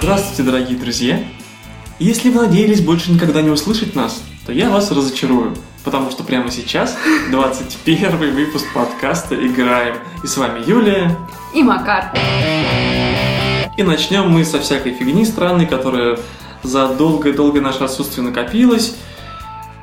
Здравствуйте, 0.00 0.42
дорогие 0.42 0.76
друзья! 0.76 1.20
Если 2.00 2.30
вы 2.30 2.42
надеялись 2.42 2.80
больше 2.80 3.12
никогда 3.12 3.40
не 3.40 3.50
услышать 3.50 3.94
нас, 3.94 4.20
то 4.44 4.52
я 4.52 4.70
вас 4.70 4.90
разочарую, 4.90 5.54
потому 5.84 6.10
что 6.10 6.24
прямо 6.24 6.50
сейчас 6.50 6.96
21 7.30 8.34
выпуск 8.34 8.64
подкаста 8.74 9.36
«Играем». 9.36 9.98
И 10.24 10.26
с 10.26 10.36
вами 10.36 10.68
Юлия. 10.68 11.16
И 11.54 11.62
Макар. 11.62 12.12
И 13.76 13.84
начнем 13.84 14.28
мы 14.30 14.44
со 14.44 14.58
всякой 14.58 14.94
фигни 14.94 15.24
странной, 15.24 15.66
которая 15.66 16.18
за 16.64 16.88
долгое-долгое 16.88 17.60
наше 17.60 17.84
отсутствие 17.84 18.26
накопилась. 18.26 18.96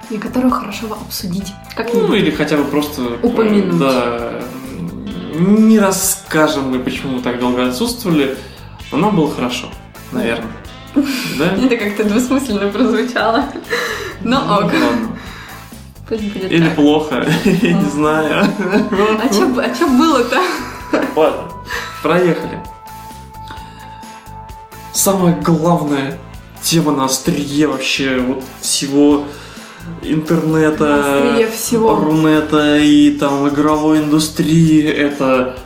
И 0.09 0.17
которую 0.17 0.51
хорошо 0.51 0.87
обсудить. 0.93 1.53
Как 1.75 1.93
Ну, 1.93 2.13
или 2.13 2.29
хотя 2.31 2.57
бы 2.57 2.65
просто... 2.65 3.17
Упомянуть. 3.23 3.79
Да. 3.79 4.41
Не 5.33 5.79
расскажем 5.79 6.69
мы, 6.69 6.79
почему 6.79 7.17
мы 7.17 7.21
так 7.21 7.39
долго 7.39 7.67
отсутствовали, 7.67 8.37
но 8.91 8.97
нам 8.97 9.15
было 9.15 9.29
хорошо, 9.29 9.67
наверное. 10.11 10.51
Да? 11.37 11.53
Это 11.61 11.75
как-то 11.75 12.05
двусмысленно 12.05 12.71
прозвучало. 12.71 13.43
Ну 14.21 14.37
ок, 14.37 14.63
Ладно. 14.63 15.19
пусть 16.07 16.23
будет 16.33 16.49
Или 16.49 16.69
плохо, 16.69 17.27
я 17.43 17.73
не 17.73 17.89
знаю. 17.89 18.45
А 19.21 19.27
чё, 19.27 19.53
а 19.59 19.87
было-то? 19.87 20.41
Ладно, 21.15 21.51
проехали. 22.01 22.59
Самая 24.93 25.35
главная 25.41 26.17
тема 26.61 26.93
на 26.93 27.05
острие 27.05 27.67
вообще 27.67 28.19
вот 28.19 28.43
всего 28.61 29.25
интернета, 30.01 31.49
всего. 31.53 31.95
рунета 31.95 32.77
и 32.77 33.11
там 33.11 33.47
игровой 33.47 33.99
индустрии 33.99 34.83
это 34.83 35.57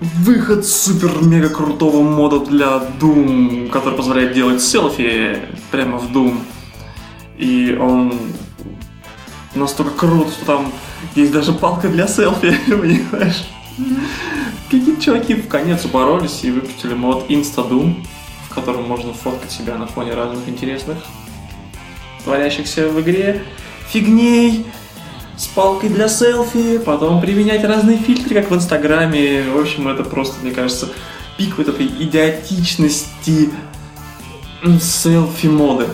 выход 0.00 0.66
супер-мега 0.66 1.48
крутого 1.48 2.02
мода 2.02 2.40
для 2.40 2.82
Doom, 3.00 3.68
который 3.70 3.96
позволяет 3.96 4.34
делать 4.34 4.62
селфи 4.62 5.38
прямо 5.70 5.98
в 5.98 6.10
Doom. 6.12 6.38
И 7.38 7.76
он 7.80 8.12
настолько 9.54 9.92
крут, 9.92 10.30
что 10.30 10.44
там 10.44 10.72
есть 11.14 11.32
даже 11.32 11.52
палка 11.52 11.88
для 11.88 12.06
селфи, 12.06 12.56
понимаешь? 12.66 13.44
Какие-то 14.70 15.00
чуваки 15.00 15.34
в 15.34 15.48
конец 15.48 15.84
упоролись 15.84 16.44
и 16.44 16.50
выпустили 16.50 16.94
мод 16.94 17.26
Instadoom, 17.28 18.04
в 18.48 18.54
котором 18.54 18.84
можно 18.84 19.12
фоткать 19.12 19.50
себя 19.50 19.76
на 19.76 19.86
фоне 19.86 20.14
разных 20.14 20.48
интересных 20.48 20.98
творящихся 22.24 22.88
в 22.88 23.00
игре 23.00 23.42
фигней 23.88 24.66
с 25.36 25.46
палкой 25.46 25.88
для 25.88 26.08
селфи, 26.08 26.78
потом 26.78 27.20
применять 27.20 27.64
разные 27.64 27.98
фильтры, 27.98 28.34
как 28.34 28.50
в 28.50 28.54
Инстаграме. 28.54 29.44
В 29.50 29.60
общем, 29.60 29.88
это 29.88 30.04
просто, 30.04 30.36
мне 30.42 30.52
кажется, 30.52 30.88
пик 31.36 31.58
вот 31.58 31.68
этой 31.68 31.86
идиотичности 31.86 33.50
селфи-моды. 34.80 35.86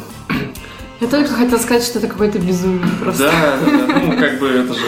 Я 1.01 1.08
только 1.08 1.33
хотела 1.33 1.58
сказать, 1.58 1.83
что 1.83 1.98
это 1.98 2.08
какое-то 2.08 2.39
безумие 2.39 2.92
просто. 3.01 3.25
Да, 3.25 3.58
да, 3.64 3.86
да. 3.86 3.98
Ну, 4.01 4.19
как 4.19 4.39
бы 4.39 4.48
это 4.48 4.75
же 4.75 4.84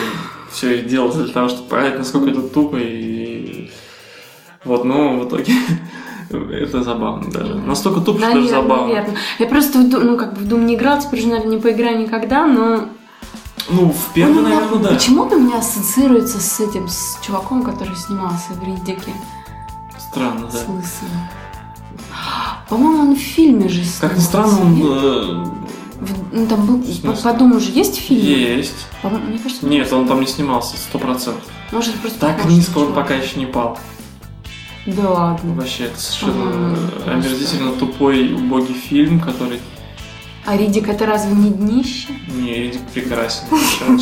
все 0.53 0.79
и 0.79 0.83
делалось 0.83 1.17
для 1.17 1.33
того, 1.33 1.49
чтобы 1.49 1.69
понять, 1.69 1.99
насколько 1.99 2.31
это 2.31 2.43
тупо 2.43 2.77
и... 2.77 3.71
Вот, 4.65 4.85
но 4.85 5.19
в 5.19 5.27
итоге 5.27 5.55
это 6.39 6.83
забавно 6.83 7.31
даже. 7.31 7.55
Настолько 7.55 8.01
тупо, 8.01 8.21
что 8.21 8.33
даже 8.35 8.49
забавно. 8.49 8.87
наверное. 8.89 9.17
Я 9.39 9.47
просто 9.47 9.79
ну, 9.81 10.17
как 10.17 10.35
бы 10.35 10.41
в 10.41 10.49
Doom 10.53 10.65
не 10.65 10.75
играл, 10.75 11.01
теперь 11.01 11.21
уже, 11.21 11.29
наверное, 11.29 11.57
не 11.57 11.61
поиграю 11.63 11.99
никогда, 12.01 12.47
но... 12.47 12.85
Ну, 13.71 13.91
в 13.93 14.13
первый, 14.13 14.39
он 14.39 14.45
у 14.45 14.47
меня- 14.49 14.61
наверное, 14.61 14.83
да. 14.83 14.89
Почему 14.95 15.23
он 15.23 15.33
у 15.33 15.39
меня 15.41 15.59
ассоциируется 15.59 16.41
с 16.41 16.61
этим, 16.61 16.89
с 16.89 17.19
чуваком, 17.25 17.63
который 17.63 17.95
снимался 17.97 18.53
в 18.55 18.63
Риддике? 18.67 19.13
Странно, 19.99 20.49
да. 20.53 20.59
С 20.59 20.69
лысым. 20.69 21.09
По-моему, 22.69 23.03
он 23.03 23.15
в 23.17 23.19
фильме 23.19 23.69
же 23.69 23.83
Как 24.01 24.17
ни 24.17 24.21
снимался, 24.21 24.27
странно, 24.55 24.61
он 24.63 24.75
нет? 24.75 24.87
В- 24.87 26.33
ну, 26.33 26.47
там 26.47 26.67
был, 26.67 26.83
по, 27.03 27.13
по 27.13 27.33
Думу 27.35 27.61
же 27.61 27.71
есть 27.71 27.99
э, 27.99 28.01
фильм? 28.01 28.23
есть. 28.57 28.87
По-моему, 29.03 29.27
мне 29.27 29.39
кажется, 29.39 29.67
Нет, 29.67 29.93
он 29.93 30.09
там 30.09 30.21
не 30.21 30.27
снимался, 30.27 30.77
сто 30.77 30.99
процентов. 30.99 31.45
Может, 31.71 31.95
просто 32.01 32.19
Так 32.19 32.45
низко 32.47 32.79
он 32.79 32.93
пока 32.93 33.15
еще 33.15 33.39
не 33.39 33.47
пал. 33.47 33.79
Да 34.87 35.09
ладно. 35.11 35.55
Вообще, 35.55 35.85
это 35.85 35.99
совершенно 36.01 36.73
Ага. 36.73 36.77
э, 37.07 37.11
омерзительно 37.13 37.73
тупой, 37.73 38.33
убогий 38.35 38.75
фильм, 38.75 39.21
который 39.21 39.61
А 40.45 40.57
Ридик 40.57 40.89
это 40.89 41.07
разве 41.07 41.33
не 41.35 41.51
днище? 41.51 42.09
не 42.29 42.53
Ридик 42.55 42.83
прекрасен. 42.93 43.45
Он 43.89 43.97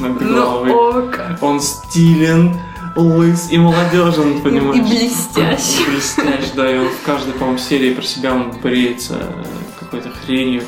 ног 0.00 0.18
до 0.18 0.24
Ну, 0.24 0.34
головы. 0.34 0.70
ок. 0.72 1.20
Он 1.40 1.58
стилен, 1.60 2.54
лыс 2.96 3.48
и 3.50 3.56
молодежен, 3.56 4.42
понимаешь? 4.42 4.76
И 4.76 4.80
блестящий. 4.82 5.86
Блестящий, 5.90 6.50
да, 6.54 6.70
и 6.70 6.78
он 6.78 6.88
в 6.88 7.00
каждой, 7.06 7.32
по-моему, 7.32 7.58
серии 7.58 7.94
про 7.94 8.02
себя 8.02 8.34
он 8.34 8.50
бреется 8.62 9.16
какой-то 9.78 10.10
хренью, 10.10 10.64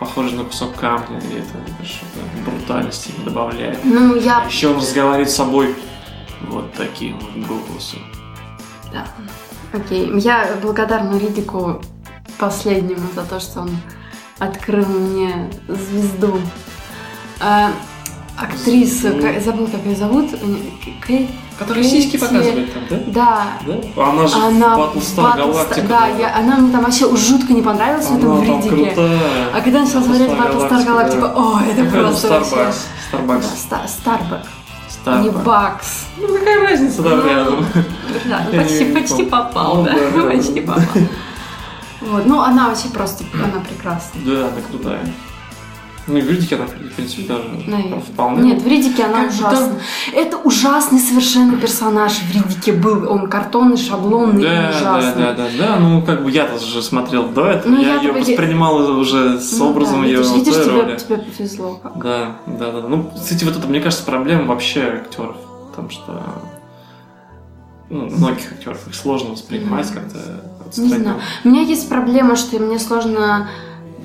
похожей 0.00 0.38
на 0.38 0.44
кусок 0.44 0.74
камня, 0.76 1.18
и 1.20 1.38
это 1.38 1.84
что-то 1.84 2.50
брутальности 2.50 3.12
добавляет. 3.26 3.78
Ну, 3.84 4.14
А 4.14 4.18
я... 4.18 4.44
еще 4.48 4.68
он 4.68 4.78
разговаривает 4.78 5.28
с 5.30 5.34
собой 5.36 5.74
вот 6.48 6.72
таким 6.72 7.18
вот 7.18 7.46
голосом. 7.46 8.00
Да. 8.92 9.04
Окей. 9.72 10.10
Я 10.20 10.48
благодарна 10.62 11.16
Ридику 11.18 11.80
последнему 12.38 13.06
за 13.14 13.22
то, 13.22 13.40
что 13.40 13.60
он 13.60 13.70
открыл 14.38 14.86
мне 14.86 15.50
звезду. 15.68 16.38
А, 17.40 17.70
Звезду. 18.64 19.20
как- 19.20 19.42
забыл, 19.42 19.66
как 19.66 19.84
ее 19.84 19.96
зовут. 19.96 20.30
Кэ- 21.06 21.28
Который 21.58 21.82
Кэти- 21.82 21.88
сиськи 22.02 22.18
показывает 22.18 22.70
там, 22.74 22.82
да? 22.90 22.96
Да. 23.06 23.46
Да? 23.66 24.08
Она 24.10 24.26
же 24.26 24.36
Она 24.36 24.76
в 24.76 24.80
Battlestar 24.80 25.36
Galactica. 25.38 25.88
Да, 25.88 26.06
я, 26.08 26.36
она 26.36 26.56
мне 26.58 26.70
там 26.70 26.82
вообще 26.84 27.14
жутко 27.16 27.54
не 27.54 27.62
понравилась 27.62 28.06
в 28.06 28.16
этом 28.18 28.32
Она 28.32 28.44
там 28.44 28.56
Ридике. 28.60 28.90
крутая. 28.90 29.18
А 29.54 29.60
когда 29.62 29.78
я 29.78 29.84
начала 29.86 30.02
смотреть 30.02 30.28
Battlestar 30.30 30.86
Galactica, 30.86 31.20
да. 31.20 31.32
о, 31.34 31.60
это 31.62 31.84
просто 31.90 32.28
вообще... 32.28 32.72
Starbucks. 33.10 33.44
Да, 33.70 33.86
Starbucks. 33.86 34.46
Starbucks. 35.06 35.22
не 35.22 35.30
Бакс. 35.30 36.06
Ну 36.18 36.28
какая 36.28 36.60
разница 36.68 37.02
там 37.02 37.18
Ну, 37.18 37.28
рядом? 37.28 37.66
Да, 38.28 38.46
ну, 38.52 38.58
почти, 38.58 38.84
почти 38.92 39.24
попал, 39.24 39.76
Ну, 39.76 39.84
да, 39.84 39.94
да, 40.14 40.22
почти 40.30 40.60
попал. 40.60 40.84
Вот, 42.00 42.26
ну 42.26 42.40
она 42.40 42.68
вообще 42.68 42.88
просто, 42.88 43.24
она 43.34 43.62
прекрасна. 43.68 44.20
Да, 44.24 44.48
она 44.48 44.60
крутая. 44.68 45.00
Ну 46.08 46.16
и 46.18 46.20
в 46.22 46.30
Ридике 46.30 46.54
она, 46.54 46.66
в 46.66 46.70
принципе, 46.94 47.22
даже 47.26 47.42
Наверное. 47.66 48.00
вполне. 48.00 48.52
Нет, 48.52 48.62
в 48.62 48.66
Ридике 48.66 49.02
она 49.04 49.24
Как 49.24 49.32
ужасна. 49.32 49.80
Это 50.12 50.36
ужасный 50.38 51.00
совершенно 51.00 51.56
персонаж 51.56 52.12
в 52.20 52.32
Ридике 52.32 52.72
был. 52.72 53.10
Он 53.10 53.28
картонный, 53.28 53.76
шаблонный 53.76 54.40
и 54.40 54.44
Да, 54.44 54.70
да, 54.72 54.96
ужасный. 54.98 55.22
да, 55.24 55.32
да, 55.32 55.48
да. 55.58 55.76
Ну, 55.80 56.02
как 56.02 56.22
бы 56.22 56.30
я-то 56.30 56.58
же 56.64 56.80
смотрел 56.80 57.28
до 57.28 57.46
этого. 57.46 57.72
Ну, 57.72 57.80
я 57.82 57.94
я 57.96 58.00
ее 58.02 58.12
бы- 58.12 58.20
воспринимал 58.20 58.76
уже 58.98 59.40
с 59.40 59.58
Ну 59.58 59.70
образом 59.70 60.02
да, 60.02 60.06
ее 60.06 60.18
видишь, 60.18 60.32
видишь, 60.32 60.54
тебе, 60.54 60.70
роли. 60.80 60.96
тебе 60.96 61.16
повезло. 61.18 61.80
как. 61.82 61.98
Да, 61.98 62.36
да, 62.46 62.70
да. 62.70 62.80
да. 62.82 62.88
Ну, 62.88 63.10
кстати, 63.12 63.42
вот 63.44 63.56
это, 63.56 63.66
мне 63.66 63.80
кажется, 63.80 64.04
проблема 64.04 64.44
вообще 64.44 64.82
актеров. 65.04 65.36
Потому 65.70 65.90
что 65.90 66.22
ну, 67.90 68.06
многих 68.06 68.52
актеров 68.52 68.86
их 68.86 68.94
сложно 68.94 69.30
воспринимать 69.30 69.90
как-то 69.90 70.18
Не 70.76 70.88
знаю. 70.88 71.20
У 71.44 71.48
меня 71.48 71.62
есть 71.62 71.88
проблема, 71.88 72.36
что 72.36 72.58
мне 72.60 72.78
сложно... 72.78 73.48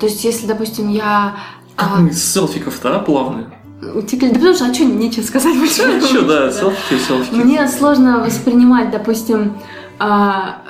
То 0.00 0.06
есть, 0.06 0.24
если, 0.24 0.46
допустим, 0.46 0.88
я... 0.88 1.36
Как 1.76 1.88
а, 1.92 1.96
мы 2.00 2.12
с 2.12 2.22
селфиков-то, 2.32 2.96
а, 2.96 2.98
плавные? 3.00 3.46
утекли- 3.80 4.28
Да 4.28 4.34
потому 4.34 4.54
что, 4.54 4.66
а 4.66 4.74
что, 4.74 4.84
нечего 4.84 5.24
сказать 5.24 5.56
больше. 5.58 5.82
Еще, 5.82 6.22
да, 6.22 6.50
селфики, 6.52 7.00
селфики. 7.00 7.34
Мне 7.34 7.66
сложно 7.68 8.20
воспринимать, 8.20 8.90
допустим, 8.90 9.54
а, 9.98 10.62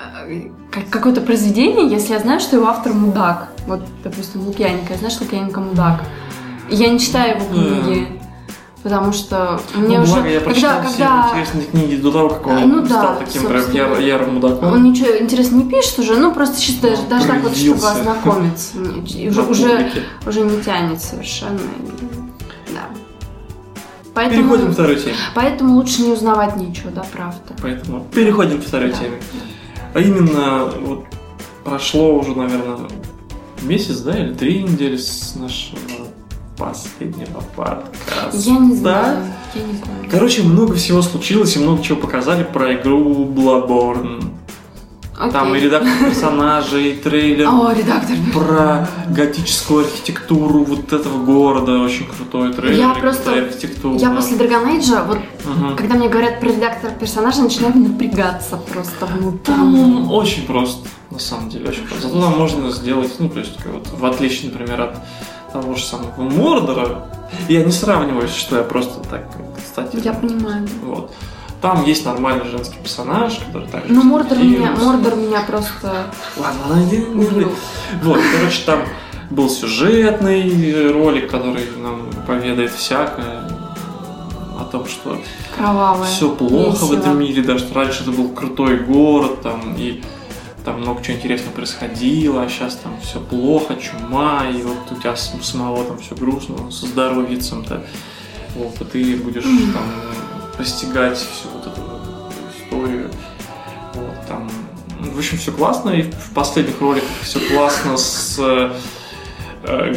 как- 0.70 0.88
какое-то 0.88 1.20
произведение, 1.20 1.88
если 1.90 2.14
я 2.14 2.20
знаю, 2.20 2.40
что 2.40 2.56
его 2.56 2.68
автор 2.68 2.92
мудак. 2.94 3.48
Вот, 3.66 3.82
допустим, 4.02 4.46
Лукьяненко. 4.46 4.92
Я 4.94 4.98
знаю, 4.98 5.10
что 5.10 5.24
Лукьяненко 5.24 5.60
мудак. 5.60 6.00
Я 6.70 6.88
не 6.88 6.98
читаю 6.98 7.36
его 7.36 7.46
книги, 7.50 8.20
потому 8.82 9.12
что 9.12 9.60
мне 9.74 9.98
ну, 9.98 10.04
уже... 10.04 10.12
благо, 10.14 10.28
я 10.28 10.40
прочитал 10.40 10.76
когда, 10.78 10.88
все 10.90 10.98
когда 11.04 11.28
интересные 11.30 11.66
книги 11.66 11.96
до 11.96 12.12
того, 12.12 12.28
как 12.30 12.46
он 12.46 12.68
ну 12.68 12.82
да, 12.82 12.88
стал 12.88 13.18
таким 13.18 13.46
прям 13.46 13.70
яр- 13.72 14.00
ярым 14.00 14.34
мудаком. 14.34 14.72
он 14.72 14.82
ничего 14.84 15.18
интересного 15.18 15.62
не 15.62 15.70
пишет 15.70 15.98
уже, 15.98 16.16
ну 16.16 16.32
просто 16.34 16.60
чисто 16.60 16.90
даже, 16.90 17.02
даже 17.02 17.26
так 17.26 17.42
вот, 17.42 17.56
чтобы 17.56 17.88
ознакомиться. 17.88 18.78
Уже, 18.78 19.42
уже, 19.42 19.92
уже 20.26 20.40
не 20.40 20.60
тянет 20.62 21.00
совершенно. 21.00 21.60
Да. 22.74 22.88
Поэтому, 24.14 24.42
Переходим 24.42 24.70
к 24.70 24.72
второй 24.74 24.96
теме. 24.96 25.14
поэтому 25.34 25.74
лучше 25.74 26.02
не 26.02 26.12
узнавать 26.12 26.56
ничего, 26.56 26.90
да, 26.94 27.04
правда. 27.12 27.54
Поэтому 27.62 28.06
переходим 28.12 28.60
к 28.60 28.64
второй 28.64 28.90
Да. 28.90 28.98
теме. 28.98 29.16
А 29.94 30.00
именно, 30.00 30.64
вот 30.80 31.04
прошло 31.64 32.18
уже, 32.18 32.34
наверное, 32.34 32.88
месяц, 33.62 33.98
да, 34.00 34.18
или 34.18 34.34
три 34.34 34.62
недели 34.62 34.96
с 34.96 35.34
нашего 35.36 35.78
последнего 36.66 37.42
подкаста. 37.56 38.30
Я 38.32 38.58
не 38.58 38.74
знаю, 38.76 39.16
я 39.54 39.62
не 39.62 39.72
помню. 39.78 40.08
Короче, 40.10 40.42
много 40.42 40.74
всего 40.74 41.02
случилось 41.02 41.56
и 41.56 41.58
много 41.58 41.82
чего 41.82 41.98
показали 41.98 42.44
про 42.44 42.74
игру 42.74 43.24
Bloodborne. 43.26 44.24
Окей. 45.18 45.32
Там 45.32 45.54
и 45.54 45.60
редактор 45.60 46.08
персонажей, 46.08 46.90
и 46.92 46.96
трейлер 46.96 47.46
О, 47.48 47.72
редактор. 47.72 48.16
про 48.34 48.88
готическую 49.08 49.84
архитектуру 49.84 50.64
вот 50.64 50.92
этого 50.92 51.22
города. 51.24 51.78
Очень 51.78 52.06
крутой 52.08 52.52
трейлер. 52.52 52.78
Я 52.78 52.94
просто- 52.94 53.32
архитектура. 53.32 53.98
Я 53.98 54.10
после 54.10 54.36
Dragon 54.36 54.66
Age, 54.78 55.06
вот 55.06 55.18
Мгм. 55.44 55.76
когда 55.76 55.94
мне 55.94 56.08
говорят 56.08 56.40
про 56.40 56.48
редактор 56.48 56.90
персонажа, 56.92 57.42
начинаю 57.42 57.76
напрягаться 57.76 58.56
просто 58.56 59.06
внутри. 59.06 59.54
Там 59.54 60.10
очень 60.10 60.44
просто, 60.46 60.88
на 61.10 61.18
самом 61.20 61.50
деле, 61.50 61.68
очень 61.68 61.86
просто. 61.86 62.08
Зато 62.08 62.20
там 62.20 62.38
можно 62.38 62.70
сделать, 62.70 63.12
ну, 63.20 63.28
то 63.28 63.38
есть, 63.38 63.58
вот, 63.64 63.86
в 63.96 64.04
отличие, 64.04 64.50
например, 64.50 64.80
от 64.80 64.96
того 65.52 65.74
же 65.74 65.84
самого 65.84 66.22
Мордора, 66.22 67.06
я 67.48 67.64
не 67.64 67.72
сравниваю, 67.72 68.28
что 68.28 68.56
я 68.58 68.62
просто 68.62 69.00
так, 69.08 69.26
кстати. 69.56 69.98
Я 70.04 70.12
понимаю. 70.12 70.66
Вот. 70.84 71.12
Там 71.60 71.84
есть 71.84 72.04
нормальный 72.04 72.46
женский 72.50 72.76
персонаж, 72.82 73.38
который 73.46 73.68
также... 73.68 73.92
Ну, 73.92 74.02
Мордор 74.02 74.38
меня. 74.38 74.72
Мордор 74.72 75.14
меня 75.14 75.42
просто 75.42 76.06
Ладно, 76.36 76.60
ладно, 76.68 76.82
не- 76.90 76.98
не-. 76.98 77.46
Вот, 78.02 78.18
короче, 78.36 78.62
там 78.66 78.80
был 79.30 79.48
сюжетный 79.48 80.90
ролик, 80.92 81.30
который 81.30 81.64
нам 81.80 82.10
поведает 82.26 82.72
всякое 82.72 83.48
о 84.58 84.64
том, 84.70 84.86
что 84.86 85.18
Кровавое. 85.56 86.06
все 86.06 86.30
плохо 86.34 86.84
в 86.84 86.90
весело. 86.90 86.98
этом 86.98 87.18
мире, 87.20 87.42
даже 87.42 87.66
раньше 87.72 88.02
это 88.02 88.10
был 88.12 88.28
крутой 88.30 88.78
город, 88.78 89.42
там, 89.42 89.74
и 89.76 90.02
там 90.64 90.80
много 90.80 91.02
чего 91.02 91.16
интересного 91.16 91.54
происходило, 91.54 92.42
а 92.42 92.48
сейчас 92.48 92.76
там 92.76 92.98
все 93.00 93.20
плохо, 93.20 93.76
чума, 93.76 94.46
и 94.48 94.62
вот 94.62 94.78
у 94.90 94.94
тебя 94.94 95.16
самого 95.16 95.84
там 95.84 95.98
все 95.98 96.14
грустно, 96.14 96.70
со 96.70 96.86
здоровьицем-то, 96.86 97.84
вот, 98.56 98.80
и 98.80 98.84
ты 98.84 99.16
будешь 99.16 99.44
Мгм. 99.44 99.72
там 99.72 99.82
постигать 100.56 101.18
всю 101.18 101.48
вот 101.54 101.66
эту 101.66 101.80
историю, 102.56 103.10
вот, 103.94 104.26
там, 104.28 104.48
ну, 105.00 105.10
в 105.10 105.18
общем, 105.18 105.38
все 105.38 105.52
классно, 105.52 105.90
и 105.90 106.02
в 106.02 106.30
последних 106.34 106.80
роликах 106.80 107.08
все 107.22 107.40
классно 107.40 107.96
с 107.96 108.36
э, 108.38 108.72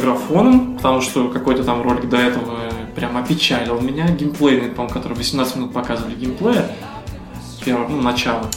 графоном, 0.00 0.76
потому 0.76 1.00
что 1.00 1.28
какой-то 1.28 1.64
там 1.64 1.82
ролик 1.82 2.08
до 2.08 2.16
этого 2.16 2.58
прям 2.94 3.16
опечалил 3.16 3.80
меня, 3.80 4.08
геймплейный, 4.08 4.70
по-моему, 4.70 4.94
который 4.94 5.14
18 5.14 5.56
минут 5.56 5.72
показывали 5.72 6.14
геймплея, 6.14 6.70
первое, 7.64 7.88
ну, 7.88 8.00
начало, 8.00 8.48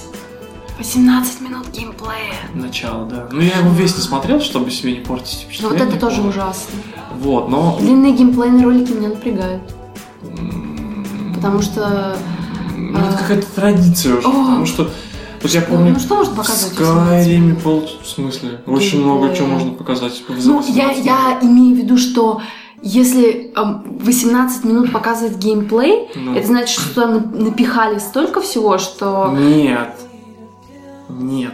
18 0.79 1.41
минут 1.41 1.67
геймплея. 1.73 2.33
начало, 2.55 3.05
да. 3.05 3.27
Ну, 3.31 3.41
я 3.41 3.57
его 3.57 3.69
весь 3.71 3.95
не 3.97 4.01
смотрел, 4.01 4.39
чтобы 4.39 4.71
себе 4.71 4.93
не 4.93 4.99
портить 5.01 5.45
Ну 5.61 5.69
вот 5.69 5.77
это 5.79 5.97
тоже 5.99 6.21
ужасно. 6.21 6.73
Вот, 7.19 7.49
но... 7.49 7.77
Длинные 7.79 8.13
геймплейные 8.13 8.63
ролики 8.65 8.93
меня 8.93 9.09
напрягают. 9.09 9.61
Потому 11.35 11.61
что... 11.61 12.17
Ну, 12.77 12.97
это 12.97 13.09
а, 13.09 13.17
какая-то 13.17 13.47
традиция 13.53 14.13
уже, 14.15 14.27
потому 14.27 14.65
что... 14.65 14.89
Вот 15.41 15.51
я 15.51 15.61
Ну, 15.61 15.67
помню, 15.67 15.93
ну 15.93 15.99
что 15.99 16.15
можно 16.15 16.35
показывать? 16.35 16.73
в 16.75 16.79
18 16.79 17.27
Skyrim 17.27 17.39
минут? 17.39 17.61
пол... 17.63 17.89
В 18.01 18.07
смысле? 18.07 18.61
Очень 18.65 19.03
много 19.03 19.33
чего 19.35 19.47
можно 19.47 19.71
показать. 19.71 20.21
Ну, 20.27 20.61
я, 20.67 20.87
18 20.89 21.05
я 21.05 21.39
имею 21.41 21.75
в 21.75 21.77
виду, 21.77 21.97
что 21.97 22.41
если 22.81 23.51
эм, 23.55 23.83
18 23.99 24.63
минут 24.65 24.91
показывает 24.91 25.37
геймплей, 25.37 26.09
Ну. 26.15 26.35
это 26.35 26.47
значит, 26.47 26.69
что 26.79 27.07
напихали 27.07 27.99
столько 27.99 28.41
всего, 28.41 28.77
что... 28.77 29.33
Нет. 29.37 29.93
Нет. 31.19 31.53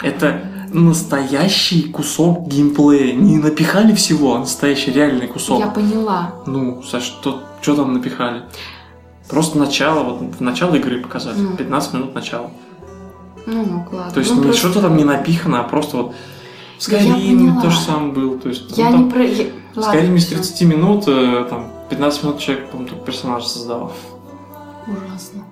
Это 0.00 0.42
настоящий 0.72 1.82
кусок 1.90 2.46
геймплея. 2.46 3.14
Не 3.14 3.38
напихали 3.38 3.94
всего, 3.94 4.36
а 4.36 4.38
настоящий 4.40 4.92
реальный 4.92 5.26
кусок. 5.26 5.60
Я 5.60 5.68
поняла. 5.68 6.34
Ну, 6.46 6.82
Саш, 6.82 7.02
что, 7.02 7.42
что 7.60 7.76
там 7.76 7.94
напихали? 7.94 8.42
Просто 9.28 9.58
начало, 9.58 10.04
вот 10.04 10.36
в 10.36 10.40
начало 10.40 10.76
игры 10.76 11.00
показать. 11.00 11.36
Ну. 11.36 11.56
15 11.56 11.94
минут 11.94 12.14
начала. 12.14 12.50
Ну, 13.46 13.64
ну, 13.64 13.84
ладно. 13.96 14.12
То 14.12 14.20
есть 14.20 14.30
ну, 14.30 14.36
не 14.36 14.42
просто 14.42 14.60
что-то 14.60 14.82
там 14.82 14.96
не 14.96 15.04
напихано, 15.04 15.60
а 15.60 15.64
просто 15.64 15.96
вот 15.96 16.14
в 16.78 16.90
поняла. 16.90 17.60
то 17.62 17.70
же 17.70 17.80
самое 17.80 18.12
было. 18.12 18.38
То 18.38 18.48
есть, 18.48 18.76
Я 18.78 18.90
ну, 18.90 18.90
не 18.90 18.96
там 18.98 19.10
про... 19.10 19.24
я- 19.24 19.46
в 19.74 19.78
Skyrim 19.78 20.16
из 20.16 20.26
всё. 20.26 20.36
30 20.36 20.62
минут, 20.62 21.04
э, 21.06 21.46
там, 21.48 21.70
15 21.90 22.24
минут 22.24 22.38
человек, 22.38 22.70
по-моему, 22.70 22.90
только 22.90 23.04
персонажа 23.06 23.48
создавал. 23.48 23.92
Ужасно. 24.86 25.44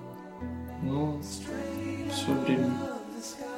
Ну, 0.83 1.19
все 1.21 2.31
время. 2.45 2.86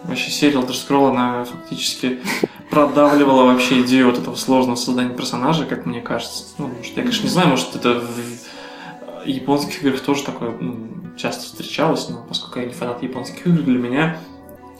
Вообще 0.06 0.31
серия 0.31 0.56
Elder 0.60 0.69
Scroll, 0.72 1.10
она 1.12 1.44
фактически 1.46 2.19
продавливала 2.69 3.44
вообще 3.44 3.81
идею 3.81 4.07
вот 4.10 4.18
этого 4.18 4.36
сложного 4.36 4.75
создания 4.75 5.10
персонажа, 5.10 5.66
как 5.66 5.86
мне 5.86 6.01
кажется. 6.01 6.46
Ну, 6.57 6.68
может, 6.68 6.96
я, 6.96 7.01
конечно, 7.04 7.24
не 7.24 7.30
знаю, 7.30 7.50
может, 7.50 7.75
это 7.75 8.00
в 8.01 9.25
японских 9.28 9.84
играх 9.84 10.00
тоже 10.01 10.24
такое 10.24 10.54
ну, 10.60 10.78
часто 11.18 11.44
встречалось, 11.44 12.07
но 12.10 12.24
поскольку 12.28 12.60
я 12.60 12.66
не 12.66 12.74
фанат 12.74 13.04
японских 13.04 13.46
игр, 13.46 13.62
для 13.62 13.78
меня 13.78 14.18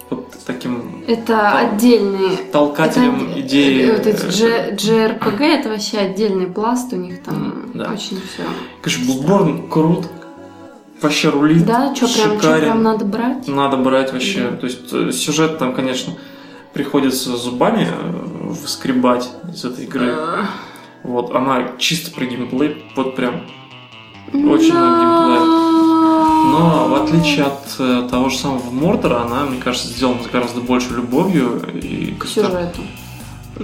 вот 0.10 0.34
таким 0.48 1.04
Это 1.08 1.26
Да. 1.28 1.60
отдельные... 1.60 2.38
толкателем 2.52 3.30
это, 3.32 3.42
идеи... 3.42 3.82
э, 3.90 3.98
Вот 3.98 4.08
эти 4.08 4.26
э, 4.44 4.76
G- 4.76 4.76
JRPG, 4.76 5.44
это 5.44 5.70
вообще 5.70 5.98
отдельный 6.00 6.48
пласт, 6.48 6.92
у 6.94 6.96
них 6.96 7.22
там 7.22 7.70
да. 7.74 7.92
очень 7.92 8.20
все. 8.22 8.44
Конечно, 8.82 9.12
Bloodborne 9.12 9.68
крут, 9.70 10.08
вообще 11.02 11.30
рулит, 11.30 11.66
Да, 11.66 11.94
что 11.96 12.08
прям, 12.08 12.40
прям 12.40 12.84
надо 12.84 13.06
брать? 13.06 13.48
Надо 13.48 13.78
брать 13.78 14.12
вообще. 14.14 14.50
Да. 14.52 14.58
То 14.58 14.66
есть 14.66 14.80
э, 14.92 15.12
сюжет 15.12 15.58
там, 15.58 15.74
конечно, 15.74 16.14
приходится 16.74 17.36
зубами 17.38 17.88
э, 17.90 18.12
выскребать 18.62 19.30
из 19.52 19.66
этой 19.66 19.86
игры. 19.86 20.14
Э, 20.18 20.44
Вот, 21.04 21.34
она 21.36 21.72
чисто 21.78 22.12
про 22.12 22.26
геймплей, 22.26 22.84
вот 22.96 23.16
прям. 23.16 23.42
Очень 24.34 24.74
много 24.74 25.00
геймплея. 25.00 25.70
Но 26.52 26.88
в 26.90 27.04
отличие 27.04 27.46
от 27.46 27.76
э, 27.80 28.08
того 28.10 28.30
же 28.30 28.38
самого 28.38 28.70
Мордора, 28.72 29.22
она, 29.22 29.46
мне 29.46 29.60
кажется, 29.62 29.88
сделана 29.88 30.24
с 30.24 30.28
гораздо 30.28 30.62
большей 30.62 30.96
любовью 30.98 31.62
и 31.82 32.14
К 32.14 32.24
к, 32.24 32.28
сюжету. 32.28 32.82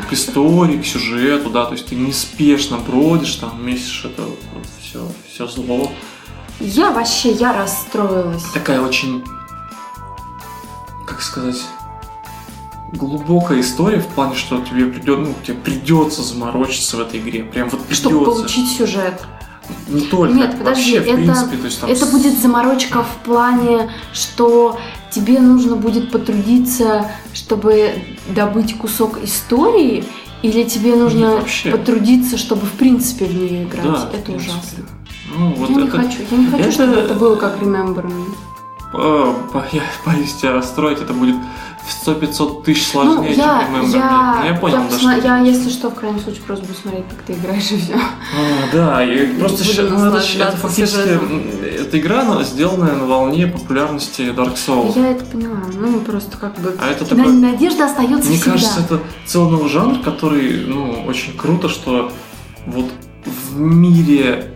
к 0.10 0.14
истории, 0.14 0.78
к 0.82 0.86
сюжету, 0.86 1.50
да, 1.50 1.66
то 1.66 1.74
есть 1.74 1.88
ты 1.88 1.96
неспешно 1.96 2.78
бродишь, 2.78 3.36
там 3.36 3.66
месишь 3.66 4.06
это 4.06 4.22
вот, 4.24 4.66
все, 4.82 5.00
все 5.28 5.48
зло. 5.48 5.92
Я 6.60 6.92
вообще, 6.92 7.32
я 7.32 7.54
расстроилась. 7.54 8.44
такая 8.54 8.82
очень, 8.82 9.24
как 11.06 11.22
сказать, 11.22 11.62
глубокая 12.94 13.60
история 13.62 14.00
в 14.00 14.08
плане, 14.08 14.36
что 14.36 14.62
тебе 14.62 14.86
придет, 14.86 15.20
ну, 15.20 15.34
тебе 15.46 15.58
придется 15.58 16.24
заморочиться 16.24 16.98
в 16.98 17.02
этой 17.02 17.20
игре. 17.20 17.44
Прям 17.44 17.70
вот 17.70 17.82
придется. 17.82 18.10
Чтобы 18.10 18.26
получить 18.26 18.78
сюжет. 18.78 19.22
Не 19.88 20.02
только. 20.02 20.34
Нет, 20.34 20.58
подожди, 20.58 20.98
вообще, 20.98 21.00
в 21.00 21.04
это- 21.14 21.16
принципе, 21.24 21.58
то 21.58 21.66
есть 21.66 21.82
там 21.82 21.90
Это 21.90 22.06
будет 22.06 22.40
заморочка 22.40 23.04
в 23.04 23.18
плане, 23.26 23.92
что 24.14 24.80
тебе 25.10 25.40
нужно 25.40 25.76
будет 25.76 26.12
потрудиться, 26.12 27.12
чтобы 27.34 27.96
добыть 28.30 28.78
кусок 28.78 29.24
истории, 29.24 30.06
или 30.44 30.64
тебе 30.64 30.96
нужно 30.96 31.18
Нет, 31.26 31.40
вообще. 31.40 31.72
потрудиться, 31.72 32.38
чтобы 32.38 32.68
в 32.68 32.74
принципе 32.74 33.26
в 33.26 33.34
нее 33.34 33.64
играть. 33.64 33.84
Да, 33.84 34.10
это 34.14 34.32
ужасно. 34.34 34.86
Ну, 35.38 35.54
вот 35.54 35.70
я 35.70 35.76
не 35.76 35.88
это... 35.88 35.98
хочу. 35.98 36.20
Я 36.32 36.38
не 36.38 36.46
хочу, 36.48 36.64
это- 36.64 36.72
чтобы 36.72 36.94
это 36.96 37.14
было 37.14 37.36
как 37.36 37.62
Remember 37.62 38.06
Me. 38.06 38.26
я 39.72 39.82
боюсь 40.06 40.34
тебя 40.34 40.54
расстроить, 40.54 41.00
это 41.02 41.14
будет 41.14 41.36
в 41.86 42.08
100-500 42.08 42.64
тысяч 42.64 42.92
Ну, 42.94 43.02
сложнее, 43.04 43.34
я, 43.36 43.64
чем 43.68 43.76
Remember 43.76 43.86
Me. 43.86 43.92
я, 43.94 44.38
Ну, 44.42 44.46
я 44.48 44.54
понял, 44.56 44.78
да, 44.78 44.84
посма- 44.96 45.18
что- 45.20 45.28
я, 45.28 45.38
если 45.40 45.70
что, 45.70 45.90
в 45.92 45.96
крайнем 45.96 46.20
случае, 46.20 46.42
просто 46.44 46.66
буду 46.66 46.80
смотреть, 46.80 47.06
как 47.10 47.22
ты 47.24 47.34
играешь, 47.34 47.72
и 47.72 47.78
все. 47.78 47.94
А, 47.96 48.76
да, 48.76 49.04
и 49.04 49.28
просто 49.40 49.58
буду 49.64 49.70
ща- 49.76 49.84
ну, 49.84 50.06
это, 50.06 50.22
щ- 50.22 50.52
фактически 50.62 50.96
сюжетом. 50.98 51.42
эта 51.82 52.00
игра, 52.00 52.22
она 52.22 52.44
сделанная 52.44 52.96
на 52.96 53.06
волне 53.06 53.48
популярности 53.48 54.22
Dark 54.36 54.56
Souls. 54.56 54.94
Я 54.96 55.12
это 55.12 55.26
поняла. 55.26 55.58
Ну, 55.78 56.00
просто 56.00 56.38
как 56.38 56.58
бы... 56.60 56.76
А 56.82 56.90
это 56.90 57.06
такой 57.06 57.32
Надежда 57.34 57.86
остается 57.86 58.30
Мне 58.30 58.38
всегда. 58.38 58.52
кажется, 58.54 58.80
это 58.82 59.00
целый 59.28 59.52
новый 59.52 59.70
жанр, 59.70 60.00
который, 60.00 60.66
ну, 60.66 61.04
очень 61.06 61.38
круто, 61.38 61.70
что 61.70 62.12
вот 62.66 62.86
в 63.26 63.60
мире, 63.60 64.55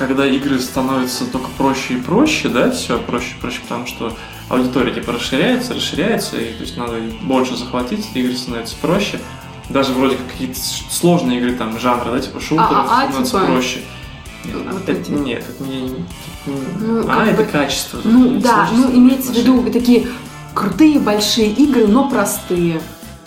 когда 0.00 0.26
игры 0.26 0.58
становятся 0.60 1.26
только 1.26 1.48
проще 1.58 1.94
и 1.94 2.00
проще, 2.00 2.48
да, 2.48 2.70
все 2.70 2.98
проще 2.98 3.34
и 3.36 3.40
проще, 3.40 3.60
потому 3.60 3.86
что 3.86 4.16
аудитория 4.48 4.94
типа 4.94 5.12
расширяется, 5.12 5.74
расширяется, 5.74 6.38
и 6.38 6.54
то 6.54 6.62
есть 6.62 6.74
надо 6.78 6.94
больше 7.20 7.54
захватить, 7.54 8.08
игры 8.14 8.34
становятся 8.34 8.76
проще. 8.80 9.20
Даже 9.68 9.92
вроде 9.92 10.16
как 10.16 10.26
какие-то 10.32 10.58
сложные 10.58 11.38
игры, 11.38 11.52
там, 11.52 11.78
жанры, 11.78 12.12
да, 12.12 12.18
типа 12.18 12.40
шутеры 12.40 12.66
А, 12.70 12.86
а, 12.88 13.02
а, 13.02 13.08
становятся 13.08 13.32
типа? 13.40 13.52
проще. 13.52 13.80
Нет, 14.46 14.56
Вот 14.72 14.88
это, 14.88 14.92
эти. 14.92 15.10
нет, 15.10 15.44
это 15.46 15.64
не... 15.70 15.90
Ну, 16.46 17.04
а, 17.06 17.26
это 17.26 17.42
бы- 17.42 17.48
качество. 17.50 18.00
Ну 18.02 18.36
это 18.38 18.42
да, 18.42 18.68
ну 18.72 18.90
имеется 18.96 19.32
в 19.32 19.36
виду 19.36 19.62
такие 19.70 20.06
крутые 20.54 20.98
большие 20.98 21.50
игры, 21.50 21.86
но 21.86 22.08
простые. 22.08 22.80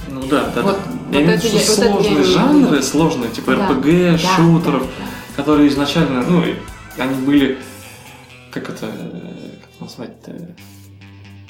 Ну 0.09 0.23
да, 0.23 0.51
да. 0.55 0.63
Вот- 0.63 0.79
да. 0.83 0.91
вот 0.91 1.13
я 1.13 1.21
имею 1.23 1.39
в 1.39 1.43
виду, 1.43 1.59
что 1.59 1.81
вот 1.83 1.83
я 1.83 1.91
сложные 1.91 2.13
имею 2.13 2.23
в 2.23 2.27
виду. 2.27 2.39
жанры, 2.39 2.81
сложные, 2.81 3.29
типа 3.29 3.55
Да, 3.55 3.67
РПГ, 3.67 3.85
да, 3.85 4.17
шутеров, 4.17 4.81
да, 4.81 5.12
которые 5.35 5.67
изначально, 5.69 6.23
ну, 6.27 6.43
они 6.97 7.25
были, 7.25 7.57
как 8.51 8.69
это, 8.69 8.87
как 8.87 9.81
назвать-то, 9.81 10.55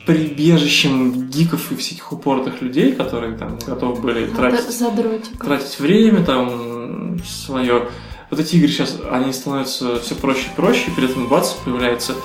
прибежищем 0.05 1.29
гиков 1.29 1.71
и 1.71 1.75
всяких 1.75 2.11
упоротых 2.11 2.61
людей, 2.61 2.91
которые 2.93 3.37
там 3.37 3.57
готовы 3.65 4.01
были 4.01 4.27
тратить, 4.27 4.69
Задротиков. 4.71 5.39
тратить 5.47 5.79
время, 5.79 6.23
там, 6.25 7.19
свое. 7.25 7.87
Вот 8.29 8.39
эти 8.39 8.55
игры 8.57 8.67
сейчас, 8.67 8.97
они 9.11 9.31
становятся 9.31 9.99
все 9.99 10.15
проще 10.15 10.47
и 10.51 10.55
проще, 10.55 10.91
и 10.91 10.91
при 10.91 11.09
этом 11.09 11.27
бац, 11.27 11.53
появляется 11.53 12.15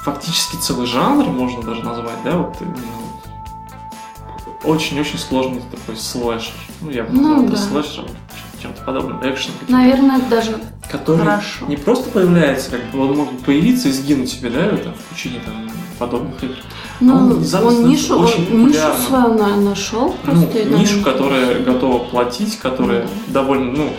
фактически 0.00 0.56
целый 0.56 0.86
жанр, 0.86 1.26
можно 1.28 1.62
даже 1.62 1.82
назвать, 1.82 2.22
да, 2.24 2.36
вот 2.38 2.56
очень-очень 4.64 5.18
сложный 5.18 5.62
такой 5.70 5.96
слэшер. 5.96 6.52
Ну, 6.80 6.90
я 6.90 7.04
бы 7.04 7.10
Ну, 7.12 7.22
назвал 7.22 7.44
это 7.44 7.52
да. 7.52 7.58
слэшером, 7.58 8.08
чем-то 8.62 8.82
подобным, 8.82 9.20
экшен. 9.22 9.52
Наверное, 9.68 10.20
даже 10.30 10.58
Который 10.90 11.18
хорошо. 11.20 11.66
не 11.66 11.76
просто 11.76 12.10
появляется, 12.10 12.70
как 12.70 12.84
бы 12.90 13.00
он 13.10 13.16
может 13.16 13.38
появиться 13.40 13.88
и 13.88 13.92
сгинуть 13.92 14.30
себе, 14.30 14.50
да, 14.50 14.60
это 14.66 14.92
в 14.92 15.00
пучине 15.10 15.40
там 15.44 15.70
подобных 15.98 16.42
игр. 16.42 16.54
Ну, 17.00 17.14
Он 17.14 17.32
он 17.32 17.88
нишу, 17.88 18.16
он 18.18 18.24
очень 18.24 18.40
нишу 18.42 18.78
популярным. 18.78 19.02
свою 19.06 19.34
на- 19.34 19.56
нашел 19.56 20.14
Ну, 20.24 20.32
просто. 20.32 20.58
и 20.58 20.64
нишу, 20.64 21.00
довольно- 21.00 21.04
которая 21.04 21.60
готова 21.60 21.98
платить, 22.04 22.58
которая 22.58 23.02
Ну 23.04 23.08
довольно, 23.32 23.72
ну, 23.72 23.92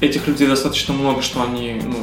этих 0.00 0.26
людей 0.26 0.48
достаточно 0.48 0.94
много, 0.94 1.22
что 1.22 1.42
они, 1.42 1.82
ну, 1.84 1.96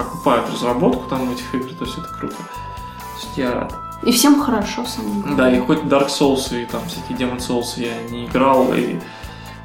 окупают 0.00 0.46
разработку 0.50 1.08
там 1.10 1.30
этих 1.32 1.54
игр, 1.54 1.68
то 1.78 1.84
есть 1.84 1.98
это 1.98 2.08
круто. 2.18 2.34
То 2.36 3.26
есть 3.26 3.36
я 3.36 3.52
рад. 3.54 3.74
И 4.04 4.10
всем 4.12 4.40
хорошо 4.40 4.84
самому. 4.84 5.36
Да, 5.36 5.50
и 5.54 5.60
хоть 5.60 5.80
Dark 5.82 6.08
Souls 6.08 6.60
и 6.60 6.64
там 6.66 6.80
всякие 6.88 7.18
Demon 7.28 7.38
Souls 7.38 7.74
я 7.76 7.92
не 8.10 8.24
играл, 8.26 8.72
и 8.74 8.98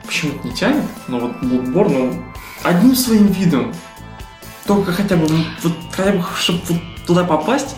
почему-то 0.08 0.48
не 0.48 0.54
тянет, 0.54 0.84
но 1.08 1.20
вот 1.20 1.32
Bloodborne, 1.42 2.02
он 2.10 2.24
одним 2.64 2.96
своим 2.96 3.28
видом, 3.28 3.74
только 4.66 4.92
хотя 4.92 5.16
бы, 5.16 5.28
ну, 5.30 5.44
вот, 5.64 5.74
хотя 5.92 6.12
бы, 6.14 6.24
чтобы 6.40 6.62
вот 6.70 6.78
туда 7.06 7.24
попасть, 7.24 7.76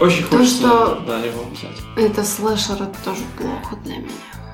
очень 0.00 0.24
То, 0.24 0.38
хочется, 0.38 0.58
что- 0.58 1.04
да, 1.06 1.18
его 1.20 1.44
взять. 1.52 1.76
Это 1.96 2.24
слэшер, 2.24 2.74
это 2.76 2.94
тоже 3.04 3.20
плохо 3.38 3.76
для 3.84 3.96
меня. 3.98 4.08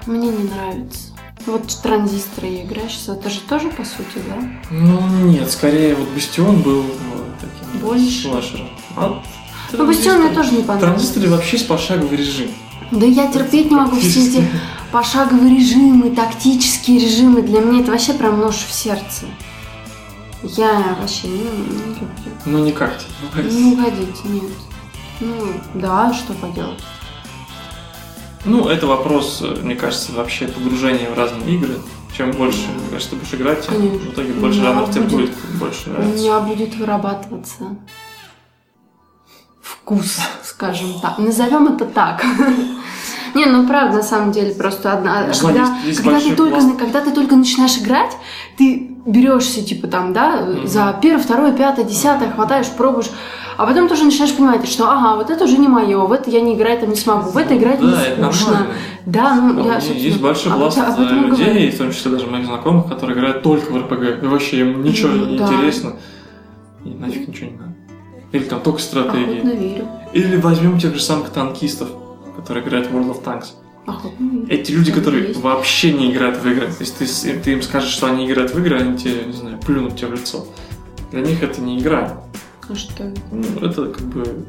Мне 0.06 0.28
не 0.28 0.44
нравится. 0.50 1.12
Вот 1.46 1.66
транзисторы 1.82 2.48
я 2.48 2.64
играю 2.64 2.88
сейчас, 2.88 3.16
это 3.16 3.30
же 3.30 3.38
тоже 3.40 3.68
по 3.68 3.84
сути, 3.84 4.18
да? 4.28 4.36
Ну, 4.70 5.06
нет, 5.26 5.48
скорее 5.50 5.94
вот 5.94 6.08
Бастион 6.08 6.60
был 6.62 6.82
вот, 6.82 7.26
таким 7.40 7.80
Больше? 7.80 8.22
слэшером. 8.28 8.68
А 8.96 9.22
Ну, 9.72 9.86
Бастион 9.86 10.22
мне 10.22 10.34
тоже 10.34 10.50
не 10.52 10.62
понравился. 10.62 10.86
Транзисторы 10.86 11.28
вообще 11.28 11.58
с 11.58 11.62
пошаговый 11.62 12.16
режим. 12.16 12.50
Да 12.90 13.06
я 13.06 13.30
терпеть 13.30 13.70
не 13.70 13.76
могу 13.76 13.96
все 13.96 14.26
эти 14.28 14.48
пошаговые 14.92 15.56
режимы, 15.58 16.10
тактические 16.10 16.98
режимы. 17.00 17.42
Для 17.42 17.60
меня 17.60 17.80
это 17.82 17.90
вообще 17.92 18.14
прям 18.14 18.38
нож 18.40 18.54
в 18.56 18.72
сердце. 18.72 19.26
Я 20.42 20.96
вообще 21.00 21.28
не, 21.28 21.38
не 21.38 21.94
люблю. 21.94 22.08
Ну, 22.44 22.58
ну, 22.58 22.72
как- 22.72 22.98
Не 23.44 23.72
угодить, 23.72 24.24
нет. 24.24 24.50
Ну, 25.20 25.34
да, 25.74 26.12
что 26.12 26.34
поделать. 26.34 26.82
Ну, 28.44 28.68
это 28.68 28.86
вопрос, 28.86 29.42
мне 29.62 29.74
кажется, 29.74 30.12
вообще 30.12 30.46
погружения 30.46 31.10
в 31.10 31.18
разные 31.18 31.54
игры. 31.56 31.78
Чем 32.16 32.30
больше, 32.32 32.68
мне 32.68 32.88
кажется, 32.90 33.10
ты 33.10 33.16
будешь 33.16 33.34
играть, 33.34 33.66
тем 33.66 33.74
Конечно. 33.74 33.98
в 33.98 34.12
итоге 34.12 34.32
больше 34.34 34.60
У 34.60 34.62
жанров 34.62 34.90
тебе 34.90 35.02
будет- 35.04 35.34
больше 35.58 35.90
У 35.90 35.92
нравиться. 35.92 36.22
меня 36.22 36.40
будет 36.40 36.74
вырабатываться 36.76 37.76
вкус, 39.60 40.18
скажем 40.44 41.00
так. 41.00 41.18
Назовем 41.18 41.74
это 41.74 41.84
так. 41.86 42.24
Не, 43.34 43.46
ну 43.46 43.66
правда, 43.66 43.96
на 43.98 44.02
самом 44.02 44.32
деле, 44.32 44.54
просто 44.54 44.92
одна. 44.92 45.32
Знаю, 45.32 45.54
Когда, 45.56 45.60
есть- 45.76 45.86
есть 45.86 46.02
когда, 46.02 46.20
ты 46.20 46.34
только, 46.36 46.60
пласт. 46.60 46.76
когда 46.78 47.00
ты 47.00 47.10
только 47.10 47.36
начинаешь 47.36 47.76
играть, 47.78 48.16
ты 48.56 48.90
берешься, 49.06 49.62
типа 49.64 49.86
там, 49.88 50.12
да, 50.12 50.42
Мгм. 50.46 50.66
за 50.66 50.98
первое, 51.00 51.22
второе, 51.22 51.52
пятое, 51.52 51.84
десятое, 51.84 52.30
хватаешь, 52.30 52.66
пробуешь, 52.76 53.10
а 53.56 53.66
потом 53.66 53.88
тоже 53.88 54.04
начинаешь 54.04 54.34
понимать, 54.34 54.66
что 54.68 54.90
ага, 54.90 55.16
вот 55.16 55.30
это 55.30 55.44
уже 55.44 55.56
не 55.58 55.68
мое, 55.68 55.98
в 55.98 56.12
это 56.12 56.28
я 56.30 56.40
не 56.40 56.54
играть 56.56 56.80
там 56.80 56.90
не 56.90 56.96
смогу, 56.96 57.30
в 57.30 57.36
это 57.36 57.56
играть 57.56 57.80
Да, 57.80 58.02
это 58.02 58.20
не 58.20 58.32
скучно. 58.32 58.50
нормально. 58.52 58.74
Да, 59.06 59.34
ну 59.36 59.52
Ну, 59.54 59.64
я, 59.66 59.76
есть 59.78 60.20
большой 60.20 60.52
об- 60.52 60.58
пласт 60.58 60.78
об 60.78 61.00
этом 61.00 61.06
и 61.06 61.26
э, 61.26 61.28
говорю. 61.28 61.36
людей, 61.46 61.70
в 61.70 61.78
том 61.78 61.92
числе 61.92 62.10
даже 62.10 62.26
моих 62.26 62.46
знакомых, 62.46 62.86
которые 62.88 63.16
играют 63.16 63.42
только 63.42 63.70
в 63.72 63.76
РПГ. 63.76 64.22
И 64.24 64.26
вообще 64.26 64.60
им 64.60 64.82
ничего 64.82 65.10
Ну, 65.10 65.26
не 65.26 65.38
да. 65.38 65.46
интересно. 65.46 65.92
И 66.84 66.88
нафиг 66.90 67.28
ничего 67.28 67.50
не 67.50 67.56
надо. 67.56 67.72
Или 68.32 68.42
там 68.42 68.60
только 68.60 68.80
стратегии. 68.80 69.38
Охотно 69.38 69.50
верю. 69.50 69.88
Или 70.12 70.36
возьмем 70.36 70.78
тех 70.80 70.94
же 70.94 71.00
самых 71.00 71.30
танкистов, 71.30 71.88
которые 72.46 72.64
играют 72.64 72.86
в 72.88 72.94
World 72.96 73.10
of 73.10 73.24
Tanks. 73.24 73.46
Верю. 74.18 74.46
Эти 74.48 74.70
люди, 74.72 74.92
которые 74.92 75.28
есть. 75.28 75.40
вообще 75.40 75.92
не 75.92 76.12
играют 76.12 76.38
в 76.38 76.48
игры. 76.48 76.68
Есть 76.78 76.98
ты, 76.98 77.06
ты 77.38 77.52
им 77.52 77.62
скажешь, 77.62 77.90
что 77.90 78.06
они 78.06 78.26
играют 78.30 78.54
в 78.54 78.58
игры, 78.58 78.78
они 78.78 78.96
тебе, 78.96 79.24
не 79.26 79.32
знаю, 79.32 79.58
плюнут 79.58 79.96
тебе 79.96 80.08
в 80.08 80.12
лицо. 80.14 80.46
Для 81.10 81.20
них 81.22 81.42
это 81.42 81.60
не 81.60 81.78
игра. 81.80 82.20
А 82.68 82.74
что? 82.74 82.92
это? 83.04 83.12
Ну, 83.32 83.66
это 83.66 83.86
как 83.86 84.06
бы 84.06 84.44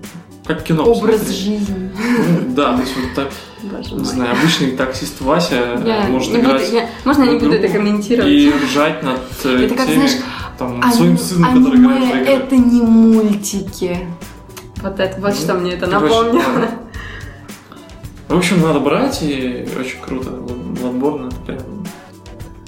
как 0.46 0.64
кино. 0.64 0.84
Образ 0.86 1.20
посмотреть. 1.20 1.38
жизни. 1.40 1.92
Ну, 1.96 2.56
Да, 2.56 2.76
то 2.76 2.82
есть 2.82 2.94
вот 2.96 3.14
так, 3.16 3.32
Боже 3.64 3.90
не 3.92 3.96
мой. 3.98 4.06
знаю, 4.06 4.32
обычный 4.40 4.72
таксист 4.72 5.22
Вася 5.22 5.56
э, 5.56 5.84
Я 5.86 6.04
может 6.10 6.32
не 6.32 6.38
буду- 6.38 6.50
играть 6.52 6.72
я- 6.74 6.90
можно 7.04 7.24
я 7.24 7.32
не 7.34 7.40
буду 7.40 7.52
это 7.54 7.68
комментировать? 7.68 8.32
и 8.32 8.52
ржать 8.52 9.04
над 9.04 9.20
э, 9.44 9.66
Это 9.66 9.76
как, 9.76 9.86
теми, 9.88 9.96
знаешь, 9.98 10.12
там, 10.58 10.82
Ани- 10.82 10.94
своим 10.94 11.18
сыном, 11.18 11.64
который 11.64 11.80
играет 11.80 12.00
в 12.00 12.06
аниме 12.06 12.22
игры. 12.22 12.34
это 12.34 12.56
не 12.58 12.82
мультики. 12.82 13.98
Вот 14.82 15.00
это, 15.00 15.20
вот 15.22 15.30
Ну, 15.32 15.36
что 15.36 15.54
мне 15.56 15.72
это 15.74 15.86
короче, 15.88 16.06
напомнило. 16.16 16.44
ладно. 16.44 16.70
В 18.28 18.36
общем, 18.38 18.62
надо 18.62 18.80
брать, 18.80 19.20
и 19.22 19.68
очень 19.80 20.00
круто. 20.02 20.30
Bloodborne 20.30 21.28
это 21.28 21.36
прям... 21.46 21.60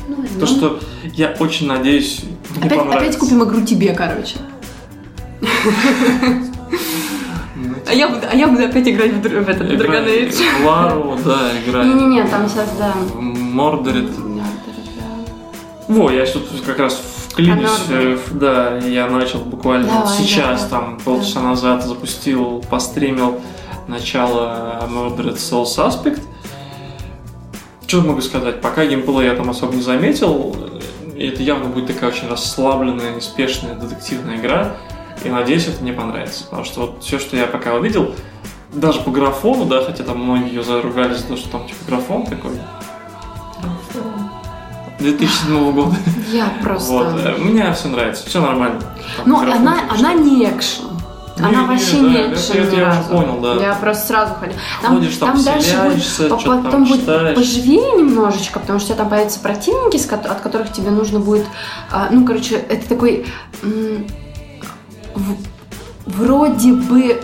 Ну, 0.08 0.16
То, 0.24 0.40
ну. 0.40 0.46
что 0.48 0.80
я 1.14 1.36
очень 1.40 1.68
надеюсь, 1.68 2.22
мне 2.56 2.66
Опять, 2.66 2.80
понравится. 2.80 3.08
опять 3.08 3.18
купим 3.20 3.44
игру 3.44 3.62
тебе, 3.62 3.94
короче. 3.94 4.38
Ну, 7.56 7.76
А 7.88 7.94
я 7.94 8.08
буду, 8.08 8.22
а 8.32 8.36
я 8.36 8.48
буду 8.48 8.64
опять 8.64 8.88
играть 8.88 9.12
в, 9.12 9.22
в 9.22 9.50
этот 9.50 9.68
Dragon 9.70 10.06
Age. 10.06 10.62
в 10.62 10.66
Лару, 10.66 11.18
да, 11.26 11.52
играй. 11.66 11.86
Не-не-не, 11.88 12.24
там 12.26 12.48
сейчас, 12.48 12.70
да. 12.78 12.94
Мордорит. 13.20 14.10
Во, 15.88 16.12
я 16.12 16.26
тут 16.26 16.44
как 16.66 16.80
раз 16.80 17.02
вклинюсь. 17.30 17.70
А 17.90 17.94
э, 17.94 18.18
Да, 18.32 18.78
я 18.78 19.08
начал 19.08 19.40
буквально 19.40 19.88
Давай, 19.88 20.18
сейчас, 20.18 20.64
да, 20.64 20.70
да. 20.70 20.70
там, 20.70 21.00
полчаса 21.04 21.42
назад 21.42 21.84
запустил, 21.84 22.64
постримил 22.70 23.42
начало 23.90 24.88
Murdered 24.90 25.36
Soul 25.36 25.64
Suspect. 25.66 26.22
Что 27.88 28.02
могу 28.02 28.22
сказать? 28.22 28.62
Пока 28.62 28.86
геймплей 28.86 29.26
я 29.26 29.36
там 29.36 29.50
особо 29.50 29.76
не 29.76 29.82
заметил. 29.82 30.56
Это 31.18 31.42
явно 31.44 31.66
будет 31.66 31.88
такая 31.88 32.12
очень 32.12 32.30
расслабленная, 32.30 33.16
неспешная 33.16 33.74
детективная 33.76 34.38
игра. 34.38 34.76
И 35.26 35.30
надеюсь, 35.30 35.68
это 35.68 35.82
мне 35.82 35.92
понравится. 35.92 36.46
Потому 36.46 36.64
что 36.64 36.82
вот 36.82 37.04
все, 37.04 37.20
что 37.20 37.36
я 37.36 37.48
пока 37.48 37.74
увидел, 37.74 38.14
даже 38.72 39.02
по 39.02 39.10
графону, 39.12 39.66
да, 39.66 39.84
хотя 39.84 40.04
там 40.04 40.20
многие 40.24 40.50
ее 40.50 40.64
заругали 40.64 41.16
за 41.16 41.26
то, 41.26 41.36
что 41.36 41.50
там 41.50 41.68
типа 41.68 41.80
графон 41.88 42.26
такой. 42.26 42.52
2007 45.00 45.72
года. 45.72 45.96
Я 46.32 46.52
просто... 46.62 46.92
Вот. 46.92 47.08
э, 47.26 47.36
Мне 47.38 47.72
все 47.74 47.88
нравится, 47.88 48.26
все 48.28 48.42
нормально. 48.42 48.80
Там 49.18 49.26
Ну, 49.26 49.40
графон, 49.40 49.68
она, 49.68 49.78
она 49.90 50.14
не 50.14 50.46
экшен. 50.46 50.86
Она 51.40 51.66
вообще 51.66 52.00
не 52.00 52.10
ни 52.10 52.76
я 52.76 52.90
уже 52.90 53.04
понял, 53.10 53.40
да. 53.42 53.54
Я 53.56 53.74
просто 53.74 54.08
сразу 54.08 54.34
ходила. 54.36 54.60
Там, 54.82 54.96
Ходишь, 54.96 55.18
там 55.18 55.34
там 55.34 55.44
дальше 55.44 55.78
будет, 55.84 56.02
вселяешься, 56.04 56.24
по- 56.30 56.40
что-то 56.40 56.56
там 56.56 56.64
потом 56.66 56.84
будет 56.86 57.00
читаешь. 57.02 57.36
поживее 57.38 57.92
немножечко, 57.98 58.60
потому 58.60 58.80
что 58.80 58.96
там 58.96 59.10
появятся 59.10 59.40
противники, 59.40 59.98
от 60.14 60.42
которых 60.42 60.72
тебе 60.72 60.92
нужно 60.92 61.20
будет, 61.20 61.46
а, 61.92 62.08
ну, 62.12 62.26
короче, 62.26 62.56
это 62.56 62.88
такой 62.90 63.26
вроде 66.06 66.74
бы 66.74 67.22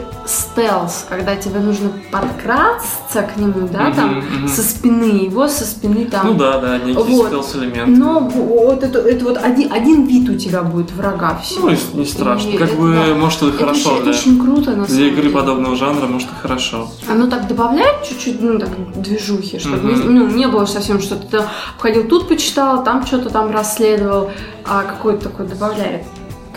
стелс, 0.65 1.05
когда 1.09 1.35
тебе 1.35 1.59
нужно 1.59 1.89
подкрасться 2.12 3.21
к 3.24 3.38
нему, 3.38 3.67
да, 3.67 3.83
Мгм, 3.89 3.95
там, 3.95 4.17
мгм. 4.19 4.47
со 4.47 4.62
спины, 4.62 5.25
его 5.25 5.47
со 5.47 5.65
спины 5.65 6.05
там. 6.05 6.27
Ну 6.27 6.33
да, 6.35 6.59
да, 6.59 6.77
некий 6.77 6.93
Вот. 6.93 7.27
стелс-элемент. 7.27 7.97
Но 7.97 8.19
вот 8.21 8.83
это, 8.83 9.00
это 9.00 9.25
вот 9.25 9.38
один, 9.38 9.71
один 9.74 10.05
вид 10.05 10.29
у 10.29 10.35
тебя 10.35 10.63
будет 10.63 10.91
врага 10.93 11.38
всего. 11.43 11.69
Ну, 11.69 12.00
не 12.00 12.05
страшно. 12.05 12.50
И 12.50 12.57
как 12.57 12.69
это, 12.69 12.77
бы, 12.77 12.93
да. 12.93 13.15
может, 13.15 13.39
это, 13.43 13.50
Это 13.50 13.57
хорошо 13.57 13.89
очень, 13.95 14.03
для, 14.03 14.12
это 14.12 14.19
очень 14.21 14.39
круто, 14.39 14.69
на 14.71 14.85
самом 14.85 14.88
для 14.88 15.07
игры 15.07 15.21
деле. 15.24 15.33
подобного 15.33 15.75
жанра, 15.75 16.05
может, 16.07 16.29
и 16.29 16.35
хорошо. 16.41 16.88
Оно 17.09 17.27
так 17.27 17.47
добавляет 17.47 18.03
чуть-чуть, 18.07 18.41
ну, 18.41 18.57
так, 18.59 18.69
движухи, 19.01 19.59
чтобы 19.59 19.77
Мгм. 19.77 20.13
не, 20.13 20.19
ну, 20.19 20.27
не 20.27 20.47
было 20.47 20.65
совсем, 20.65 21.01
что 21.01 21.15
ты 21.15 21.41
ходил 21.77 22.07
тут 22.07 22.27
почитал, 22.29 22.83
там 22.83 23.05
что-то 23.05 23.29
там 23.29 23.51
расследовал, 23.51 24.31
а 24.65 24.83
какой-то 24.83 25.29
такой 25.29 25.47
добавляет 25.47 26.03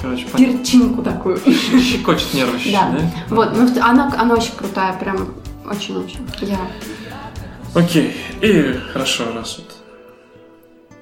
Короче, 0.01 0.27
перчинку 0.37 1.03
такую. 1.03 1.39
Щекочет 1.39 2.35
нервы 2.35 2.59
Да. 2.73 2.91
да? 2.91 3.35
Вот, 3.35 3.57
ну, 3.57 3.69
она, 3.83 4.13
она 4.17 4.35
очень 4.35 4.55
крутая, 4.57 4.97
прям 4.99 5.35
очень-очень. 5.69 6.21
Я... 6.41 6.59
Окей. 7.75 8.15
И 8.41 8.73
хорошо, 8.93 9.25
раз 9.35 9.59
вот 9.59 9.79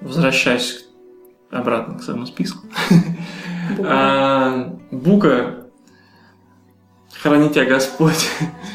возвращаясь 0.00 0.86
обратно 1.50 1.98
к 1.98 2.02
своему 2.02 2.26
списку. 2.26 2.66
А, 3.84 4.78
Бука, 4.92 5.66
храни 7.20 7.50
тебя 7.50 7.64
Господь, 7.64 8.28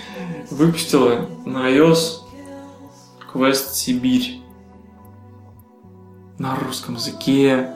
выпустила 0.51 1.29
на 1.45 1.71
iOS 1.71 2.23
квест 3.31 3.75
Сибирь 3.75 4.41
на 6.37 6.55
русском 6.55 6.95
языке. 6.95 7.69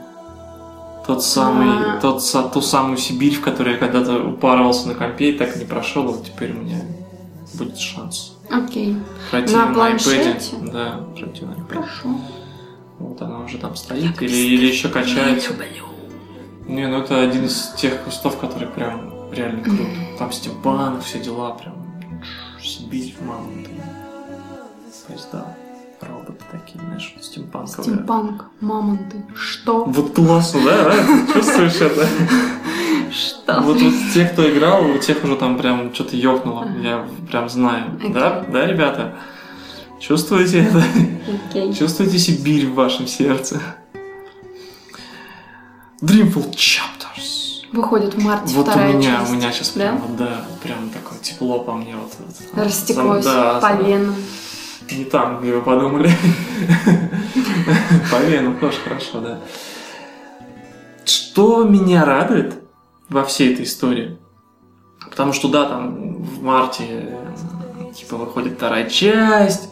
Тот 1.07 1.23
самый, 1.23 1.97
А. 1.97 1.99
тот, 2.01 2.23
ту 2.53 2.61
самую 2.61 2.97
Сибирь, 2.97 3.35
в 3.35 3.41
которой 3.41 3.73
я 3.73 3.77
когда-то 3.77 4.23
упарывался 4.27 4.87
на 4.87 4.95
компе 4.95 5.31
и 5.31 5.37
так 5.37 5.55
не 5.55 5.65
прошел, 5.65 6.03
вот 6.03 6.25
теперь 6.25 6.51
у 6.51 6.61
меня 6.61 6.81
будет 7.53 7.77
шанс. 7.77 8.33
Окей, 8.49 8.97
Пройти 9.31 9.55
На 9.55 9.65
iPad. 9.65 9.73
планшете? 9.73 10.35
Да, 10.71 11.01
пройти 11.15 11.45
на 11.45 11.51
iPad. 11.51 11.67
хорошо. 11.73 12.09
Вот 12.99 13.21
она 13.21 13.39
уже 13.39 13.57
там 13.57 13.75
стоит 13.75 14.21
или, 14.21 14.35
или 14.35 14.65
еще 14.67 14.89
качается. 14.89 15.53
Не, 16.67 16.87
ну 16.87 16.99
это 17.01 17.21
один 17.21 17.45
из 17.45 17.73
тех 17.77 18.01
кустов, 18.03 18.37
который 18.39 18.67
прям 18.67 19.31
реально 19.31 19.63
крут. 19.63 19.87
Там 20.17 20.31
стимпанк, 20.31 21.03
все 21.03 21.19
дела, 21.19 21.51
прям 21.51 21.75
Сибирь, 22.63 23.15
мама. 23.21 23.47
поезда. 25.07 25.55
Роботы 26.07 26.43
такие, 26.51 26.79
знаешь, 26.83 27.15
стимпанковые. 27.21 27.83
Стимпанк, 27.95 28.45
мамонты. 28.61 29.23
Что? 29.35 29.85
Вот 29.85 30.13
классно, 30.15 30.61
да? 30.65 30.83
да? 30.83 30.93
Ты 31.27 31.33
Чувствуешь 31.33 31.75
это? 31.75 32.07
Что? 33.11 33.61
Вот, 33.61 33.79
вот 33.81 33.93
те, 34.13 34.25
кто 34.25 34.49
играл, 34.51 34.85
у 34.85 34.97
тех 34.97 35.23
уже 35.23 35.35
там 35.35 35.57
прям 35.57 35.93
что-то 35.93 36.15
ёкнуло. 36.15 36.67
Я 36.81 37.07
прям 37.29 37.49
знаю. 37.49 37.99
Да, 38.09 38.45
да, 38.51 38.65
ребята? 38.65 39.15
Чувствуете 39.99 40.65
это? 40.65 41.73
Чувствуете 41.73 42.19
Сибирь 42.19 42.67
в 42.67 42.73
вашем 42.75 43.07
сердце? 43.07 43.61
Dreamful 46.01 46.51
Chapters. 46.51 47.63
Выходит 47.71 48.13
в 48.13 48.23
марте 48.23 48.53
Вот 48.55 48.67
у 48.67 48.71
вторая 48.71 48.93
меня, 48.93 49.19
часть. 49.19 49.31
у 49.31 49.35
меня 49.35 49.51
сейчас 49.51 49.71
Да? 49.75 49.79
прям, 49.81 50.01
да, 50.17 50.45
прям 50.63 50.89
такое 50.91 51.17
тепло 51.19 51.59
по 51.59 51.73
мне 51.73 51.95
вот. 51.95 52.11
вот. 52.19 52.63
Растеклось 52.65 53.25
Да, 53.25 53.59
по 53.59 53.73
венам. 53.81 54.15
Не 54.91 55.05
там, 55.05 55.41
где 55.41 55.53
вы 55.53 55.61
подумали. 55.61 56.09
По 58.11 58.21
венам 58.23 58.57
тоже 58.59 58.77
хорошо, 58.83 59.19
да. 59.19 59.39
Что 61.05 61.63
меня 61.63 62.05
радует 62.05 62.55
во 63.09 63.23
всей 63.23 63.53
этой 63.53 63.65
истории? 63.65 64.17
Потому 65.09 65.33
что, 65.33 65.47
да, 65.49 65.65
там 65.65 66.21
в 66.23 66.41
марте 66.43 67.17
типа 67.95 68.17
выходит 68.17 68.53
вторая 68.57 68.89
часть, 68.89 69.69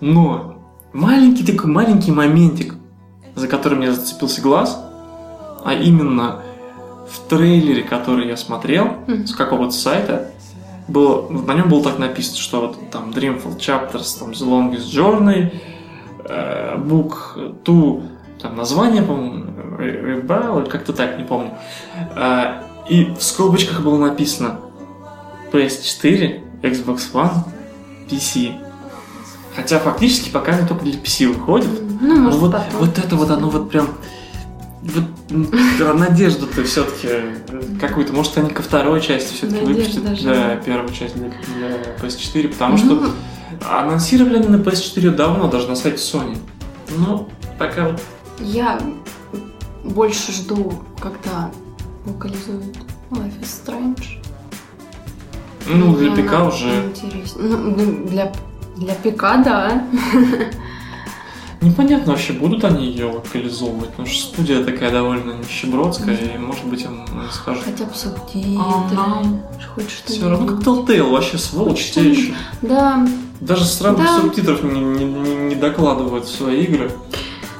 но 0.00 0.56
маленький 0.92 1.44
такой 1.44 1.70
маленький 1.70 2.12
моментик, 2.12 2.74
за 3.34 3.48
который 3.48 3.76
мне 3.78 3.92
зацепился 3.92 4.40
глаз, 4.40 4.78
а 5.64 5.72
именно 5.74 6.42
в 7.10 7.28
трейлере, 7.28 7.82
который 7.82 8.28
я 8.28 8.36
смотрел 8.36 8.86
Мгм. 9.06 9.26
с 9.26 9.34
какого-то 9.34 9.72
сайта, 9.72 10.30
было, 10.88 11.28
на 11.30 11.54
нем 11.54 11.68
было 11.68 11.82
так 11.82 11.98
написано, 11.98 12.36
что 12.36 12.60
вот 12.60 12.90
там 12.90 13.10
Dreamful 13.10 13.58
Chapters, 13.58 14.18
там 14.18 14.30
The 14.30 14.46
Longest 14.46 14.90
Journey, 14.90 15.54
э, 16.24 16.76
Book 16.78 17.62
2, 17.64 18.02
там 18.40 18.56
название, 18.56 19.02
по-моему, 19.02 19.44
Re- 19.78 20.22
Rebel, 20.22 20.62
или 20.62 20.70
как-то 20.70 20.92
так, 20.92 21.18
не 21.18 21.24
помню. 21.24 21.52
Э, 22.16 22.62
и 22.88 23.06
в 23.06 23.22
скобочках 23.22 23.82
было 23.82 23.98
написано 23.98 24.60
PS4, 25.52 26.42
Xbox 26.62 27.12
One, 27.12 27.32
PC. 28.10 28.60
Хотя 29.56 29.78
фактически 29.78 30.30
пока 30.30 30.52
они 30.52 30.66
только 30.66 30.84
для 30.84 30.98
PC 30.98 31.28
выходят. 31.28 31.70
Ну, 32.00 32.16
может, 32.16 32.40
вот, 32.40 32.52
потом. 32.52 32.80
вот 32.80 32.98
это 32.98 33.16
вот 33.16 33.30
оно 33.30 33.48
вот 33.48 33.70
прям 33.70 33.88
вот, 34.84 35.04
да, 35.78 35.94
надежду-то 35.94 36.62
все-таки 36.64 37.08
какую-то. 37.80 38.12
Может, 38.12 38.36
они 38.36 38.50
ко 38.50 38.62
второй 38.62 39.00
части 39.00 39.34
все-таки 39.34 39.64
выпустят 39.64 40.18
жива. 40.18 40.34
да, 40.34 40.56
первую 40.56 40.92
часть 40.92 41.14
для, 41.16 41.28
для 41.28 41.96
PS4, 42.02 42.48
потому 42.48 42.76
что 42.76 43.10
анонсировали 43.70 44.36
они 44.36 44.48
на 44.48 44.56
PS4 44.56 45.10
давно, 45.12 45.48
даже 45.48 45.68
на 45.68 45.76
сайте 45.76 45.98
Sony. 45.98 46.36
Ну, 46.98 47.28
пока 47.58 47.88
вот 47.88 48.02
Я 48.40 48.78
больше 49.84 50.32
жду, 50.32 50.82
когда 51.00 51.50
локализуют 52.06 52.76
Life 53.10 53.40
is 53.40 53.64
Strange. 53.64 54.22
ну, 55.66 55.96
для 55.96 56.10
ПК 56.12 56.46
уже 56.46 56.68
интереснее. 56.86 57.48
Ну, 57.48 57.56
ну, 57.56 58.06
для, 58.06 58.32
для 58.76 58.94
ПК, 58.94 59.22
да. 59.42 59.86
непонятно 61.64 62.12
вообще, 62.12 62.32
будут 62.34 62.64
они 62.64 62.86
ее 62.86 63.06
локализовывать, 63.06 63.90
потому 63.90 64.06
что 64.08 64.26
студия 64.28 64.62
такая 64.64 64.90
довольно 64.90 65.32
нищебродская, 65.32 66.16
и, 66.16 66.38
может 66.38 66.64
быть, 66.66 66.82
им 66.82 67.06
скажут. 67.32 67.64
Хотя 67.64 67.84
бы 67.84 67.94
субтитры. 67.94 68.58
Хоть 69.74 69.90
что 69.90 70.12
Все 70.12 70.28
равно 70.28 70.46
как 70.46 70.60
Telltale, 70.60 71.10
вообще 71.10 71.38
сволочь 71.38 71.90
те 71.92 72.08
еще. 72.10 72.34
Да, 72.62 73.06
Даже 73.40 73.64
странных 73.64 74.04
Да. 74.06 74.20
субтитров 74.20 74.62
не, 74.62 74.80
не- 74.80 75.04
не- 75.04 75.36
не 75.48 75.54
докладывают 75.56 76.24
в 76.26 76.30
свои 76.34 76.64
игры. 76.64 76.90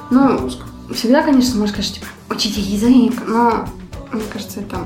ну, 0.09 0.49
всегда, 0.93 1.21
конечно, 1.21 1.59
можешь 1.59 1.73
сказать, 1.73 1.93
типа, 1.95 2.05
учите 2.29 2.61
язык, 2.61 3.13
но 3.27 3.65
мне 4.11 4.23
кажется, 4.31 4.61
это... 4.61 4.79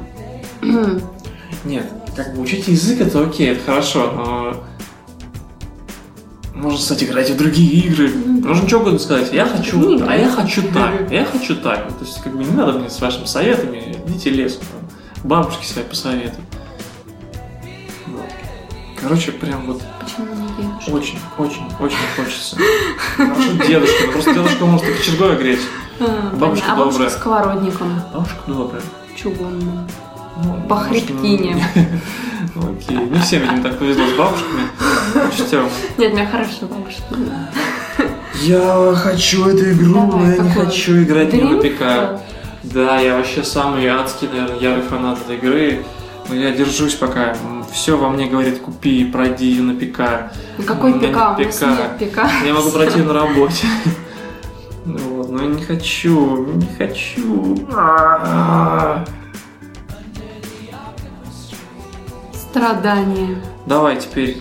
Нет, 1.65 1.91
как 2.15 2.35
бы 2.35 2.41
учить 2.41 2.67
язык 2.67 3.01
это 3.01 3.21
окей, 3.21 3.49
это 3.51 3.63
хорошо, 3.65 4.11
но 4.15 4.63
можно, 6.59 6.77
кстати, 6.77 7.05
играть 7.05 7.29
в 7.29 7.37
другие 7.37 7.85
игры. 7.85 8.09
Можно 8.09 8.67
что 8.67 8.79
угодно 8.79 8.99
сказать. 8.99 9.31
Я 9.33 9.45
хочу, 9.45 10.05
а 10.07 10.15
я 10.15 10.29
хочу 10.29 10.61
так, 10.73 11.09
я 11.11 11.25
хочу 11.25 11.55
так. 11.55 11.87
То 11.97 12.05
есть, 12.05 12.21
как 12.21 12.35
бы 12.35 12.43
не 12.43 12.51
надо 12.51 12.79
мне 12.79 12.89
с 12.89 12.99
вашими 12.99 13.25
советами, 13.25 13.95
идите 14.07 14.29
Бабушки 15.23 15.65
свои 15.65 15.83
посоветуют. 15.85 16.45
Вот. 18.07 18.25
Короче, 19.01 19.31
прям 19.31 19.65
вот 19.65 19.81
Почему 20.01 20.27
не 20.35 20.47
дедушка? 20.63 20.91
очень, 20.91 21.19
очень, 21.37 21.63
очень 21.79 21.97
хочется. 22.15 22.57
Хорошо, 23.15 23.51
дедушка, 23.67 24.03
ну 24.05 24.11
просто 24.13 24.33
дедушка 24.33 24.65
может 24.65 24.87
и 24.87 24.93
кочергой 24.93 25.37
греть. 25.37 25.59
А, 25.99 26.35
Бабушка 26.35 26.65
а 26.71 26.75
бабушка 26.75 26.99
добрая. 26.99 27.09
сковородником 27.09 28.01
Бабушка 28.13 28.39
добрая. 28.47 28.81
чугунным. 29.15 29.87
Ну, 30.37 30.53
По 30.67 30.75
может, 30.75 30.91
хребтине. 31.05 31.65
ну, 32.55 32.61
Окей, 32.73 32.97
не 32.97 33.19
всем, 33.19 33.41
видимо, 33.41 33.61
так 33.63 33.77
повезло 33.79 34.05
с 34.07 34.17
бабушками. 34.17 34.61
Учтем. 35.27 35.67
Нет, 35.97 36.13
у 36.13 36.15
меня 36.15 36.27
хорошая 36.27 36.69
бабушка. 36.69 37.03
Я 38.41 38.93
хочу 38.95 39.45
эту 39.47 39.71
игру, 39.71 40.01
но 40.07 40.31
я 40.31 40.37
не 40.37 40.49
хочу 40.51 41.01
играть 41.03 41.33
не 41.33 41.41
на? 41.43 41.57
ПК. 41.61 42.21
Да, 42.63 42.99
я 42.99 43.17
вообще 43.17 43.43
самый 43.43 43.85
адский, 43.87 44.27
наверное, 44.31 44.59
ярый 44.59 44.81
фанат 44.83 45.19
этой 45.21 45.35
игры. 45.37 45.83
Но 46.29 46.35
я 46.35 46.51
держусь 46.51 46.93
пока. 46.93 47.35
Все 47.73 47.97
во 47.97 48.09
мне 48.09 48.27
говорит, 48.27 48.59
купи, 48.59 49.03
пройди 49.05 49.47
ее 49.47 49.61
на 49.63 49.73
ПК. 49.73 50.31
Ну, 50.57 50.63
Какой 50.63 50.93
ПК? 50.93 51.15
нас 51.15 51.35
ПК. 51.37 51.97
ПК. 51.99 52.19
Я 52.45 52.53
могу 52.53 52.69
пройти 52.71 53.01
на 53.01 53.13
работе. 53.21 53.67
Ну 54.85 54.97
Вот, 55.15 55.29
но 55.29 55.41
я 55.43 55.47
не 55.49 55.63
хочу, 55.63 56.45
не 56.55 56.67
хочу. 56.77 57.57
Страдания. 62.49 63.37
Давай 63.65 63.99
теперь 63.99 64.37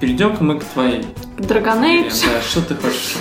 перейдем 0.00 0.36
мы 0.40 0.58
к 0.58 0.64
твоей. 0.64 1.04
Age. 1.38 2.12
Да, 2.26 2.42
что 2.42 2.62
ты 2.62 2.74
хочешь 2.74 3.16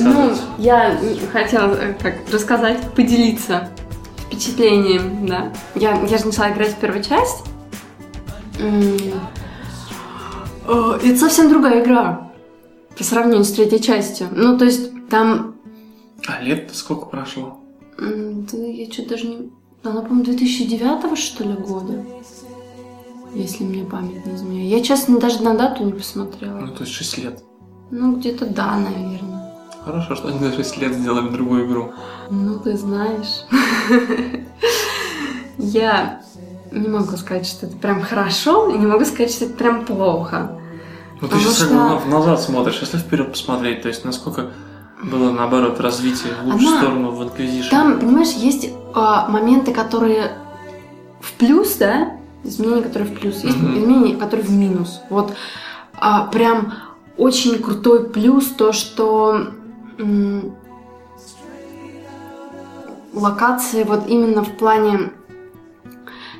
нам 0.00 0.14
Ну, 0.14 0.30
рассказать? 0.30 0.48
я 0.58 0.98
хотела 1.32 1.74
э, 1.74 1.94
как 1.94 2.14
рассказать, 2.32 2.80
поделиться 2.94 3.68
впечатлением, 4.26 5.26
да. 5.26 5.52
Я, 5.74 6.00
я 6.02 6.18
же 6.18 6.26
начала 6.26 6.50
играть 6.52 6.70
в 6.70 6.76
первую 6.76 7.02
часть. 7.04 7.44
Э, 8.58 8.96
Это 11.04 11.16
совсем 11.18 11.48
другая 11.50 11.82
игра 11.84 12.30
по 12.96 13.04
сравнению 13.04 13.44
с 13.44 13.52
третьей 13.52 13.80
частью. 13.82 14.28
Ну, 14.32 14.56
то 14.58 14.64
есть 14.64 15.08
там... 15.08 15.56
А 16.26 16.40
лет 16.40 16.70
сколько 16.74 17.06
прошло? 17.06 17.58
Да 17.98 18.56
я 18.58 18.90
что-то 18.90 19.10
даже 19.10 19.26
не... 19.26 19.50
Она, 19.84 20.00
по-моему, 20.02 20.24
2009 20.24 21.18
что 21.18 21.44
ли 21.44 21.52
года. 21.54 22.04
Если 23.34 23.64
мне 23.64 23.84
память 23.84 24.26
не 24.26 24.34
изменяет. 24.34 24.70
Я, 24.70 24.82
честно, 24.82 25.18
даже 25.18 25.42
на 25.42 25.54
дату 25.54 25.84
не 25.84 25.92
посмотрела. 25.92 26.58
Ну, 26.58 26.72
то 26.74 26.82
есть 26.84 26.92
6 26.92 27.18
лет. 27.18 27.42
Ну, 27.90 28.16
где-то 28.16 28.46
да, 28.46 28.76
наверное. 28.76 29.52
Хорошо, 29.84 30.14
что 30.14 30.28
они 30.28 30.38
за 30.38 30.52
6 30.52 30.76
лет 30.78 30.94
сделали 30.94 31.30
другую 31.30 31.66
игру. 31.66 31.92
Ну, 32.30 32.58
ты 32.58 32.76
знаешь. 32.76 33.44
Я 35.58 36.22
не 36.70 36.88
могу 36.88 37.16
сказать, 37.16 37.46
что 37.46 37.66
это 37.66 37.76
прям 37.76 38.02
хорошо, 38.02 38.68
и 38.70 38.78
не 38.78 38.86
могу 38.86 39.04
сказать, 39.04 39.30
что 39.30 39.46
это 39.46 39.54
прям 39.54 39.84
плохо. 39.84 40.58
Ну, 41.20 41.28
ты 41.28 41.38
сейчас 41.38 41.68
как 41.68 42.04
бы 42.04 42.10
назад 42.10 42.40
смотришь, 42.40 42.80
если 42.80 42.98
вперед 42.98 43.30
посмотреть, 43.30 43.82
то 43.82 43.88
есть 43.88 44.04
насколько 44.04 44.50
было, 45.02 45.30
наоборот, 45.30 45.80
развитие 45.80 46.32
в 46.42 46.46
лучшую 46.46 46.68
Она- 46.68 46.78
сторону 46.78 47.10
в 47.10 47.22
Inquisition. 47.22 47.70
Там, 47.70 47.98
понимаешь, 47.98 48.32
есть 48.32 48.70
а, 48.94 49.28
моменты, 49.28 49.72
которые 49.72 50.32
в 51.20 51.32
плюс, 51.34 51.74
да? 51.76 52.16
Изменения, 52.44 52.82
которые 52.82 53.10
в 53.14 53.18
плюс. 53.20 53.44
Есть 53.44 53.58
Мгм. 53.58 53.72
изменения, 53.78 54.16
которые 54.16 54.46
в 54.46 54.50
минус. 54.50 55.00
Вот 55.10 55.32
а, 55.94 56.26
прям 56.26 56.72
очень 57.16 57.62
крутой 57.62 58.08
плюс 58.08 58.46
то, 58.46 58.72
что 58.72 59.48
м, 59.98 60.54
локации 63.12 63.84
вот 63.84 64.08
именно 64.08 64.42
в 64.42 64.50
плане 64.56 65.10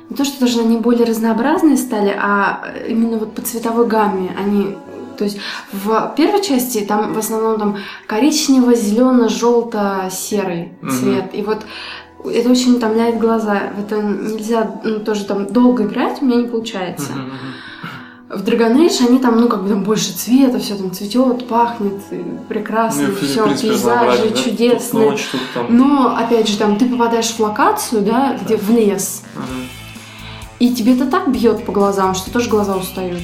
не 0.09 0.15
то, 0.15 0.25
что 0.25 0.41
даже 0.41 0.59
они 0.59 0.77
более 0.77 1.05
разнообразные 1.05 1.77
стали, 1.77 2.09
а 2.09 2.65
именно 2.87 3.17
вот 3.17 3.33
по 3.33 3.41
цветовой 3.41 3.87
гамме 3.87 4.35
они 4.37 4.75
то 5.17 5.23
есть 5.25 5.37
в 5.71 6.13
первой 6.17 6.41
части 6.41 6.79
там 6.79 7.13
в 7.13 7.17
основном 7.19 7.59
там 7.59 7.77
коричнево, 8.07 8.73
зелено, 8.75 9.29
желто, 9.29 10.09
серый 10.11 10.73
Мгм. 10.81 10.89
цвет. 10.91 11.29
И 11.33 11.43
вот 11.43 11.59
это 12.29 12.49
очень 12.49 12.75
утомляет 12.75 13.19
глаза. 13.19 13.71
В 13.75 13.79
это 13.81 14.01
нельзя 14.01 14.79
ну, 14.83 14.99
тоже 14.99 15.25
там 15.25 15.47
долго 15.47 15.83
играть, 15.83 16.21
у 16.21 16.25
меня 16.25 16.37
не 16.37 16.47
получается. 16.47 17.13
В 18.29 18.43
Dragon 18.43 18.75
Age 18.75 19.07
они 19.07 19.19
там, 19.19 19.39
ну, 19.39 19.47
как 19.47 19.61
бы 19.61 19.69
там 19.69 19.83
больше 19.83 20.11
цвета, 20.11 20.57
все 20.57 20.75
там 20.75 20.91
цветет, 20.91 21.47
пахнет, 21.47 22.01
прекрасно, 22.49 23.09
Ну, 23.09 23.15
все, 23.15 23.43
принципе, 23.43 23.69
пейзажи 23.69 24.23
да? 24.23 24.27
Тут 24.29 24.43
чудесные. 24.43 25.09
ночь, 25.11 25.27
тут 25.31 25.41
там... 25.53 25.67
Но, 25.69 26.15
опять 26.17 26.47
же, 26.47 26.57
там 26.57 26.77
ты 26.77 26.87
попадаешь 26.87 27.29
в 27.29 27.39
локацию, 27.39 28.01
да, 28.01 28.35
где 28.43 28.57
в 28.57 28.71
лес, 28.71 29.23
Мгм. 29.35 29.82
И 30.63 30.73
тебе 30.73 30.95
это 30.95 31.05
так 31.07 31.29
бьет 31.29 31.65
по 31.65 31.73
глазам, 31.73 32.15
что 32.15 32.31
тоже 32.31 32.49
глаза 32.49 32.77
устают. 32.77 33.21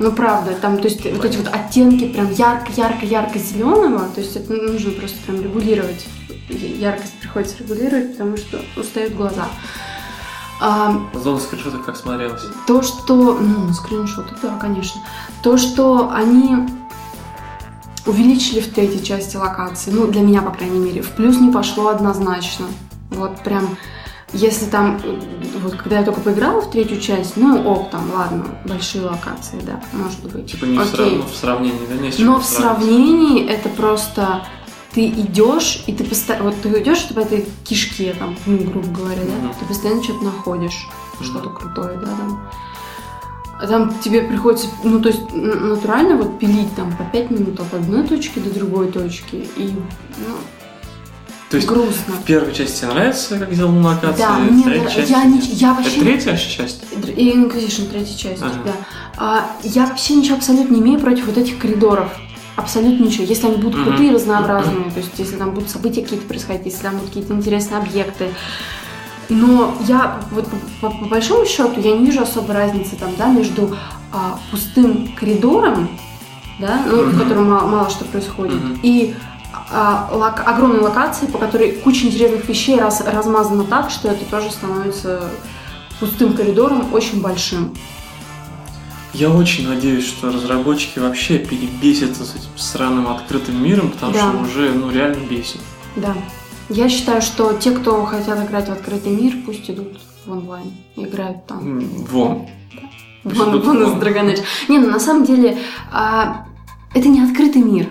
Ну 0.00 0.10
правда, 0.10 0.56
там, 0.60 0.78
то 0.78 0.88
есть 0.88 1.04
вот 1.04 1.24
эти 1.24 1.36
вот 1.36 1.46
оттенки 1.46 2.08
прям 2.08 2.32
ярко-ярко-ярко 2.32 3.38
зеленого, 3.38 4.08
то 4.12 4.20
есть 4.20 4.34
это 4.34 4.54
нужно 4.54 4.90
просто 4.90 5.16
прям 5.24 5.40
регулировать. 5.40 6.08
Яркость 6.48 7.12
приходится 7.20 7.58
регулировать, 7.58 8.10
потому 8.10 8.36
что 8.36 8.60
устают 8.76 9.14
глаза. 9.14 9.46
А, 10.60 11.00
Зона 11.14 11.38
скриншотов 11.38 11.84
как 11.84 11.96
смотрелась? 11.96 12.42
То, 12.66 12.82
что... 12.82 13.38
Ну, 13.38 13.72
скриншоты, 13.72 14.34
да, 14.42 14.58
конечно. 14.60 15.00
То, 15.44 15.58
что 15.58 16.10
они 16.10 16.66
увеличили 18.04 18.58
в 18.58 18.74
третьей 18.74 19.04
части 19.04 19.36
локации, 19.36 19.92
ну, 19.92 20.08
для 20.08 20.22
меня, 20.22 20.42
по 20.42 20.50
крайней 20.50 20.80
мере, 20.80 21.02
в 21.02 21.10
плюс 21.10 21.38
не 21.38 21.52
пошло 21.52 21.86
однозначно. 21.86 22.66
Вот 23.10 23.44
прям, 23.44 23.76
если 24.32 24.66
там, 24.66 25.00
вот 25.62 25.74
когда 25.76 26.00
я 26.00 26.04
только 26.04 26.20
поиграла 26.20 26.60
в 26.60 26.70
третью 26.70 27.00
часть, 27.00 27.36
ну, 27.36 27.66
ок, 27.66 27.90
там, 27.90 28.10
ладно, 28.14 28.46
большие 28.66 29.04
локации, 29.04 29.60
да, 29.62 29.80
может 29.92 30.22
быть. 30.22 30.50
Типа 30.50 30.66
не 30.66 30.78
Окей. 30.78 31.22
в, 31.22 31.34
сравнении, 31.34 31.86
да, 31.88 31.94
не 31.94 32.12
Но 32.24 32.38
в 32.38 32.44
сравнении 32.44 33.48
это 33.48 33.68
просто 33.70 34.44
ты 34.92 35.06
идешь, 35.06 35.84
и 35.86 35.94
ты 35.94 36.04
постоянно, 36.04 36.50
вот 36.50 36.60
ты 36.60 36.68
идешь 36.80 37.08
по 37.08 37.20
этой 37.20 37.46
кишке, 37.64 38.14
там, 38.18 38.36
ну, 38.46 38.58
грубо 38.58 38.88
говоря, 38.88 39.22
да, 39.22 39.48
mm-hmm. 39.48 39.54
ты 39.60 39.64
постоянно 39.64 40.02
что-то 40.02 40.24
находишь, 40.24 40.88
mm-hmm. 41.20 41.24
что-то 41.24 41.50
крутое, 41.50 41.98
да, 41.98 42.06
там. 42.06 42.50
А 43.60 43.66
там 43.66 43.98
тебе 43.98 44.22
приходится, 44.22 44.68
ну, 44.84 45.00
то 45.00 45.08
есть 45.08 45.32
натурально 45.32 46.16
вот 46.16 46.38
пилить 46.38 46.74
там 46.76 46.96
по 46.96 47.02
5 47.02 47.30
минут 47.30 47.58
от 47.58 47.74
одной 47.74 48.06
точки 48.06 48.38
до 48.38 48.50
другой 48.50 48.92
точки, 48.92 49.48
и, 49.56 49.74
ну, 50.18 50.34
то 51.50 51.56
есть 51.56 51.66
грустно. 51.66 52.14
В 52.14 52.24
первой 52.24 52.52
части 52.52 52.80
тебе 52.80 52.92
нравится, 52.92 53.38
как 53.38 53.52
сделана 53.52 53.88
локация? 53.88 54.26
Да, 54.26 54.38
мне 54.38 54.66
нравится. 54.66 55.00
Я, 55.00 55.24
не, 55.24 55.38
я 55.38 55.72
вообще... 55.72 55.96
Это 55.96 56.00
третья 56.00 56.36
часть? 56.36 56.84
И 57.16 57.30
Inquisition, 57.30 57.88
третья 57.90 58.16
часть, 58.16 58.42
ага. 58.42 58.54
да. 58.66 58.72
А, 59.16 59.50
я 59.62 59.86
вообще 59.86 60.14
ничего 60.16 60.36
абсолютно 60.36 60.74
не 60.74 60.80
имею 60.80 61.00
против 61.00 61.26
вот 61.26 61.38
этих 61.38 61.58
коридоров. 61.58 62.10
Абсолютно 62.56 63.04
ничего. 63.04 63.24
Если 63.24 63.46
они 63.46 63.56
будут 63.56 63.82
крутые, 63.82 64.12
разнообразные, 64.12 64.90
то 64.90 64.98
есть 64.98 65.12
если 65.16 65.36
там 65.36 65.52
будут 65.52 65.70
события 65.70 66.02
какие-то 66.02 66.26
происходить, 66.26 66.66
если 66.66 66.82
там 66.82 66.94
будут 66.94 67.08
какие-то 67.08 67.32
интересные 67.32 67.80
объекты. 67.80 68.28
Но 69.30 69.74
я 69.86 70.20
вот 70.32 70.48
по, 70.80 70.90
по, 70.90 70.98
по 70.98 71.04
большому 71.06 71.46
счету 71.46 71.80
я 71.80 71.96
не 71.96 72.06
вижу 72.06 72.22
особой 72.22 72.54
разницы 72.54 72.96
там, 72.96 73.10
да, 73.16 73.28
между 73.28 73.76
а, 74.12 74.38
пустым 74.50 75.14
коридором, 75.18 75.88
да, 76.58 76.82
ну, 76.90 77.04
в 77.04 77.18
котором 77.18 77.50
мало, 77.50 77.68
мало 77.68 77.90
что 77.90 78.04
происходит, 78.06 78.60
и 78.82 79.14
а, 79.14 79.27
лок, 79.70 80.42
огромной 80.46 80.80
локации, 80.80 81.26
по 81.26 81.38
которой 81.38 81.72
куча 81.72 82.06
интересных 82.06 82.48
вещей 82.48 82.78
раз, 82.78 83.02
размазана 83.02 83.64
так, 83.64 83.90
что 83.90 84.08
это 84.08 84.24
тоже 84.24 84.50
становится 84.50 85.30
пустым 86.00 86.32
коридором 86.32 86.92
очень 86.94 87.20
большим. 87.20 87.74
Я 89.12 89.30
очень 89.30 89.68
надеюсь, 89.68 90.06
что 90.06 90.30
разработчики 90.30 90.98
вообще 90.98 91.38
перебесятся 91.38 92.24
с 92.24 92.34
этим 92.34 92.56
сраным 92.56 93.08
открытым 93.08 93.62
миром, 93.62 93.90
потому 93.90 94.12
да. 94.12 94.18
что 94.18 94.38
уже 94.38 94.72
ну, 94.72 94.90
реально 94.90 95.26
бесит. 95.28 95.60
Да. 95.96 96.14
Я 96.68 96.88
считаю, 96.88 97.22
что 97.22 97.54
те, 97.54 97.70
кто 97.70 98.04
хотят 98.04 98.46
играть 98.46 98.68
в 98.68 98.72
открытый 98.72 99.12
мир, 99.12 99.34
пусть 99.46 99.68
идут 99.70 99.98
в 100.26 100.30
онлайн, 100.30 100.72
играют 100.96 101.46
там. 101.46 101.80
Вон. 102.10 102.46
Вон, 103.24 103.60
вон 103.60 103.82
из 103.82 103.88
Dragon 104.02 104.32
Age. 104.32 104.42
Не, 104.68 104.78
ну 104.78 104.90
на 104.90 105.00
самом 105.00 105.24
деле, 105.24 105.58
а, 105.90 106.46
это 106.94 107.08
не 107.08 107.22
открытый 107.22 107.62
мир. 107.62 107.88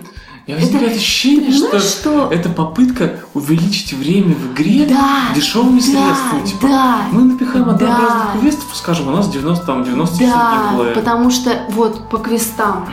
Я 0.48 0.56
возникает 0.56 0.96
ощущение, 0.96 1.52
что, 1.52 1.78
что 1.78 2.28
это 2.32 2.48
попытка 2.48 3.20
увеличить 3.34 3.92
время 3.92 4.34
в 4.34 4.54
игре 4.54 4.86
да, 4.86 5.34
дешевыми 5.34 5.78
да, 5.78 5.84
средствами. 5.84 6.46
Типа, 6.46 6.66
да, 6.66 7.00
мы 7.12 7.24
напихаем 7.24 7.68
однообразных 7.68 8.32
да. 8.32 8.40
квестов, 8.40 8.64
скажем, 8.72 9.08
у 9.08 9.10
нас 9.10 9.28
90, 9.28 9.66
там, 9.66 9.84
90 9.84 10.18
да, 10.20 10.70
геймплея. 10.70 10.94
потому 10.94 11.30
что 11.30 11.50
вот 11.68 12.08
по 12.08 12.16
квестам 12.16 12.88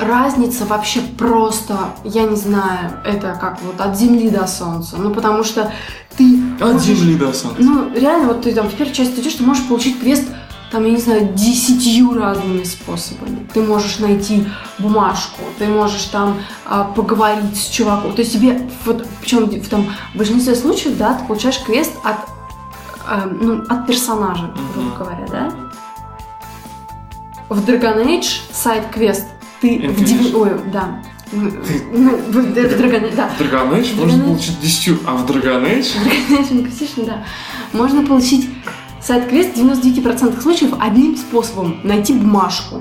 разница 0.00 0.64
вообще 0.64 1.02
просто, 1.16 1.78
я 2.02 2.24
не 2.24 2.34
знаю, 2.34 2.90
это 3.04 3.38
как 3.40 3.60
вот 3.62 3.80
от 3.80 3.96
земли 3.96 4.28
до 4.28 4.48
солнца. 4.48 4.96
Ну, 4.98 5.14
потому 5.14 5.44
что 5.44 5.72
ты... 6.16 6.40
От 6.60 6.72
можешь, 6.72 6.98
земли 6.98 7.14
до 7.14 7.32
солнца. 7.32 7.62
Ну, 7.62 7.94
реально, 7.94 8.26
вот 8.26 8.42
ты 8.42 8.52
там 8.52 8.68
в 8.68 8.74
первой 8.74 8.92
части 8.92 9.20
идешь, 9.20 9.34
ты 9.34 9.44
можешь 9.44 9.64
получить 9.68 10.00
квест 10.00 10.24
там, 10.72 10.86
я 10.86 10.92
не 10.92 10.96
знаю, 10.96 11.28
десятью 11.34 12.14
разными 12.14 12.64
способами. 12.64 13.46
Ты 13.52 13.62
можешь 13.62 13.98
найти 13.98 14.46
бумажку, 14.78 15.42
ты 15.58 15.66
можешь 15.66 16.04
там 16.04 16.38
а, 16.64 16.84
поговорить 16.84 17.56
с 17.56 17.68
чуваком. 17.68 18.14
То 18.14 18.22
есть 18.22 18.32
тебе, 18.32 18.66
вот, 18.86 19.06
причем 19.20 19.44
в, 19.44 19.68
там, 19.68 19.86
в 20.14 20.18
большинстве 20.18 20.54
случаев, 20.54 20.96
да, 20.96 21.14
ты 21.14 21.26
получаешь 21.26 21.58
квест 21.58 21.92
от, 22.02 22.16
а, 23.06 23.26
ну, 23.26 23.62
от 23.68 23.86
персонажа, 23.86 24.50
грубо 24.74 24.96
говоря, 24.96 25.26
да. 25.30 25.52
В 27.50 27.68
Dragon 27.68 28.06
Age 28.06 28.40
сайт-квест 28.50 29.26
ты 29.60 29.88
в 29.88 30.02
дев... 30.02 30.34
Ой, 30.34 30.52
да. 30.72 31.02
Ну, 31.32 31.50
в 31.50 32.36
Dragon, 32.38 33.14
да. 33.14 33.28
В 33.28 33.40
Dragon 33.42 33.78
Age 33.78 33.94
можно 34.00 34.24
получить 34.24 34.58
10, 34.58 35.00
а 35.06 35.16
в 35.16 35.30
Dragon 35.30 35.64
Age... 35.66 35.98
В 35.98 36.06
Dragon 36.06 36.66
Age 36.66 37.04
да. 37.04 37.24
Можно 37.74 38.06
получить 38.06 38.48
Сайт-квест 39.02 39.56
в 39.56 39.60
99% 39.60 40.40
случаев 40.40 40.74
одним 40.78 41.16
способом– 41.16 41.80
найти 41.82 42.12
бумажку. 42.12 42.80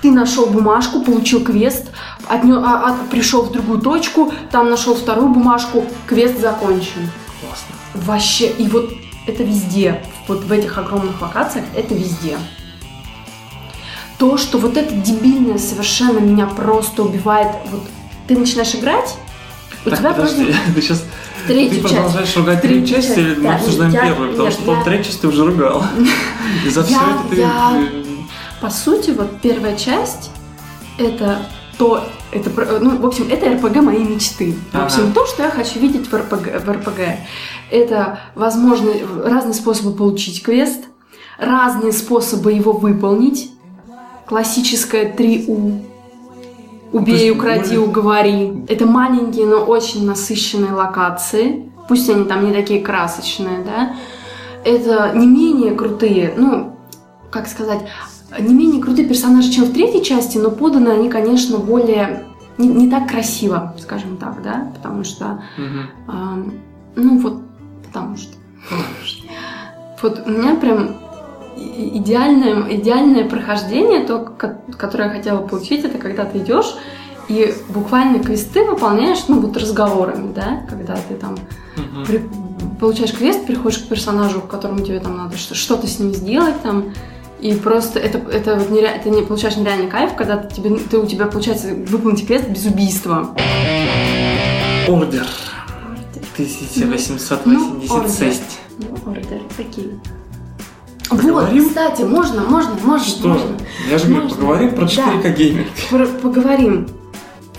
Ты 0.00 0.12
нашел 0.12 0.46
бумажку, 0.46 1.02
получил 1.02 1.42
квест, 1.42 1.86
от 2.28 2.44
нее, 2.44 2.62
а, 2.64 2.90
от, 2.90 3.10
пришел 3.10 3.42
в 3.42 3.50
другую 3.50 3.80
точку, 3.80 4.32
там 4.52 4.70
нашел 4.70 4.94
вторую 4.94 5.30
бумажку, 5.30 5.84
квест 6.06 6.40
закончен. 6.40 7.10
Классно. 7.40 7.74
Вообще, 8.06 8.48
и 8.48 8.68
вот 8.68 8.92
это 9.26 9.42
везде, 9.42 10.04
вот 10.28 10.44
в 10.44 10.52
этих 10.52 10.78
огромных 10.78 11.20
локациях, 11.20 11.64
это 11.74 11.94
везде. 11.94 12.38
То, 14.18 14.36
что 14.36 14.58
вот 14.58 14.76
это 14.76 14.94
дебильное 14.94 15.58
совершенно 15.58 16.18
меня 16.18 16.46
просто 16.46 17.02
убивает, 17.02 17.48
вот 17.70 17.82
ты 18.28 18.38
начинаешь 18.38 18.74
играть, 18.74 19.16
у 19.84 19.90
так, 19.90 19.98
тебя 19.98 20.12
подожди, 20.12 20.44
вроде... 20.44 20.58
ты 20.74 20.82
сейчас 20.82 21.04
Третью 21.48 21.82
ты 21.82 21.82
часть. 21.82 21.94
продолжаешь 21.94 22.36
ругать 22.36 22.62
третью 22.62 22.86
часть, 22.86 23.18
или 23.18 23.34
мы 23.34 23.42
да, 23.42 23.54
обсуждаем 23.56 23.92
я, 23.92 24.02
первую? 24.02 24.30
Потому 24.30 24.48
нет, 24.48 24.52
что, 24.54 24.62
по-моему, 24.62 24.84
третью 24.84 25.04
часть 25.04 25.20
ты 25.20 25.28
уже 25.28 25.46
ругал. 25.46 25.84
И 26.66 26.68
за 26.68 26.84
все 26.84 26.96
это 26.96 27.28
ты... 27.30 27.46
По 28.60 28.70
сути, 28.70 29.10
вот 29.10 29.40
первая 29.40 29.76
часть— 29.76 30.30
это 30.98 31.42
то, 31.78 32.04
это, 32.32 32.50
ну, 32.80 32.98
в 32.98 33.06
общем, 33.06 33.28
это 33.30 33.48
РПГ 33.50 33.76
моей 33.76 34.04
мечты. 34.04 34.54
В 34.72 34.80
общем, 34.80 35.04
ага. 35.04 35.12
то, 35.14 35.26
что 35.26 35.44
я 35.44 35.50
хочу 35.50 35.78
видеть 35.78 36.10
в 36.10 36.14
РПГ, 36.14 36.64
в 36.64 36.70
РПГ. 36.70 37.00
Это, 37.70 38.18
возможно, 38.34 38.92
разные 39.24 39.54
способы 39.54 39.96
получить 39.96 40.42
квест, 40.42 40.86
разные 41.38 41.92
способы 41.92 42.52
его 42.52 42.72
выполнить. 42.72 43.52
Классическое 44.26 45.14
3У 45.14 45.84
Убей, 46.92 47.30
укради, 47.30 47.76
уговори. 47.76 48.64
Это 48.68 48.86
маленькие, 48.86 49.46
но 49.46 49.58
очень 49.58 50.06
насыщенные 50.06 50.72
локации. 50.72 51.70
Пусть 51.88 52.08
они 52.08 52.24
там 52.24 52.46
не 52.46 52.52
такие 52.52 52.80
красочные, 52.80 53.64
да. 53.64 53.94
Это 54.64 55.12
не 55.14 55.26
менее 55.26 55.74
крутые, 55.74 56.34
ну, 56.36 56.76
как 57.30 57.46
сказать, 57.46 57.80
не 58.38 58.54
менее 58.54 58.82
крутые 58.82 59.08
персонажи, 59.08 59.50
чем 59.50 59.64
в 59.64 59.72
третьей 59.72 60.02
части, 60.02 60.38
но 60.38 60.50
поданы 60.50 60.88
они, 60.88 61.08
конечно, 61.08 61.58
более 61.58 62.24
не, 62.58 62.68
не 62.68 62.90
так 62.90 63.08
красиво, 63.08 63.74
скажем 63.80 64.16
так, 64.16 64.42
да, 64.42 64.70
потому 64.74 65.04
что, 65.04 65.42
угу. 65.56 66.12
э, 66.12 66.50
ну 66.96 67.18
вот, 67.18 67.42
потому 67.86 68.16
что, 68.16 68.36
вот 70.02 70.22
у 70.26 70.30
меня 70.30 70.56
прям 70.56 70.96
идеальное, 71.58 72.76
идеальное 72.76 73.28
прохождение, 73.28 74.04
то, 74.04 74.18
которое 74.18 75.08
я 75.08 75.10
хотела 75.10 75.46
получить, 75.46 75.84
это 75.84 75.98
когда 75.98 76.24
ты 76.24 76.38
идешь 76.38 76.74
и 77.28 77.54
буквально 77.68 78.20
квесты 78.20 78.64
выполняешь, 78.64 79.28
ну, 79.28 79.40
вот 79.40 79.56
разговорами, 79.56 80.32
да, 80.32 80.64
когда 80.68 80.96
ты 80.96 81.14
там 81.14 81.36
uh-huh. 81.76 82.06
при, 82.06 82.28
получаешь 82.80 83.12
квест, 83.12 83.46
приходишь 83.46 83.78
к 83.78 83.88
персонажу, 83.88 84.40
которому 84.40 84.80
тебе 84.80 84.98
там 84.98 85.16
надо 85.16 85.36
что-то 85.36 85.86
с 85.86 85.98
ним 85.98 86.14
сделать, 86.14 86.60
там, 86.62 86.94
и 87.40 87.54
просто 87.54 87.98
это, 87.98 88.18
это, 88.18 88.56
вот 88.56 88.70
нере... 88.70 88.88
это 88.88 89.10
не 89.10 89.22
получаешь 89.22 89.56
нереальный 89.56 89.88
кайф, 89.88 90.14
когда 90.16 90.38
ты, 90.38 90.54
тебе, 90.54 90.76
ты, 90.78 90.98
у 90.98 91.06
тебя 91.06 91.26
получается 91.26 91.68
выполнить 91.86 92.26
квест 92.26 92.48
без 92.48 92.64
убийства. 92.64 93.36
Ордер. 94.88 95.26
1886. 96.34 98.42
Ну, 98.78 99.10
ордер, 99.10 99.40
окей. 99.58 99.92
Поговорим? 101.08 101.62
Вот, 101.62 101.68
кстати, 101.68 102.02
можно, 102.02 102.42
можно, 102.42 102.72
можно. 102.82 103.06
Что? 103.06 103.28
Можно. 103.28 103.56
Я 103.90 103.98
же 103.98 104.08
говорю, 104.08 104.28
поговорим 104.28 104.74
про 104.74 104.84
4К 104.84 105.22
да. 105.22 105.28
gaming. 105.30 105.66
Про, 105.90 106.06
поговорим. 106.06 106.88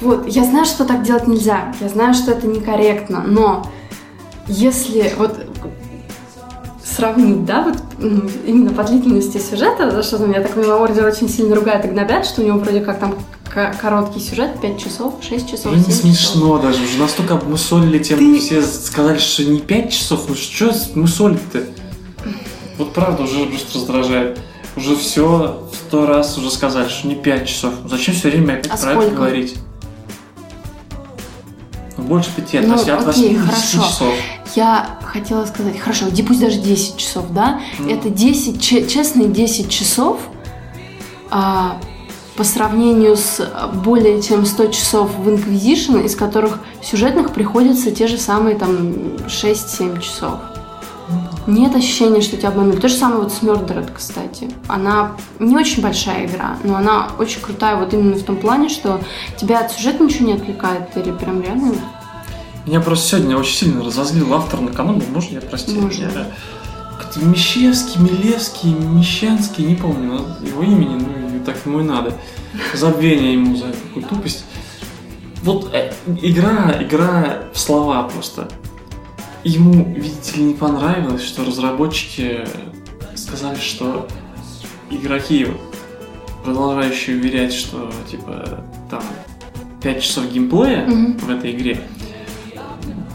Вот, 0.02 0.28
я 0.28 0.44
знаю, 0.46 0.66
что 0.66 0.86
так 0.86 1.04
делать 1.04 1.28
нельзя. 1.28 1.74
Я 1.82 1.90
знаю, 1.90 2.14
что 2.14 2.32
это 2.32 2.48
некорректно, 2.48 3.24
но 3.26 3.66
если 4.48 5.14
вот 5.18 5.38
сравнить, 6.84 7.46
да, 7.46 7.64
вот 7.64 7.78
ну, 7.98 8.30
именно 8.46 8.72
по 8.72 8.84
длительности 8.84 9.38
сюжета, 9.38 9.92
за 9.92 10.04
что 10.04 10.26
меня 10.26 10.42
так 10.42 10.56
мимо 10.56 10.74
Ордер 10.74 11.06
очень 11.06 11.30
сильно 11.30 11.56
ругает 11.56 11.86
и 11.86 11.88
гнобят, 11.88 12.26
что 12.26 12.42
у 12.42 12.46
него 12.46 12.60
вроде 12.60 12.82
как 12.82 13.00
там 13.00 13.16
короткий 13.82 14.20
сюжет, 14.20 14.60
5 14.62 14.80
часов, 14.84 15.16
6 15.28 15.50
часов, 15.50 15.74
Уже 15.74 15.86
не 15.86 15.92
смешно 15.92 16.58
часов. 16.58 16.62
даже, 16.62 16.84
уже 16.84 16.98
настолько 17.00 17.34
обмусолили 17.36 18.00
тем, 18.00 18.20
Ты... 18.20 18.40
все 18.40 18.62
сказали, 18.62 19.18
что 19.18 19.44
не 19.44 19.60
5 19.60 19.92
часов, 19.92 20.26
ну 20.28 20.36
что 20.36 20.72
мусолить-то? 20.96 21.64
Вот 22.80 22.94
правда 22.94 23.24
уже 23.24 23.46
просто 23.46 23.78
раздражает. 23.78 24.40
Уже 24.76 24.96
все 24.96 25.68
сто 25.74 26.06
раз 26.08 26.38
уже 26.38 26.50
сказали, 26.50 26.88
что 26.88 27.08
не 27.08 27.16
5 27.16 27.48
часов. 27.48 27.74
Зачем 27.86 28.16
все 28.16 28.30
время 28.30 28.54
опять 28.54 28.68
А 28.72 28.78
про 28.78 28.92
это 28.92 29.02
сколько? 29.02 29.16
говорить? 29.16 29.56
Ну, 31.98 32.04
больше 32.06 32.30
пяти, 32.36 32.60
Ну, 32.60 32.70
то 32.70 32.74
есть 32.76 32.90
от 32.90 33.08
окей, 33.08 33.36
8 33.36 33.46
до 33.46 33.54
10 33.56 33.72
хорошо. 33.74 33.90
часов. 33.90 34.14
Я 34.56 34.98
хотела 35.04 35.46
сказать, 35.46 35.78
хорошо, 35.80 36.10
иди 36.10 36.24
пусть 36.24 36.40
даже 36.40 36.58
10 36.60 36.98
часов, 36.98 37.26
да? 37.32 37.60
Ну. 37.78 37.90
Это 37.90 38.10
10, 38.10 38.62
че- 38.62 38.88
честные 38.88 39.28
10 39.28 39.70
часов 39.70 40.20
а, 41.30 41.78
по 42.38 42.44
сравнению 42.46 43.18
с 43.18 43.40
а, 43.42 43.68
более 43.68 44.22
чем 44.22 44.46
100 44.46 44.68
часов 44.68 45.12
в 45.18 45.28
Inquisition, 45.28 46.04
из 46.06 46.16
которых 46.16 46.60
сюжетных 46.82 47.34
приходится 47.34 47.92
те 47.92 48.08
же 48.08 48.18
самые 48.18 48.56
там 48.56 48.94
6-7 49.28 50.00
часов. 50.02 50.40
Нет 51.50 51.76
ощущения, 51.76 52.22
что 52.22 52.38
тебя 52.38 52.50
обманули. 52.50 52.80
То 52.80 52.88
же 52.88 52.96
самое 52.96 53.22
вот 53.24 53.34
с 53.34 53.42
Murdered, 53.42 53.90
кстати. 53.96 54.50
Она 54.68 55.14
не 55.40 55.56
очень 55.58 55.82
большая 55.82 56.28
игра, 56.28 56.58
но 56.64 56.76
она 56.76 57.10
очень 57.18 57.42
крутая 57.42 57.76
вот 57.76 57.92
именно 57.94 58.16
в 58.16 58.24
том 58.24 58.38
плане, 58.38 58.70
что 58.70 59.02
тебя 59.36 59.60
от 59.62 59.72
сюжета 59.72 60.04
ничего 60.04 60.28
не 60.28 60.34
отвлекает. 60.34 60.92
Ты 60.94 61.02
прям 61.14 61.42
реально 61.42 61.74
Меня 62.68 62.82
просто 62.82 63.08
сегодня 63.18 63.36
очень 63.38 63.56
сильно 63.58 63.84
разозлил 63.84 64.32
автор 64.34 64.62
на 64.62 64.72
канал. 64.72 65.02
Можно 65.12 65.36
я 65.36 65.42
прости? 65.42 65.74
Можно. 65.76 66.04
Я- 66.04 66.28
Как-то 67.00 67.20
Мещевский, 67.26 68.00
Милевский, 68.00 68.72
Мещанский, 68.72 69.64
не 69.66 69.76
помню 69.76 70.20
его 70.44 70.62
имени, 70.62 71.02
ну 71.34 71.44
так 71.44 71.56
ему 71.66 71.80
и 71.80 71.84
надо. 71.84 72.14
Забвение 72.76 73.34
ему 73.34 73.56
за 73.56 73.66
такую 73.72 74.06
тупость. 74.06 74.44
Вот 75.42 75.74
э, 75.74 75.94
игра, 76.22 76.76
игра 76.80 77.44
в 77.54 77.58
слова 77.60 78.04
просто. 78.04 78.50
Ему, 79.44 79.86
видите 79.96 80.38
ли, 80.38 80.44
не 80.44 80.54
понравилось, 80.54 81.24
что 81.24 81.46
разработчики 81.46 82.46
сказали, 83.16 83.58
что 83.60 84.08
игроки, 84.90 85.48
продолжающие 86.44 87.16
уверять, 87.18 87.54
что 87.54 87.92
типа 88.10 88.64
там 88.90 89.02
5 89.82 90.02
часов 90.04 90.30
геймплея 90.32 90.86
Мгм. 90.86 91.18
в 91.20 91.30
этой 91.30 91.52
игре, 91.52 91.82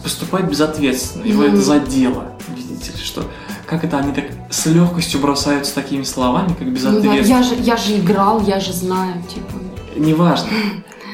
поступают 0.02 0.48
безответственно. 0.48 1.24
Его 1.24 1.42
Мгм. 1.42 1.52
это 1.54 1.62
задело, 1.62 2.32
видите 2.56 2.92
ли, 2.92 2.98
что 3.04 3.24
как 3.66 3.84
это 3.84 3.98
они 3.98 4.12
так 4.12 4.26
с 4.50 4.66
легкостью 4.66 5.20
бросаются 5.20 5.74
такими 5.74 6.02
словами, 6.04 6.48
как 6.48 6.62
Ну, 6.66 6.70
безответственно. 6.72 7.14
я, 7.26 7.42
же, 7.42 7.54
я 7.56 7.76
же 7.76 7.96
играл, 7.98 8.42
я 8.46 8.60
же 8.60 8.72
знаю, 8.72 9.22
типа. 9.22 9.52
Неважно. 9.96 10.48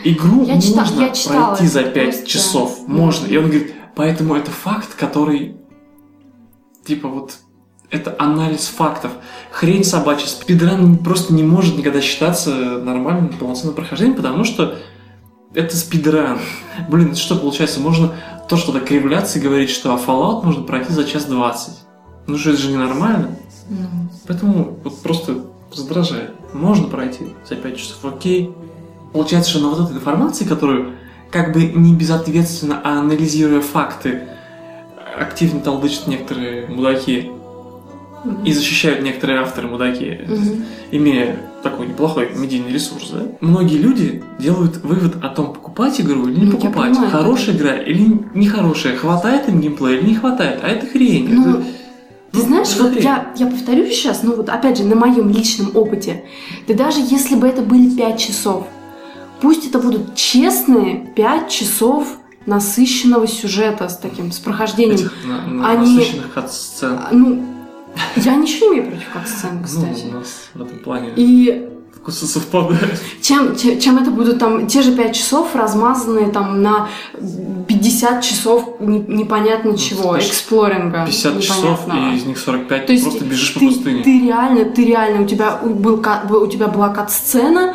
Игру 0.05 0.45
Я 0.47 0.55
можно 0.55 1.01
я 1.03 1.11
читала 1.11 1.55
пройти 1.55 1.67
за 1.67 1.83
5 1.83 2.11
просто, 2.11 2.27
часов. 2.27 2.79
Можно. 2.87 3.27
И 3.27 3.37
он 3.37 3.45
говорит, 3.45 3.75
поэтому 4.01 4.35
это 4.35 4.51
факт, 4.51 4.95
который 4.95 5.57
типа 6.87 7.07
вот 7.07 7.35
это 7.91 8.17
анализ 8.19 8.65
фактов. 8.69 9.13
Хрень 9.51 9.85
собачья. 9.85 10.27
Спидран 10.27 10.97
просто 10.97 11.35
не 11.35 11.43
может 11.43 11.77
никогда 11.77 12.01
считаться 12.01 12.51
нормальным, 12.79 13.29
полноценным 13.29 13.75
прохождением, 13.75 14.17
потому 14.17 14.45
что 14.45 14.79
это 15.53 15.77
спидран. 15.77 16.39
Блин, 16.89 17.15
что 17.15 17.37
получается? 17.37 17.79
Можно 17.81 18.15
то 18.49 18.57
что-то 18.57 18.81
кривляться 18.81 19.39
и 19.39 19.43
говорить, 19.43 19.69
что 19.69 19.93
а 19.93 19.99
Fallout 19.99 20.47
можно 20.47 20.63
пройти 20.63 20.95
за 20.95 21.05
час 21.05 21.27
двадцать. 21.27 21.81
Ну 22.27 22.39
что, 22.39 22.53
это 22.53 22.59
же 22.59 22.73
ненормально. 22.73 23.37
Ну, 23.69 24.09
Поэтому 24.27 24.79
вот 24.83 25.03
просто 25.03 25.45
раздражает. 25.71 26.33
Можно 26.55 26.89
пройти 26.89 27.35
за 27.47 27.57
5 27.57 27.77
часов, 27.77 28.15
окей. 28.15 28.51
Получается, 29.13 29.51
что 29.51 29.61
на 29.61 29.69
вот 29.69 29.81
этой 29.81 29.99
информации, 29.99 30.47
которую 30.47 30.95
как 31.31 31.53
бы 31.53 31.63
не 31.65 31.95
безответственно, 31.95 32.81
а 32.83 32.99
анализируя 33.01 33.61
факты, 33.61 34.23
активно 35.19 35.61
толдычат 35.61 36.07
некоторые 36.07 36.67
мудаки 36.67 37.31
и 38.45 38.53
защищают 38.53 39.03
некоторые 39.03 39.41
авторы 39.41 39.69
мудаки, 39.69 40.21
Мгм. 40.27 40.65
имея 40.91 41.37
такой 41.63 41.87
неплохой 41.89 42.31
медийный 42.37 42.73
ресурс, 42.73 43.11
да? 43.13 43.23
Многие 43.41 43.77
люди 43.79 44.23
делают 44.39 44.79
вывод 44.79 45.23
о 45.23 45.29
том, 45.29 45.53
покупать 45.53 46.01
игру 46.01 46.27
или 46.27 46.41
не 46.41 46.47
Ну, 46.47 46.53
покупать, 46.53 46.91
понимаю, 46.93 47.11
хорошая 47.11 47.55
игра 47.57 47.77
или 47.77 48.19
нехорошая, 48.35 48.97
хватает 48.97 49.49
им 49.49 49.61
геймплея 49.61 49.99
или 49.99 50.09
не 50.09 50.15
хватает, 50.17 50.61
а 50.63 50.69
это 50.69 50.87
хрень. 50.87 51.29
Ну, 51.35 51.51
это- 51.51 51.63
Ты 52.33 52.39
Ну, 52.39 52.45
знаешь, 52.45 52.77
вот 52.79 52.95
я, 53.01 53.33
я 53.37 53.47
повторюсь 53.49 53.93
сейчас, 53.93 54.23
ну 54.23 54.37
вот 54.37 54.49
опять 54.49 54.79
же, 54.79 54.85
на 54.85 54.95
моем 54.95 55.31
личном 55.31 55.73
опыте. 55.75 56.23
Ты 56.69 56.75
даже 56.75 57.01
если 57.01 57.35
бы 57.35 57.49
это 57.49 57.61
были 57.61 57.91
5 57.91 58.19
часов, 58.21 58.67
пусть 59.41 59.67
это 59.67 59.79
будут 59.79 60.15
честные 60.15 61.13
5 61.17 61.49
часов 61.49 62.07
насыщенного 62.47 63.27
сюжета 63.27 63.89
с 63.89 63.97
таким, 63.97 64.33
с 64.33 64.39
прохождением. 64.39 64.95
этих 64.97 65.13
на- 65.25 65.47
на- 65.47 65.69
Они- 65.71 65.97
насыщенных 65.97 66.33
кат-сцен. 66.33 66.93
А, 66.93 67.09
Ну, 67.13 67.43
я 68.17 68.35
ничего 68.37 68.73
не 68.73 68.79
имею 68.81 68.91
против 68.93 69.09
как 69.13 69.27
сцен, 69.27 69.59
Ну, 69.59 69.65
кстати. 69.65 70.07
у 70.11 70.15
нас 70.19 70.27
в 70.55 70.63
этом 70.63 70.79
плане 70.79 71.11
И 71.17 71.69
вкусы 71.95 72.27
совпадают. 72.27 72.99
чем, 73.21 73.55
чем, 73.57 73.79
чем 73.79 73.99
это 73.99 74.11
будут 74.11 74.39
там 74.39 74.67
те 74.67 74.81
же 74.81 74.93
5 74.93 75.15
часов, 75.15 75.55
размазанные 75.55 76.31
там 76.31 76.63
на 76.63 76.89
50 77.69 78.23
часов 78.25 78.77
не- 78.81 79.01
непонятно 79.01 79.77
чего, 79.77 80.03
слушай, 80.15 80.29
эксплоринга. 80.29 81.05
50 81.07 81.41
часов, 81.43 81.81
и 81.93 82.17
из 82.17 82.25
них 82.25 82.39
45 82.39 82.87
То 82.87 82.93
есть 82.93 83.05
просто 83.05 83.25
бежишь 83.25 83.53
по 83.55 83.61
ты, 83.61 83.67
пустыне. 83.69 84.03
Ты 84.03 84.21
реально, 84.21 84.65
ты 84.65 84.85
реально, 84.85 85.23
у 85.23 85.27
тебя, 85.27 85.59
был, 85.63 86.03
у 86.43 86.47
тебя 86.47 86.69
была 86.69 86.89
кат-сцена, 86.89 87.75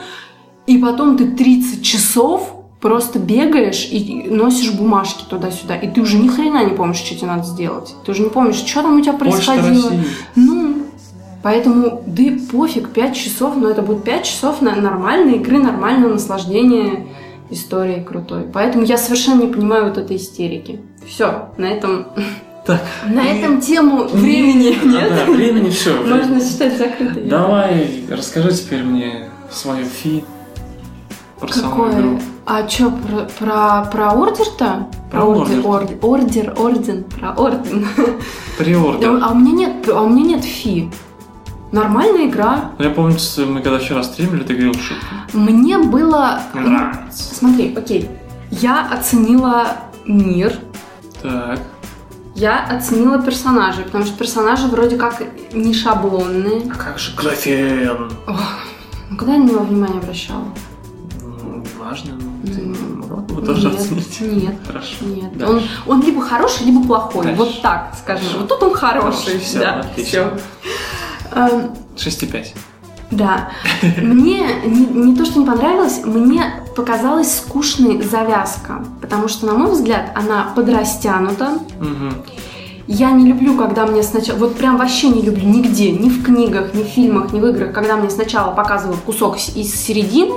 и 0.68 0.78
потом 0.78 1.18
ты 1.18 1.28
30 1.28 1.84
часов 1.84 2.52
просто 2.82 3.20
бегаешь 3.20 3.88
и 3.92 4.28
носишь 4.30 4.72
бумажки 4.74 5.24
туда-сюда, 5.30 5.76
и 5.76 5.90
ты 5.90 6.02
уже 6.02 6.18
ни 6.18 6.28
хрена 6.28 6.64
не 6.66 6.76
помнишь, 6.76 6.98
что 6.98 7.16
тебе 7.16 7.28
надо 7.28 7.44
сделать. 7.44 7.96
Ты 8.06 8.12
уже 8.12 8.24
не 8.24 8.30
помнишь, 8.30 8.58
что 8.58 8.82
там 8.84 8.98
у 8.98 9.02
тебя 9.02 9.14
происходило. 9.14 9.92
Ну, 10.36 10.78
поэтому, 11.42 12.04
да 12.06 12.24
и 12.24 12.32
пофиг, 12.38 12.90
5 12.90 13.16
часов, 13.16 13.56
но 13.58 13.70
это 13.70 13.82
будет 13.82 14.04
5 14.04 14.24
часов 14.24 14.62
на 14.62 14.76
нормальной 14.76 15.36
игры, 15.38 15.58
нормального 15.58 16.14
наслаждения 16.14 17.08
историей 17.50 18.04
крутой. 18.04 18.44
Поэтому 18.54 18.86
я 18.86 18.98
совершенно 18.98 19.42
не 19.44 19.54
понимаю 19.54 19.86
вот 19.90 19.98
этой 19.98 20.18
истерики. 20.18 20.80
Все, 21.08 21.50
на 21.58 21.66
этом, 21.66 22.08
Так. 22.66 22.82
на 23.08 23.22
и- 23.24 23.38
этом 23.40 23.62
тему 23.62 24.06
времени 24.06 24.76
Да, 24.84 24.90
нет. 24.90 25.14
Да, 25.28 25.32
времени 25.32 25.70
все. 25.70 25.94
Можно 26.04 26.40
считать 26.40 26.78
закрытой. 26.78 27.24
Давай, 27.24 28.04
расскажи 28.10 28.52
теперь 28.52 28.84
мне 28.84 29.30
свое 29.52 29.86
фи 29.86 30.24
про 31.46 31.54
саму 31.54 31.70
Какое? 31.70 32.00
игру. 32.00 32.20
А 32.46 32.68
что, 32.70 32.92
про, 32.92 33.20
про, 33.40 33.86
про 33.92 34.12
ордер-то? 34.14 34.88
Про 35.12 35.24
ордер, 35.24 35.62
ордер. 35.66 35.98
ордер, 36.02 36.54
ордер, 36.54 36.54
орден, 36.58 37.04
про 37.04 37.32
орден. 37.34 37.88
Приордер. 38.58 39.20
А 39.24 39.32
у 39.32 39.36
меня 39.36 39.52
нет, 39.52 39.90
а 39.90 40.02
у 40.02 40.10
меня 40.10 40.36
нет 40.36 40.44
фи. 40.44 40.92
Нормальная 41.72 42.28
игра. 42.28 42.72
Ну, 42.78 42.86
Я 42.86 42.92
помню, 42.92 43.18
мы 43.48 43.62
когда 43.62 43.80
вчера 43.80 44.04
стримили, 44.04 44.44
ты 44.44 44.54
говорил 44.54 44.74
шутку. 44.76 45.06
Мне 45.34 45.78
было... 45.78 46.40
Мне 46.54 46.70
нравится. 46.70 47.36
Смотри, 47.36 47.76
окей. 47.76 48.10
Я 48.52 48.88
оценила 48.92 49.68
мир, 50.06 50.54
Так. 51.22 51.60
я 52.36 52.64
оценила 52.66 53.20
персонажей, 53.22 53.84
потому 53.84 54.06
что 54.06 54.18
персонажи 54.18 54.68
вроде 54.68 54.96
как 54.98 55.22
не 55.52 55.74
шаблонные. 55.74 56.72
А 56.72 56.76
как 56.78 57.00
же 57.00 57.14
графен? 57.18 58.12
Ну, 59.10 59.18
когда 59.18 59.34
я 59.34 59.40
на 59.40 59.44
него 59.50 59.60
внимание 59.60 60.00
обращала? 60.00 60.46
Неважно. 61.86 62.14
ну, 62.20 62.52
Ты 62.52 62.62
могла 62.96 63.18
бы 63.18 63.34
его 63.36 63.46
тоже 63.46 63.70
нет, 63.70 63.80
оценить. 63.80 64.22
Нет, 64.22 64.56
Хорошо. 64.66 65.06
нет. 65.06 65.44
Он, 65.48 65.62
он 65.86 66.02
либо 66.02 66.20
хороший, 66.20 66.66
либо 66.66 66.84
плохой. 66.84 67.26
Дальше. 67.26 67.40
Вот 67.40 67.62
так, 67.62 67.94
скажем. 68.00 68.26
Хорошо. 68.26 68.40
Вот 68.40 68.50
тут 68.50 68.64
он 68.64 68.74
хороший. 68.74 69.26
Хороший, 69.26 69.40
всё, 69.40 69.60
да, 69.60 69.80
отлично. 69.82 70.04
всё. 70.04 70.40
Эм, 71.32 71.72
6,5. 71.96 72.48
Да. 73.12 73.50
Мне 74.02 74.48
не, 74.66 74.86
не 74.88 75.16
то, 75.16 75.26
что 75.26 75.40
не 75.40 75.46
понравилось, 75.46 76.02
мне 76.04 76.64
показалась 76.76 77.38
скучной 77.38 78.02
завязка. 78.02 78.84
Потому 79.00 79.28
что, 79.28 79.46
на 79.46 79.54
мой 79.54 79.72
взгляд, 79.72 80.12
она 80.16 80.52
подрастянута. 80.56 81.60
Угу. 81.80 82.34
Я 82.88 83.12
не 83.12 83.28
люблю, 83.28 83.56
когда 83.58 83.86
мне 83.86 84.02
сначала... 84.02 84.38
Вот 84.40 84.56
прям 84.56 84.78
вообще 84.78 85.10
не 85.10 85.22
люблю 85.22 85.48
нигде, 85.48 85.92
ни 85.92 86.10
в 86.10 86.24
книгах, 86.24 86.74
ни 86.74 86.84
в 86.84 86.88
фильмах, 86.88 87.32
ни 87.32 87.40
в 87.40 87.46
играх, 87.46 87.74
когда 87.74 87.96
мне 87.96 88.10
сначала 88.10 88.54
показывают 88.54 89.02
кусок 89.02 89.38
из 89.38 89.74
середины, 89.74 90.34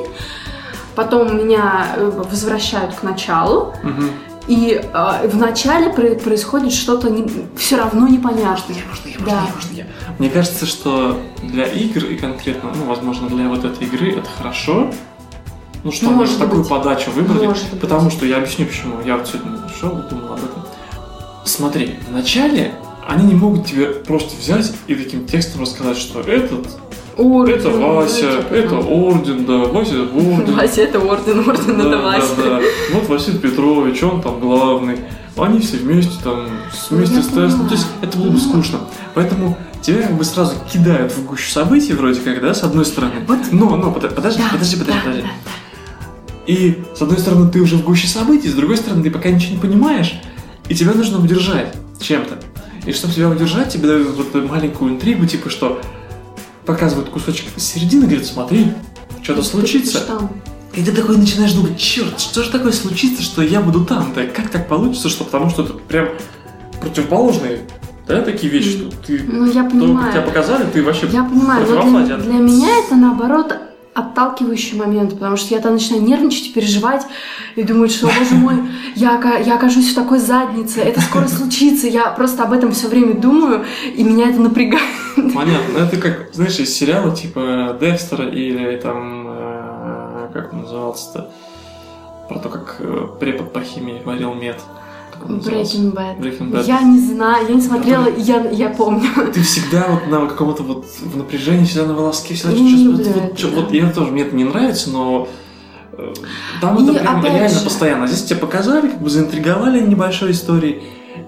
потом 0.99 1.39
меня 1.39 1.95
э, 1.97 2.11
возвращают 2.29 2.93
к 2.97 3.05
началу, 3.05 3.73
Угу. 3.85 4.03
и 4.49 4.81
э, 4.83 5.29
в 5.29 5.37
начале 5.37 5.91
про- 5.91 6.17
происходит 6.17 6.73
что-то 6.73 7.09
все 7.57 7.77
равно 7.77 8.09
непонятное. 8.09 8.77
Можно 8.89 9.09
я, 9.09 9.19
Да. 9.25 9.41
можно 9.43 9.47
я, 9.47 9.55
можно 9.55 9.77
я. 9.77 9.87
Мне 10.19 10.29
кажется, 10.29 10.67
что 10.67 11.17
для 11.45 11.67
игр 11.67 12.05
и 12.05 12.17
конкретно, 12.17 12.71
ну, 12.75 12.85
возможно, 12.87 13.29
для 13.29 13.49
вот 13.49 13.65
этой 13.65 13.87
игры 13.87 14.11
это 14.19 14.29
хорошо. 14.37 14.91
Ну, 15.85 15.93
что 15.93 16.11
может 16.11 16.39
такую 16.41 16.63
быть. 16.63 16.69
подачу 16.69 17.13
выбрали. 17.13 17.47
Может 17.47 17.71
быть. 17.71 17.81
потому 17.81 18.11
что 18.11 18.27
я 18.27 18.39
объясню 18.39 18.67
почему. 18.67 19.01
Я 19.07 19.17
вот 19.19 19.29
сегодня 19.29 19.53
шел 19.81 19.91
и 19.91 20.11
думал 20.11 20.33
об 20.33 20.39
этом. 20.39 20.65
Смотри, 21.45 21.95
вначале 22.11 22.75
они 23.07 23.25
не 23.29 23.35
могут 23.37 23.67
тебе 23.67 23.87
просто 23.87 24.37
взять 24.37 24.73
и 24.89 24.97
таким 24.97 25.27
текстом 25.27 25.63
рассказать, 25.63 25.97
что 25.97 26.21
этот, 26.21 26.67
Орден, 27.19 27.55
это 27.57 27.71
Вася, 27.71 28.31
это. 28.51 28.77
Орден, 28.77 29.45
да, 29.45 29.59
Вася 29.59 29.95
это 30.05 30.15
Орден. 30.17 30.55
Вася 30.55 30.81
это 30.83 30.99
орден, 31.01 31.39
орден 31.49 31.77
Да, 31.79 31.83
это 31.83 31.91
да, 31.91 32.03
Вася. 32.03 32.35
да. 32.39 32.61
Вот 32.93 33.09
Василий 33.09 33.39
Петрович, 33.39 34.03
он 34.03 34.23
там 34.23 34.39
главный. 34.41 34.97
Они 35.37 35.61
все 35.61 35.77
вместе 35.79 36.13
там, 36.25 36.47
вместе 36.91 37.17
Я 37.17 37.23
стоят. 37.23 37.51
Ну, 37.51 37.51
понимаю. 37.51 37.69
то 37.69 37.75
есть 37.75 37.87
это 38.03 38.19
было 38.19 38.31
бы 38.31 38.39
скучно. 38.39 38.79
Поэтому 39.15 39.57
тебя 39.83 40.03
как 40.03 40.17
бы 40.17 40.25
сразу 40.25 40.55
кидают 40.73 41.13
в 41.13 41.25
гущу 41.27 41.51
событий, 41.51 41.93
вроде 41.93 42.21
как, 42.21 42.41
да, 42.41 42.55
с 42.55 42.63
одной 42.65 42.85
стороны. 42.85 43.13
Вот. 43.27 43.39
Но, 43.53 43.77
но, 43.77 43.93
под- 43.93 44.15
подожди, 44.15 44.41
Да, 44.43 44.49
подожди, 44.53 44.77
подожди, 44.77 45.01
да, 45.01 45.05
подожди. 45.05 45.23
да, 45.23 46.53
И 46.53 46.79
с 46.97 47.03
одной 47.03 47.19
стороны 47.19 47.51
ты 47.51 47.61
уже 47.61 47.77
в 47.77 47.85
гуще 47.85 48.09
событий, 48.09 48.49
с 48.49 48.55
другой 48.55 48.77
стороны 48.79 49.03
ты 49.03 49.11
пока 49.11 49.29
ничего 49.31 49.55
не 49.55 49.61
понимаешь, 49.61 50.15
и 50.69 50.75
тебя 50.75 50.93
нужно 50.93 51.19
удержать 51.19 51.73
чем-то. 52.01 52.39
И 52.87 52.93
чтобы 52.93 53.13
тебя 53.15 53.29
удержать, 53.29 53.73
тебе 53.73 53.87
дают 53.89 54.09
вот 54.17 54.35
эту 54.35 54.47
маленькую 54.49 54.93
интригу, 54.93 55.27
типа 55.27 55.51
что 55.51 55.81
показывают 56.69 57.09
кусочек 57.09 57.47
середины, 57.57 58.05
говорят, 58.05 58.27
смотри, 58.27 58.73
что-то 59.23 59.43
случится. 59.43 60.05
И 60.75 60.85
ты 60.85 60.93
такой 60.93 61.17
начинаешь 61.17 61.55
думать, 61.55 61.79
черт, 61.79 62.21
что 62.21 62.43
же 62.45 62.51
такое 62.51 62.73
случится, 62.73 63.23
что 63.23 63.41
я 63.43 63.63
буду 63.63 63.87
там? 63.87 64.13
Да 64.15 64.27
как 64.27 64.51
так 64.51 64.69
получится, 64.69 65.09
что 65.09 65.25
потому 65.25 65.49
что 65.49 65.65
это 65.65 65.73
прям 65.73 66.09
противоположные, 66.81 67.63
да, 68.07 68.21
такие 68.21 68.53
вещи, 68.53 68.73
что 68.73 68.91
ты 69.07 69.23
Ну, 69.27 69.47
я 69.47 69.53
то, 69.65 69.71
как 69.71 69.73
понимаю. 69.73 70.13
тебя 70.13 70.23
показали, 70.23 70.67
ты 70.71 70.83
вообще 70.85 71.09
Я 71.11 71.25
понимаю, 71.25 71.65
оплате. 71.65 72.17
для, 72.17 72.17
для 72.19 72.35
меня 72.35 72.69
это 72.85 72.97
наоборот 72.97 73.55
отталкивающий 73.99 74.79
момент, 74.79 75.15
потому 75.15 75.37
что 75.37 75.55
я 75.55 75.61
там 75.61 75.73
начинаю 75.73 76.03
нервничать 76.03 76.49
и 76.49 76.53
переживать, 76.53 77.07
и 77.57 77.63
думаю, 77.63 77.89
что, 77.89 78.07
боже 78.07 78.35
мой, 78.35 78.55
я, 78.95 79.21
я 79.45 79.57
окажусь 79.57 79.91
в 79.91 79.95
такой 79.95 80.19
заднице, 80.19 80.81
это 80.81 81.01
скоро 81.01 81.27
случится, 81.29 81.89
я 81.89 82.11
просто 82.11 82.45
об 82.45 82.53
этом 82.53 82.73
все 82.73 82.89
время 82.89 83.15
думаю, 83.15 83.65
и 83.95 84.03
меня 84.03 84.31
это 84.31 84.41
напрягает. 84.41 84.83
Понятно. 85.17 85.79
Это 85.79 85.97
как, 85.97 86.29
знаешь, 86.33 86.59
из 86.59 86.73
сериала 86.73 87.15
типа 87.15 87.77
Декстера 87.81 88.29
или 88.29 88.77
там, 88.77 89.27
э, 89.29 90.29
как 90.33 90.53
он 90.53 90.63
назывался-то, 90.63 91.31
про 92.29 92.39
то, 92.39 92.49
как 92.49 92.77
э, 92.79 93.07
препод 93.19 93.53
по 93.53 93.61
химии 93.61 94.01
варил 94.05 94.35
мед. 94.35 94.61
Как 95.21 95.29
он? 95.31 95.37
Breaking 95.39 95.93
Bad. 95.95 96.19
Breaking 96.21 96.51
Bad. 96.51 96.67
Я 96.67 96.83
не 96.83 96.99
знаю, 97.01 97.47
я 97.49 97.55
не 97.55 97.61
смотрела, 97.61 98.07
я, 98.17 98.49
я 98.51 98.69
помню. 98.71 99.09
Ты 99.33 99.43
всегда 99.43 99.87
вот 99.89 100.07
на 100.09 100.27
каком-то 100.27 100.63
вот 100.63 100.87
в 100.87 101.17
напряжении, 101.17 101.65
всегда 101.65 101.87
на 101.87 101.95
волоске, 101.95 102.35
всегда 102.35 102.53
люблю 102.55 102.93
вот, 102.93 103.37
чё- 103.37 103.51
да. 103.51 103.57
вот 103.61 103.73
я 103.73 103.91
тоже, 103.91 104.13
мне 104.13 104.23
это 104.23 104.35
не 104.37 104.45
нравится, 104.45 104.91
но 104.91 105.29
э, 105.93 106.13
там 106.61 106.79
И 106.79 106.83
это 106.91 107.01
прям 107.01 107.25
реально 107.25 107.49
же- 107.49 107.65
постоянно. 107.65 108.07
Здесь 108.07 108.25
тебе 108.25 108.39
показали, 108.41 108.89
как 108.89 109.01
бы 109.03 109.11
заинтриговали 109.11 109.81
небольшой 109.81 110.31
историей 110.33 110.83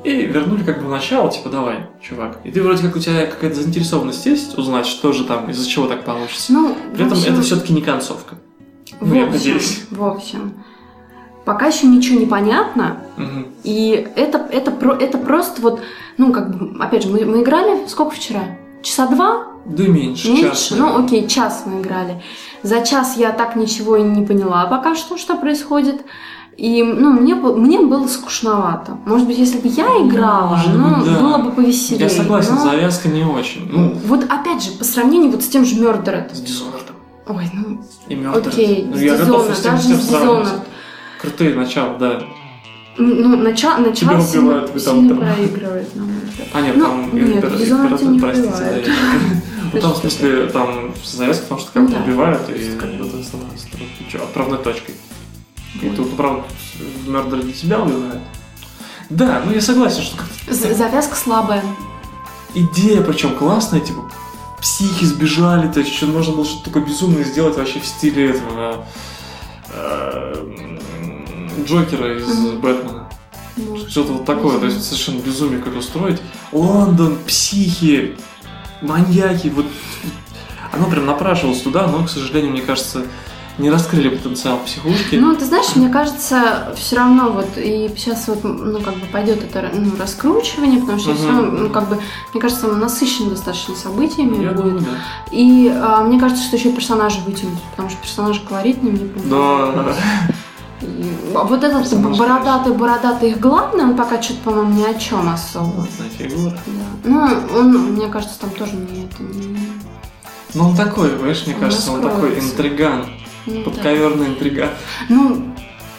и 0.04 0.12
вернули 0.22 0.62
как 0.62 0.80
бы 0.80 0.86
в 0.86 0.90
начало, 0.90 1.30
типа, 1.30 1.50
давай, 1.50 1.88
чувак. 2.02 2.38
И 2.44 2.50
ты 2.50 2.62
вроде 2.62 2.82
как 2.82 2.96
у 2.96 2.98
тебя 2.98 3.26
какая-то 3.26 3.60
заинтересованность 3.60 4.24
есть 4.24 4.56
узнать, 4.56 4.86
что 4.86 5.12
же 5.12 5.24
там, 5.24 5.50
из-за 5.50 5.68
чего 5.68 5.86
так 5.86 6.04
получится. 6.04 6.52
Ну, 6.52 6.74
При 6.94 7.02
в 7.02 7.06
этом 7.06 7.18
общем, 7.18 7.32
это 7.34 7.42
все-таки 7.42 7.72
не 7.74 7.82
концовка. 7.82 8.36
в 9.00 9.06
Ну, 9.08 9.14
я 9.14 9.24
общем, 9.24 9.32
надеюсь. 9.38 9.82
в 9.90 10.02
общем, 10.04 10.54
пока 11.50 11.66
еще 11.66 11.88
ничего 11.88 12.20
не 12.20 12.26
понятно, 12.26 12.98
Мгм. 13.16 13.46
И 13.64 14.08
это, 14.14 14.38
это, 14.38 14.70
это 15.00 15.18
просто 15.18 15.60
вот, 15.60 15.80
ну, 16.16 16.32
как 16.32 16.56
бы, 16.56 16.82
опять 16.82 17.02
же, 17.02 17.08
мы, 17.10 17.24
мы 17.24 17.42
играли 17.42 17.86
сколько 17.88 18.12
вчера? 18.12 18.42
Часа 18.82 19.08
два? 19.08 19.48
Да 19.66 19.82
меньше, 19.82 20.28
Меньше? 20.28 20.48
час. 20.68 20.74
ну, 20.78 21.04
окей, 21.04 21.26
час 21.26 21.64
мы 21.66 21.80
играли. 21.82 22.22
За 22.62 22.80
час 22.82 23.16
я 23.16 23.32
так 23.32 23.56
ничего 23.56 23.96
и 23.96 24.02
не 24.02 24.24
поняла 24.24 24.64
пока 24.66 24.94
что, 24.94 25.18
что 25.18 25.36
происходит. 25.36 25.96
И, 26.56 26.82
ну, 26.84 27.10
мне, 27.12 27.34
мне 27.34 27.80
было 27.80 28.06
скучновато. 28.06 28.96
Может 29.06 29.26
быть, 29.26 29.38
если 29.38 29.58
бы 29.58 29.66
я 29.68 29.88
играла, 30.06 30.56
Может 30.56 30.74
ну, 30.74 31.04
да. 31.04 31.20
было 31.20 31.38
бы 31.38 31.50
повеселее. 31.50 32.04
Я 32.04 32.08
согласен, 32.10 32.54
но- 32.54 32.62
завязка 32.70 33.08
не 33.08 33.24
очень. 33.24 33.68
Ну, 33.72 33.92
Вот 34.06 34.24
опять 34.24 34.62
же, 34.62 34.70
по 34.78 34.84
сравнению 34.84 35.32
вот 35.32 35.42
с 35.42 35.48
тем 35.48 35.64
же 35.64 35.74
Murdered. 35.76 36.32
с 36.32 36.40
Dishonored. 36.40 36.90
Ой, 37.28 37.50
ну, 37.52 37.80
И 38.08 38.14
окей, 38.38 38.86
Ну, 38.88 38.96
с 38.96 39.00
тем, 39.00 39.72
даже 39.72 39.82
с. 39.82 40.10
Dishonored. 40.10 40.60
Крутые 41.20 41.54
начала, 41.54 41.96
да. 41.98 42.22
Ну, 42.96 43.36
начало, 43.36 43.78
начало 43.78 43.94
Тебя 43.94 44.20
сильно, 44.20 44.46
убивают, 44.48 44.70
вы 44.72 44.80
там 44.80 44.94
сильно 44.96 45.08
там. 45.08 45.18
проигрывает, 45.34 45.96
на 45.96 46.02
мой 46.04 46.14
взгляд. 46.28 46.48
А 46.52 46.60
нет, 46.60 46.76
Ну, 46.76 46.84
там 46.84 47.14
нет, 47.14 47.24
импер- 47.44 47.62
император, 47.62 48.08
не 48.08 48.18
простите, 48.20 48.48
убивают. 48.48 48.84
да, 48.86 48.92
Ну 49.72 49.80
там, 49.80 49.90
в 49.92 49.96
Что 49.98 50.00
смысле, 50.10 50.46
там 50.46 50.94
завязка, 51.04 51.42
потому 51.44 51.60
что 51.60 51.70
как 51.72 51.82
Ну 51.82 51.88
бы 51.88 51.94
да. 51.94 52.02
убивают, 52.02 52.48
и 52.50 52.76
как 52.76 52.90
бы 52.96 53.06
это 53.06 53.22
становится 53.22 53.66
отправной 54.22 54.58
точкой. 54.58 54.94
И 55.80 55.88
тут, 55.90 56.16
правда, 56.16 56.42
Мердер 57.06 57.44
не 57.44 57.52
тебя 57.52 57.80
убивает. 57.80 58.20
Да, 59.08 59.42
ну 59.46 59.52
я 59.52 59.60
согласен, 59.60 60.02
что 60.02 60.16
как-то 60.18 60.52
Завязка 60.54 61.14
слабая. 61.16 61.62
идея, 62.54 63.00
причем 63.02 63.36
классная, 63.36 63.80
типа, 63.80 64.10
психи 64.60 65.04
сбежали, 65.04 65.68
то 65.72 65.80
есть 65.80 65.92
еще 65.92 66.06
можно 66.06 66.34
было 66.34 66.44
что-то 66.44 66.64
такое 66.64 66.84
безумное 66.84 67.22
сделать 67.24 67.56
вообще 67.56 67.78
в 67.80 67.86
стиле 67.86 68.30
этого 68.30 68.84
э, 69.72 70.34
Джокера 71.64 72.16
из 72.18 72.26
Мгм. 72.26 72.60
Бэтмена. 72.60 73.08
Может. 73.56 73.90
Что-то 73.90 74.12
вот 74.14 74.24
такое, 74.24 74.58
то 74.58 74.66
есть 74.66 74.82
совершенно 74.84 75.20
безумие 75.20 75.60
как 75.60 75.76
устроить. 75.76 76.20
Лондон, 76.52 77.18
психи, 77.26 78.16
маньяки, 78.80 79.48
вот 79.48 79.66
оно 80.72 80.86
прям 80.86 81.06
напрашивалось 81.06 81.60
туда, 81.60 81.86
но, 81.86 82.04
к 82.04 82.08
сожалению, 82.10 82.52
мне 82.52 82.62
кажется, 82.62 83.02
не 83.58 83.68
раскрыли 83.68 84.08
потенциал 84.08 84.58
психушки. 84.64 85.16
Ну, 85.16 85.34
ты 85.36 85.44
знаешь, 85.44 85.74
мне 85.76 85.90
кажется, 85.90 86.72
все 86.78 86.96
равно 86.96 87.30
вот 87.30 87.48
и 87.56 87.90
сейчас 87.94 88.28
вот, 88.28 88.42
ну, 88.44 88.80
как 88.80 88.94
бы 88.94 89.04
пойдет 89.12 89.42
это 89.42 89.70
ну, 89.74 89.90
раскручивание, 89.98 90.80
потому 90.80 90.98
что 90.98 91.10
Мгм. 91.10 91.18
все 91.18 91.26
равно, 91.28 91.42
ну, 91.50 91.68
как 91.70 91.88
бы, 91.90 91.98
мне 92.32 92.40
кажется, 92.40 92.68
он 92.68 92.78
насыщен 92.78 93.28
достаточно 93.28 93.74
событиями 93.74 94.42
Я 94.42 94.52
будет. 94.52 94.56
думаю, 94.56 94.78
да. 94.80 94.86
И 95.32 95.68
а, 95.74 96.02
мне 96.04 96.18
кажется, 96.18 96.44
что 96.44 96.56
еще 96.56 96.72
персонажи 96.72 97.18
вытянут, 97.26 97.60
потому 97.72 97.90
что 97.90 98.00
персонажи 98.00 98.40
колоритные, 98.48 98.92
мне 98.92 99.04
понравилось. 99.06 99.96
Да, 99.96 100.32
И, 100.82 101.14
а 101.34 101.44
вот 101.44 101.62
этот 101.62 101.92
бородатый, 102.00 102.72
бородатый 102.72 103.30
их 103.30 103.40
главный, 103.40 103.84
он 103.84 103.96
пока 103.96 104.20
что-то, 104.20 104.40
по-моему, 104.44 104.72
ни 104.72 104.84
о 104.84 104.94
чем 104.94 105.28
особо. 105.28 105.86
на 105.98 106.08
фигура. 106.08 106.58
Да. 106.66 106.82
Ну, 107.04 107.58
он, 107.58 107.92
мне 107.94 108.08
кажется, 108.08 108.40
там 108.40 108.50
тоже 108.50 108.72
не 108.76 109.04
это 109.04 109.22
не. 109.22 109.58
Но 110.54 110.70
он 110.70 110.76
такой, 110.76 111.10
понимаешь, 111.10 111.42
мне 111.46 111.54
Он 111.54 111.60
кажется, 111.60 111.92
он 111.92 112.02
такой 112.02 112.38
интриган, 112.38 113.06
ну, 113.46 113.54
да. 113.54 113.70
подковерный 113.70 114.26
интриган. 114.28 114.70
Ну, 115.08 115.54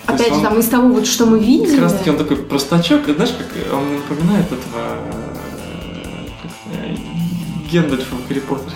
То 0.08 0.14
опять 0.14 0.34
же, 0.34 0.42
там 0.42 0.60
из 0.60 0.68
того, 0.68 0.90
вот, 0.90 1.06
что 1.06 1.26
мы 1.26 1.40
видели. 1.40 1.72
Как 1.72 1.84
раз 1.84 1.94
таки 1.94 2.10
он 2.10 2.18
такой 2.18 2.38
простачок, 2.38 3.08
и 3.08 3.14
знаешь, 3.14 3.34
как 3.38 3.74
он 3.74 3.98
напоминает 3.98 4.46
этого 4.48 4.98
э, 6.74 6.94
э, 6.94 6.96
Гендальфа 7.72 8.16
в 8.16 8.28
Гарри 8.28 8.40
Поттере. 8.40 8.76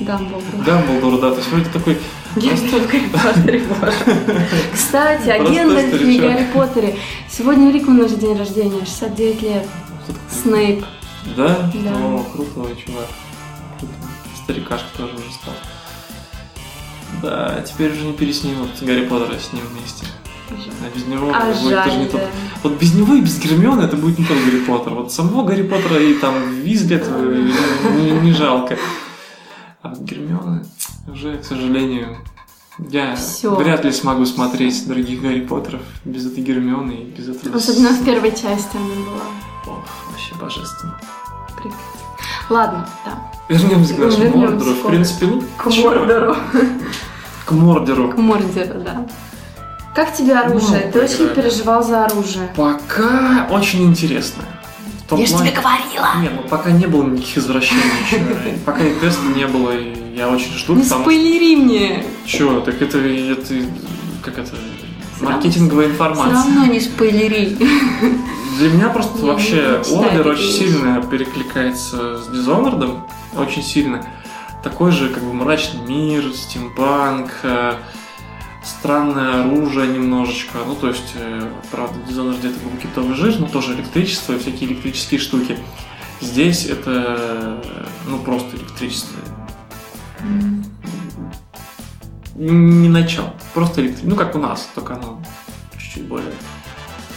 Дамблдор. 0.00 0.64
Дамблдор, 0.64 1.20
да, 1.20 1.30
то 1.30 1.36
есть 1.38 1.50
вроде 1.50 1.70
такой 1.70 1.98
Гендальф 2.36 2.86
в 2.86 2.90
Гарри 2.90 3.08
Поттере, 3.08 3.60
боже. 3.60 3.92
Кстати, 4.74 5.28
о 5.28 5.38
Гендальфе 5.44 6.12
и. 6.12 6.18
Гарри 6.18 6.46
Поттере. 6.52 6.96
Сегодня 7.30 7.68
у 7.68 7.72
Рикмана 7.72 8.08
же 8.08 8.16
день 8.16 8.36
рождения, 8.36 8.80
69 8.84 9.42
лет. 9.42 9.66
Снейп. 10.30 10.84
Да? 11.36 11.70
Да. 11.84 11.90
О, 11.94 12.24
крутой 12.32 12.76
чувак. 12.84 13.06
Старикашка 14.42 14.86
тоже 14.96 15.14
уже 15.14 15.32
стал. 15.32 15.54
Да, 17.22 17.62
теперь 17.62 17.92
уже 17.92 18.06
не 18.06 18.12
переснимут 18.14 18.70
Гарри 18.80 19.06
Поттера 19.06 19.38
с 19.38 19.52
ним 19.52 19.62
вместе. 19.72 20.06
А 20.50 20.96
без 20.96 21.06
него 21.06 21.32
А 21.32 21.48
это 21.48 21.60
будет 21.60 21.76
тоже 21.76 21.90
жаль, 21.90 21.98
не 21.98 22.04
да. 22.06 22.10
тот. 22.10 22.20
Вот 22.62 22.72
без 22.80 22.94
него 22.94 23.14
и 23.14 23.20
без 23.20 23.38
Гермиона 23.38 23.82
это 23.82 23.96
будет 23.96 24.18
не 24.18 24.24
тот 24.24 24.36
Гарри 24.38 24.60
Поттер. 24.64 24.94
Вот 24.94 25.12
самого 25.12 25.44
Гарри 25.44 25.62
Поттера 25.62 26.00
и 26.00 26.14
там 26.14 26.60
Визлет 26.60 27.04
э, 27.06 27.50
не, 27.96 28.10
не 28.10 28.32
жалко. 28.32 28.76
А 29.82 29.94
Гермиона 29.98 30.62
уже, 31.08 31.38
к 31.38 31.44
сожалению, 31.44 32.16
я 32.78 33.16
Всё. 33.16 33.56
вряд 33.56 33.84
ли 33.84 33.90
смогу 33.92 34.24
смотреть 34.26 34.86
других 34.86 35.20
Гарри 35.22 35.40
Поттеров 35.40 35.82
без 36.04 36.24
этой 36.26 36.42
Гермионы 36.42 36.92
и 36.92 37.04
без 37.04 37.28
этого... 37.28 37.56
Особенно 37.56 37.90
в 37.90 38.04
первой 38.04 38.30
части 38.30 38.76
она 38.76 38.94
была. 39.04 39.24
Ох, 39.66 39.84
вообще 40.10 40.34
божественно. 40.40 40.96
Прекрасно. 41.56 41.78
Ладно, 42.48 42.88
да. 43.04 43.32
Вернемся 43.48 43.94
к 43.94 43.98
нашему 43.98 44.24
Вернемся 44.24 44.50
Мордору. 44.52 44.70
В 44.72 44.86
принципе, 44.86 45.26
ну, 45.26 45.42
К 45.56 45.70
чё? 45.70 45.82
Мордору. 45.90 46.36
К 47.44 47.50
Мордору. 47.52 48.12
К 48.12 48.16
Мордору, 48.18 48.80
да. 48.80 49.06
Как 49.94 50.14
тебе 50.14 50.34
оружие? 50.38 50.84
Ну, 50.86 50.92
Ты 50.92 51.00
очень 51.02 51.16
поиграли. 51.18 51.34
переживал 51.34 51.82
за 51.82 52.04
оружие. 52.06 52.48
Пока 52.56 53.48
очень 53.50 53.82
интересно. 53.84 54.44
Том 55.12 55.20
Я 55.20 55.26
же 55.26 55.32
плане- 55.34 55.50
тебе 55.50 55.60
говорила! 55.60 56.08
Нет, 56.22 56.32
ну 56.34 56.48
пока 56.48 56.70
не 56.70 56.86
было 56.86 57.02
никаких 57.04 57.36
извращений 57.36 57.82
еще. 58.06 58.18
Пока 58.64 58.82
и 58.82 58.98
теста 58.98 59.26
не 59.36 59.46
было, 59.46 59.72
и 59.72 60.16
я 60.16 60.30
очень 60.30 60.52
жду, 60.56 60.74
Не 60.74 60.84
спойлери 60.84 61.54
мне! 61.56 62.02
Чё, 62.24 62.60
так 62.62 62.80
это, 62.80 62.96
это 62.98 63.54
как 64.22 64.38
это... 64.38 64.52
Маркетинговая 65.20 65.84
Все 65.88 65.92
информация. 65.94 66.32
равно 66.32 66.64
не 66.64 66.80
спойлери. 66.80 67.58
Для 68.58 68.70
меня 68.70 68.88
просто 68.88 69.18
Я 69.18 69.24
вообще 69.32 69.82
Ордер 69.92 70.28
очень 70.28 70.42
вещи. 70.44 70.58
сильно 70.58 71.02
перекликается 71.02 72.16
с 72.16 72.28
Dishonored, 72.30 73.00
очень 73.36 73.62
сильно. 73.62 74.02
Такой 74.64 74.92
же 74.92 75.10
как 75.10 75.22
бы 75.22 75.34
мрачный 75.34 75.82
мир, 75.86 76.24
стимпанк, 76.34 77.30
э, 77.42 77.74
странное 78.64 79.44
оружие 79.44 79.88
немножечко. 79.88 80.58
Ну, 80.66 80.74
то 80.74 80.88
есть, 80.88 81.12
э, 81.14 81.50
правда, 81.70 81.98
Dishonored 82.08 82.38
где-то 82.38 82.58
был 82.60 82.76
китовый 82.80 83.16
жир, 83.16 83.38
но 83.38 83.46
тоже 83.46 83.74
электричество 83.74 84.32
и 84.32 84.38
всякие 84.38 84.70
электрические 84.70 85.20
штуки. 85.20 85.58
Здесь 86.20 86.66
это, 86.66 87.16
э, 87.18 87.86
ну, 88.06 88.18
просто 88.18 88.56
электричество. 88.56 89.18
Ни 92.34 92.88
на 92.88 93.06
чем. 93.06 93.26
Просто 93.54 93.80
электричество. 93.80 94.10
Ну, 94.10 94.16
как 94.16 94.34
у 94.34 94.38
нас, 94.38 94.68
только 94.74 94.94
оно 94.94 95.20
чуть-чуть 95.78 96.04
более, 96.04 96.32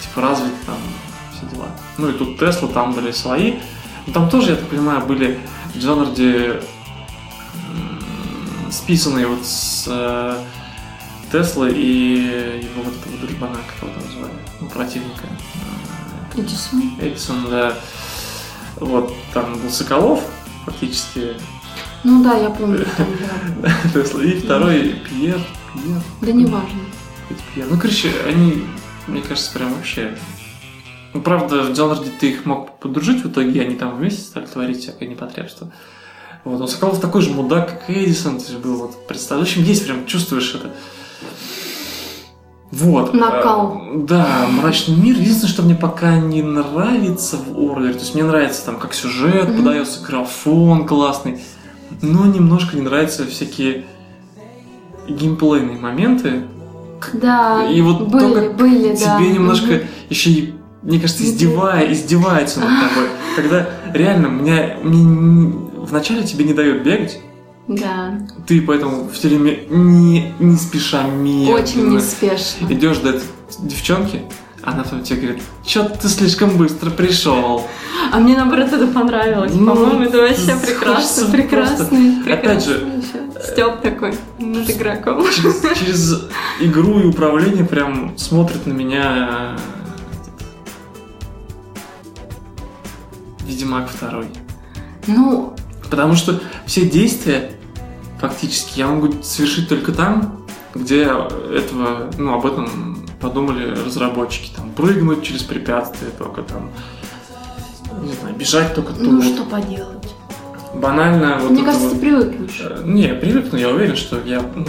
типа, 0.02 0.22
развито 0.22 0.56
там 0.66 0.78
все 1.36 1.56
дела. 1.56 1.68
Ну 1.98 2.10
и 2.10 2.14
тут 2.14 2.40
Тесла, 2.40 2.68
там 2.70 2.94
были 2.94 3.12
свои. 3.12 3.56
Но 4.08 4.14
там 4.14 4.30
тоже, 4.30 4.52
я 4.52 4.56
так 4.58 4.68
понимаю, 4.68 5.06
были 5.06 5.40
в 5.74 5.78
Джонарде 5.78 6.62
списанные 8.72 9.28
вот 9.28 9.46
с 9.46 9.86
э, 9.88 10.44
Теслы 11.32 11.72
и 11.72 12.62
его 12.64 12.84
вот 12.84 12.94
этого 12.94 13.18
дружбана, 13.18 13.56
как 13.56 13.90
его 13.90 14.00
там 14.00 14.12
звали, 14.12 14.34
ну, 14.62 14.68
противника. 14.70 15.28
Эдисон. 16.36 16.98
Эдисон, 17.00 17.50
да. 17.50 17.74
Вот, 18.78 19.14
там 19.34 19.54
был 19.54 19.70
Соколов, 19.70 20.22
фактически. 20.66 21.34
Ну 22.04 22.24
да, 22.24 22.36
я 22.36 22.50
помню. 22.50 22.86
Тесла. 23.94 24.24
И 24.24 24.40
второй 24.40 24.96
Пьер. 25.10 25.40
Пьер. 25.74 26.02
Да 26.22 26.32
не 26.32 26.46
важно. 26.46 26.80
Пьер. 27.54 27.68
Ну, 27.70 27.80
короче, 27.80 28.12
они, 28.28 28.64
мне 29.08 29.22
кажется, 29.22 29.52
прям 29.54 29.74
вообще... 29.74 30.18
Ну, 31.14 31.22
правда, 31.22 31.64
в 31.64 31.74
Джонарде 31.74 32.12
ты 32.20 32.32
их 32.32 32.46
мог 32.46 32.78
подружить 32.80 33.24
в 33.24 33.32
итоге, 33.32 33.62
они 33.62 33.76
там 33.76 33.96
вместе 33.96 34.22
стали 34.22 34.46
творить 34.46 34.82
всякое 34.82 35.08
непотребство. 35.08 35.72
Вот, 36.44 36.60
но 36.60 36.68
Соколов 36.68 37.00
такой 37.00 37.22
же 37.22 37.32
мудак, 37.32 37.70
как 37.70 37.90
Эдисон, 37.90 38.38
то 38.38 38.46
есть 38.46 38.58
был 38.58 38.76
вот 38.76 39.32
общем, 39.32 39.64
есть 39.64 39.86
прям, 39.86 40.06
чувствуешь 40.06 40.54
это. 40.54 40.76
Вот. 42.72 43.14
Накал. 43.14 43.82
Э, 43.94 43.98
Да, 44.00 44.48
мрачный 44.50 44.96
мир. 44.98 45.16
Единственное, 45.18 45.50
что 45.54 45.62
мне 45.64 45.76
пока 45.76 46.18
не 46.18 46.42
нравится 46.42 47.38
в 47.38 47.58
Орлере, 47.72 47.94
то 47.94 48.00
есть 48.00 48.16
мне 48.16 48.24
нравится 48.24 48.66
там, 48.66 48.78
как 48.78 48.94
сюжет 48.94 49.48
Мгм. 49.50 49.58
подается, 49.64 50.04
графон 50.04 50.86
классный, 50.88 51.40
но 52.02 52.26
немножко 52.26 52.76
не 52.76 52.82
нравятся 52.82 53.26
всякие 53.26 53.86
геймплейные 55.08 55.78
моменты. 55.78 56.44
Да, 57.14 57.68
И 57.72 57.82
вот 57.82 58.08
были, 58.10 58.24
то, 58.24 58.34
как 58.34 58.56
были, 58.56 58.96
да. 58.98 59.18
Тебе 59.20 59.30
немножко 59.32 59.68
Мгм. 59.74 59.82
еще 60.10 60.30
и, 60.32 60.54
мне 60.82 61.00
кажется, 61.00 61.24
издевая, 61.24 61.92
издевается 61.94 62.60
над 62.62 62.70
тобой. 62.70 63.10
Когда 63.36 63.70
реально 63.94 64.28
меня, 64.28 64.78
мне 64.82 65.04
не- 65.04 65.54
вначале 65.86 66.24
тебе 66.24 66.46
не 66.46 66.54
дают 66.54 66.84
бегать, 66.84 67.20
Да, 67.68 68.14
ты 68.46 68.62
поэтому 68.62 69.10
все 69.10 69.28
время 69.30 69.58
не, 69.70 70.34
не 70.40 70.56
спеша 70.56 71.04
медленно 71.08 71.60
очень 71.62 71.90
неспешно. 71.90 72.68
идешь 72.72 73.00
до 73.00 73.20
девчонки, 73.60 74.22
она 74.62 74.84
потом 74.84 75.02
тебе 75.04 75.22
говорит, 75.22 75.44
что 75.66 75.84
ты 75.90 76.08
слишком 76.08 76.58
быстро 76.58 76.92
пришел. 76.92 77.66
А 78.12 78.20
мне 78.20 78.36
наоборот 78.36 78.72
это 78.72 78.86
понравилось. 78.88 79.52
Ну, 79.56 79.66
По-моему, 79.66 80.04
это 80.04 80.18
вообще 80.20 80.56
прекрасно. 80.64 80.84
просто- 80.94 81.32
Прекрасный. 81.32 82.22
Опять 82.32 82.66
же, 82.66 83.02
Степ 83.44 83.82
такой 83.82 84.14
над 84.40 84.70
игроком. 84.70 85.24
Через, 85.36 85.78
через 85.80 86.22
игру 86.62 87.00
и 87.00 87.06
управление 87.06 87.66
прям 87.66 88.16
смотрит 88.18 88.66
на 88.68 88.74
меня 88.74 89.58
Ведьмак 93.46 93.90
второй. 93.90 94.28
Ну, 95.08 95.54
Потому 95.90 96.16
что 96.16 96.42
все 96.66 96.90
действия 96.90 97.52
фактически 98.30 98.80
я 98.80 98.88
могу 98.88 99.22
совершить 99.22 99.70
только 99.70 99.92
там, 99.92 100.46
где 100.74 101.04
этого, 101.04 102.12
ну, 102.18 102.34
об 102.34 102.46
этом 102.46 103.06
подумали 103.22 103.74
разработчики. 103.86 104.52
Там 104.56 104.72
прыгнуть 104.72 105.24
через 105.24 105.42
препятствия 105.44 106.10
только 106.18 106.42
там, 106.44 106.70
не 108.04 108.14
знаю, 108.14 108.36
бежать 108.36 108.74
только 108.76 108.94
тут. 108.94 109.02
ну 109.04 109.22
что 109.22 109.44
поделать. 109.46 110.14
Банально 110.74 111.40
вот 111.40 111.52
Мне 111.52 111.64
кажется, 111.64 111.88
вот- 111.88 111.94
ты 111.96 112.00
привыкнешь. 112.02 112.62
Э, 112.62 112.82
Не, 112.84 113.14
привыкну, 113.14 113.58
я 113.58 113.70
уверен, 113.70 113.96
что 113.96 114.20
я 114.26 114.42
ну, 114.42 114.66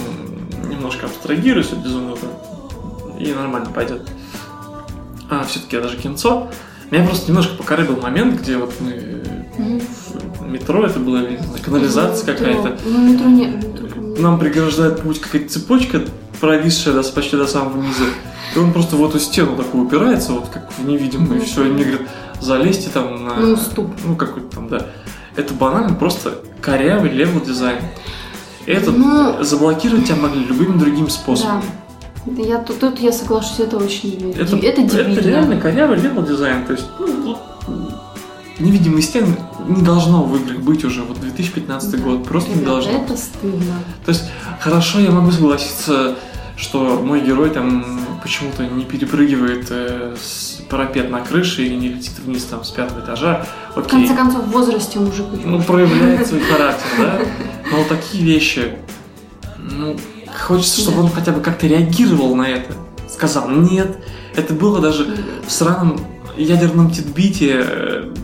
немножко 0.68 1.06
абстрагируюсь 1.06 1.72
от 1.72 1.78
безумного 1.78 2.18
и 3.18 3.32
нормально 3.32 3.70
пойдет. 3.74 4.08
А 5.28 5.42
все-таки 5.44 5.74
я 5.76 5.82
даже 5.82 5.96
кинцо. 5.96 6.48
Меня 6.92 7.04
просто 7.04 7.28
немножко 7.28 7.56
покоробил 7.56 8.00
момент, 8.00 8.40
где 8.40 8.56
вот 8.56 8.72
мы 8.80 9.22
Мгм. 9.58 9.80
Метро, 10.46 10.84
это 10.84 10.98
не 10.98 11.10
знаю, 11.12 11.38
канализация 11.64 12.32
Метро. 12.32 12.46
какая-то. 12.46 12.78
Ну, 12.84 13.12
метро 13.12 13.26
не... 13.28 13.46
метро, 13.46 13.88
Нам 14.18 14.38
преграждает 14.38 15.00
путь 15.02 15.20
какая-то 15.20 15.48
цепочка, 15.52 16.02
провисшая 16.40 16.94
до, 16.94 17.02
почти 17.02 17.36
до 17.36 17.46
самого 17.46 17.80
низа. 17.80 18.04
И 18.54 18.58
он 18.58 18.72
просто 18.72 18.96
в 18.96 19.04
эту 19.04 19.18
стену 19.18 19.56
такую 19.56 19.84
упирается, 19.84 20.32
вот 20.32 20.48
как 20.48 20.70
в 20.72 20.86
невидимую, 20.86 21.40
и 21.42 21.44
все. 21.44 21.64
И 21.66 21.68
мне 21.68 21.84
говорят, 21.84 22.08
залезьте 22.40 22.88
там 22.90 23.24
на... 23.24 23.36
Ну, 23.36 23.52
уступ. 23.54 23.90
Ну, 24.04 24.16
какой-то 24.16 24.54
там, 24.56 24.68
да. 24.68 24.86
Это 25.34 25.52
банально 25.54 25.94
просто 25.94 26.38
корявый 26.60 27.10
level 27.10 27.40
design. 27.40 27.78
Этот 28.66 28.96
Ну- 28.96 29.42
заблокировать 29.44 30.06
тебя 30.06 30.16
могли 30.16 30.44
любыми 30.44 30.78
другими 30.78 31.08
способами. 31.08 31.62
Да. 32.26 32.42
Я, 32.42 32.58
тут, 32.58 32.80
тут 32.80 32.98
я 32.98 33.12
соглашусь, 33.12 33.60
это 33.60 33.76
очень... 33.76 34.34
Это, 34.36 34.56
это 34.56 34.82
дебильно. 34.82 35.12
это 35.12 35.28
реально 35.28 35.60
корявый 35.60 35.98
левел 35.98 36.22
дизайн. 36.24 36.66
То 36.66 36.72
есть, 36.72 36.86
ну, 36.98 37.38
невидимые 38.58 39.02
стены 39.02 39.36
не 39.68 39.82
должно 39.82 40.22
в 40.24 40.36
играх 40.36 40.58
быть 40.60 40.84
уже. 40.84 41.02
Вот 41.02 41.20
2015 41.20 41.90
Да. 41.92 41.98
год 41.98 42.24
просто 42.24 42.50
не 42.50 42.56
Ребята, 42.56 42.70
должно. 42.72 42.92
это 42.92 43.16
стыдно. 43.16 43.74
То 44.04 44.10
есть, 44.10 44.24
хорошо, 44.60 45.00
я 45.00 45.10
могу 45.10 45.30
согласиться, 45.30 46.16
что 46.56 47.00
мой 47.04 47.20
герой 47.20 47.50
там 47.50 48.00
почему-то 48.22 48.66
не 48.66 48.84
перепрыгивает 48.84 49.66
э, 49.70 50.14
с 50.20 50.62
парапет 50.70 51.10
на 51.10 51.20
крыше 51.20 51.64
и 51.66 51.76
не 51.76 51.88
летит 51.88 52.12
вниз 52.24 52.44
там 52.44 52.64
с 52.64 52.70
пятого 52.70 53.00
этажа. 53.00 53.46
В 53.74 53.78
Окей. 53.78 53.90
конце 53.90 54.14
концов, 54.16 54.44
в 54.46 54.50
возрасте 54.50 54.98
мужик 54.98 55.26
уже. 55.32 55.46
ну, 55.46 55.62
проявляет 55.62 56.26
свой 56.26 56.40
характер, 56.50 56.86
да? 56.98 57.18
Но 57.70 57.76
вот 57.78 57.88
такие 57.88 58.24
вещи, 58.24 58.72
ну, 59.58 59.96
хочется, 60.46 60.80
чтобы 60.80 61.00
он 61.02 61.10
хотя 61.10 61.32
бы 61.32 61.40
как-то 61.40 61.66
реагировал 61.66 62.34
на 62.34 62.48
это. 62.48 62.74
Сказал 63.08 63.48
нет. 63.50 63.98
Это 64.34 64.52
было 64.54 64.80
даже 64.80 65.16
в 65.46 65.50
сраном 65.52 66.00
ядерном 66.36 66.90
титбите 66.90 67.64
э, 67.66 68.14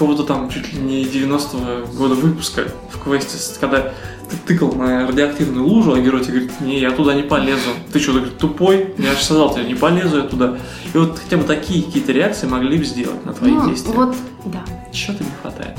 какого-то 0.00 0.22
там 0.22 0.48
чуть 0.48 0.72
ли 0.72 0.80
не 0.80 1.04
90-го 1.04 1.94
года 1.94 2.14
выпуска 2.14 2.64
в 2.90 2.98
квесте, 3.04 3.36
когда 3.60 3.92
ты 4.30 4.36
тыкал 4.46 4.72
на 4.72 5.06
радиоактивную 5.06 5.66
лужу, 5.66 5.92
а 5.92 6.00
герой 6.00 6.22
тебе 6.24 6.38
говорит, 6.38 6.60
не, 6.62 6.80
я 6.80 6.90
туда 6.92 7.12
не 7.12 7.20
полезу. 7.22 7.68
Ты 7.92 7.98
что, 8.00 8.12
говорит, 8.14 8.38
тупой? 8.38 8.94
Я 8.96 9.12
же 9.12 9.22
сказал 9.22 9.52
тебе, 9.52 9.64
не 9.64 9.74
полезу 9.74 10.16
я 10.16 10.22
туда. 10.22 10.56
И 10.94 10.96
вот 10.96 11.18
хотя 11.22 11.36
бы 11.36 11.42
такие 11.44 11.82
какие-то 11.84 12.12
реакции 12.12 12.46
могли 12.46 12.78
бы 12.78 12.84
сделать 12.86 13.26
на 13.26 13.34
твои 13.34 13.50
Ну, 13.52 13.68
действия. 13.68 13.92
вот, 13.92 14.16
да. 14.46 14.64
Чего-то 14.90 15.22
не 15.22 15.30
хватает. 15.42 15.76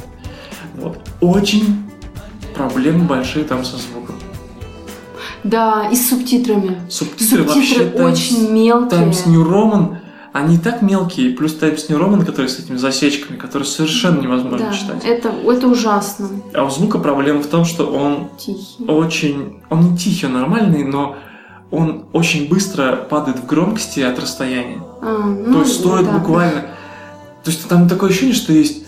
Вот. 0.76 1.00
Очень 1.20 1.90
проблемы 2.56 3.06
большие 3.06 3.44
там 3.44 3.66
со 3.66 3.78
звуком. 3.78 4.14
Да, 5.44 5.90
и 5.92 5.96
с 5.96 6.10
субтитрами. 6.10 6.80
Субтитры, 6.92 7.42
вообще 7.44 7.62
Субтитры 7.74 7.98
Times- 7.98 8.20
очень 8.20 8.52
мелкие. 8.52 9.00
Times 9.00 9.26
New 9.26 9.44
Roman, 9.44 9.96
они 10.34 10.58
так 10.58 10.82
мелкие, 10.82 11.32
плюс 11.32 11.56
Times 11.56 11.90
New 11.90 12.00
Roman, 12.00 12.26
который 12.26 12.48
с 12.48 12.58
этими 12.58 12.78
засечками, 12.78 13.38
которые 13.38 13.68
совершенно 13.68 14.22
невозможно 14.22 14.68
да, 14.68 14.74
читать. 14.74 15.04
это, 15.04 15.30
это 15.30 15.68
ужасно. 15.68 16.30
А 16.54 16.64
у 16.64 16.70
звука 16.70 17.00
проблема 17.00 17.42
в 17.42 17.48
том, 17.48 17.66
что 17.66 17.88
он 17.88 18.30
Тихий. 18.38 18.86
очень... 18.88 19.62
Он 19.70 19.92
не 19.92 19.98
тихий, 19.98 20.28
он 20.28 20.34
нормальный, 20.34 20.84
но 20.86 21.18
он 21.70 22.06
очень 22.14 22.48
быстро 22.48 22.96
падает 22.96 23.40
в 23.40 23.46
громкости 23.46 24.00
от 24.00 24.20
расстояния. 24.20 24.82
А, 25.02 25.18
ну, 25.18 25.54
То 25.54 25.60
есть 25.62 25.80
стоит 25.80 26.06
да. 26.06 26.18
буквально... 26.18 26.62
То 27.44 27.50
есть 27.50 27.68
там 27.68 27.90
такое 27.90 28.10
ощущение, 28.10 28.36
что 28.36 28.54
есть 28.54 28.81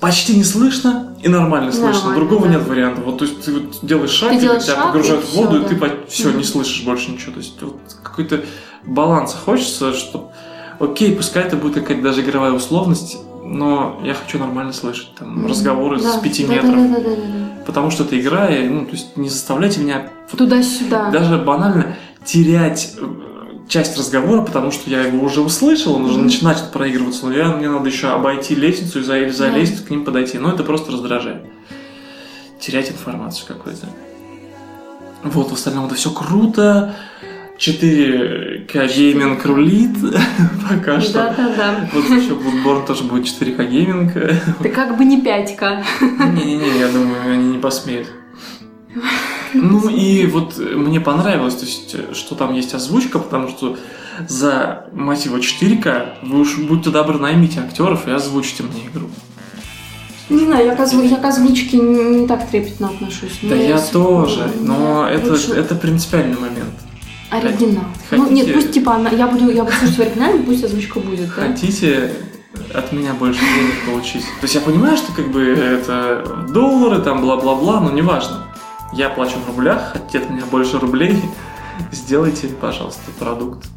почти 0.00 0.36
не 0.36 0.44
слышно 0.44 1.14
и 1.22 1.28
нормально 1.28 1.72
слышно. 1.72 1.92
Нормально, 2.10 2.14
Другого 2.16 2.46
да. 2.46 2.54
нет 2.54 2.66
варианта. 2.66 3.00
Вот, 3.02 3.18
то 3.18 3.24
есть 3.24 3.42
ты 3.44 3.52
вот 3.52 3.78
делаешь 3.82 4.10
шаг, 4.10 4.30
Ты 4.30 4.36
и 4.36 4.40
делаешь 4.40 4.64
тебя 4.64 4.74
шаг, 4.76 4.86
погружают 4.86 5.24
в 5.24 5.34
воду, 5.34 5.58
всё, 5.58 5.66
и 5.66 5.68
ты 5.68 5.74
да. 5.76 5.88
все, 6.08 6.30
не 6.32 6.44
слышишь 6.44 6.84
больше 6.84 7.10
ничего. 7.10 7.32
То 7.32 7.38
есть 7.38 7.60
вот 7.62 7.76
какой-то 8.02 8.40
баланс 8.84 9.34
хочется, 9.34 9.92
что 9.92 10.32
окей, 10.78 11.14
пускай 11.16 11.42
это 11.44 11.56
будет 11.56 11.74
какая-то 11.74 12.02
даже 12.02 12.22
игровая 12.22 12.52
условность, 12.52 13.18
но 13.44 14.00
я 14.04 14.14
хочу 14.14 14.38
нормально 14.38 14.72
слышать 14.72 15.14
там 15.18 15.46
разговоры 15.46 16.00
Да, 16.00 16.12
с 16.12 16.20
пяти 16.20 16.46
да, 16.46 16.54
метров. 16.54 16.74
Да, 16.74 16.80
да, 16.80 16.94
да, 17.00 17.10
да, 17.10 17.16
да. 17.16 17.64
Потому 17.66 17.90
что 17.90 18.04
это 18.04 18.18
игра, 18.18 18.48
и, 18.48 18.68
ну, 18.68 18.84
то 18.86 18.92
есть 18.92 19.16
не 19.16 19.28
заставляйте 19.28 19.80
меня 19.80 20.10
Туда-сюда. 20.36 21.10
даже 21.10 21.38
банально 21.38 21.96
терять 22.24 22.94
э, 22.98 23.06
часть 23.68 23.96
разговора, 23.98 24.42
потому 24.42 24.70
что 24.72 24.90
я 24.90 25.02
его 25.02 25.24
уже 25.24 25.40
услышал, 25.40 25.94
он 25.94 26.06
уже 26.06 26.18
начинает 26.18 26.72
проигрываться, 26.72 27.26
но 27.26 27.32
я, 27.32 27.48
мне 27.48 27.68
надо 27.68 27.88
еще 27.88 28.08
обойти 28.08 28.54
лестницу 28.54 29.00
и 29.00 29.02
за, 29.02 29.18
или 29.18 29.30
залезть, 29.30 29.86
к 29.86 29.90
ним 29.90 30.04
подойти. 30.04 30.38
Но 30.38 30.52
это 30.52 30.64
просто 30.64 30.90
раздражает. 30.90 31.42
Терять 32.58 32.90
информацию 32.90 33.46
какую-то. 33.46 33.86
Вот, 35.22 35.50
в 35.50 35.54
остальном 35.54 35.86
это 35.86 35.94
все 35.94 36.10
круто. 36.10 36.94
4К 37.58 38.86
gaming 38.86 39.44
рулит 39.44 39.96
пока 40.70 41.00
что. 41.00 41.12
Да, 41.14 41.34
да, 41.36 41.54
да. 41.56 41.90
Вот 41.92 42.04
еще 42.04 42.34
Bloodborne 42.34 42.86
тоже 42.86 43.02
будет 43.04 43.26
4К 43.26 43.68
gaming. 43.68 44.12
Ты 44.62 44.68
как 44.68 44.96
бы 44.96 45.04
не 45.04 45.20
5К. 45.20 45.84
Не-не-не, 46.00 46.78
я 46.78 46.88
думаю, 46.88 47.32
они 47.32 47.54
не 47.54 47.58
посмеют. 47.58 48.08
Ну 49.54 49.88
и 49.88 50.26
вот 50.26 50.54
э, 50.58 50.62
мне 50.76 51.00
понравилось, 51.00 51.54
то 51.56 51.64
есть, 51.66 51.94
э, 51.94 52.14
что 52.14 52.34
там 52.34 52.54
есть 52.54 52.74
озвучка, 52.74 53.18
потому 53.18 53.48
что 53.48 53.76
за, 54.28 54.86
мать 54.92 55.24
его, 55.26 55.38
4К 55.38 56.14
вы 56.22 56.40
уж 56.40 56.58
будьте 56.58 56.90
добры, 56.90 57.18
наймите 57.18 57.60
актеров 57.60 58.06
и 58.08 58.10
озвучите 58.10 58.62
мне 58.64 58.86
игру. 58.92 59.08
Не 60.28 60.44
знаю, 60.44 60.66
я 60.66 60.74
к, 60.76 60.80
озву- 60.80 61.06
я 61.06 61.16
к 61.16 61.24
озвучке 61.24 61.78
не, 61.78 62.26
так 62.26 62.48
трепетно 62.50 62.88
отношусь. 62.88 63.38
Да 63.42 63.54
я 63.54 63.78
с- 63.78 63.88
тоже, 63.88 64.50
но 64.60 65.08
это, 65.08 65.30
лучше- 65.32 65.52
это 65.54 65.74
принципиальный 65.74 66.36
момент. 66.36 66.74
Оригинал. 67.30 67.84
Ну, 68.10 68.30
нет, 68.30 68.46
Хотите- 68.46 68.52
пусть 68.54 68.72
типа 68.72 68.94
она, 68.96 69.10
я 69.10 69.26
буду, 69.26 69.50
я 69.50 69.64
буду 69.64 69.76
слушать 69.76 69.96
в 69.96 70.00
оригинале, 70.00 70.38
пусть 70.40 70.64
озвучка 70.64 70.98
будет, 71.00 71.28
да? 71.28 71.42
Хотите 71.42 72.12
от 72.74 72.92
меня 72.92 73.12
больше 73.14 73.40
денег 73.40 73.74
получить? 73.86 74.22
То 74.22 74.44
есть 74.44 74.54
я 74.54 74.60
понимаю, 74.60 74.96
что 74.96 75.12
как 75.12 75.30
бы 75.30 75.42
это 75.42 76.46
доллары, 76.50 77.00
там 77.02 77.20
бла-бла-бла, 77.22 77.80
но 77.80 77.90
неважно. 77.90 78.47
Я 78.92 79.10
плачу 79.10 79.38
в 79.38 79.46
рублях, 79.46 79.92
хотите 79.92 80.18
от 80.18 80.30
меня 80.30 80.44
больше 80.46 80.78
рублей, 80.78 81.22
сделайте, 81.92 82.48
пожалуйста, 82.48 83.10
продукт 83.18 83.68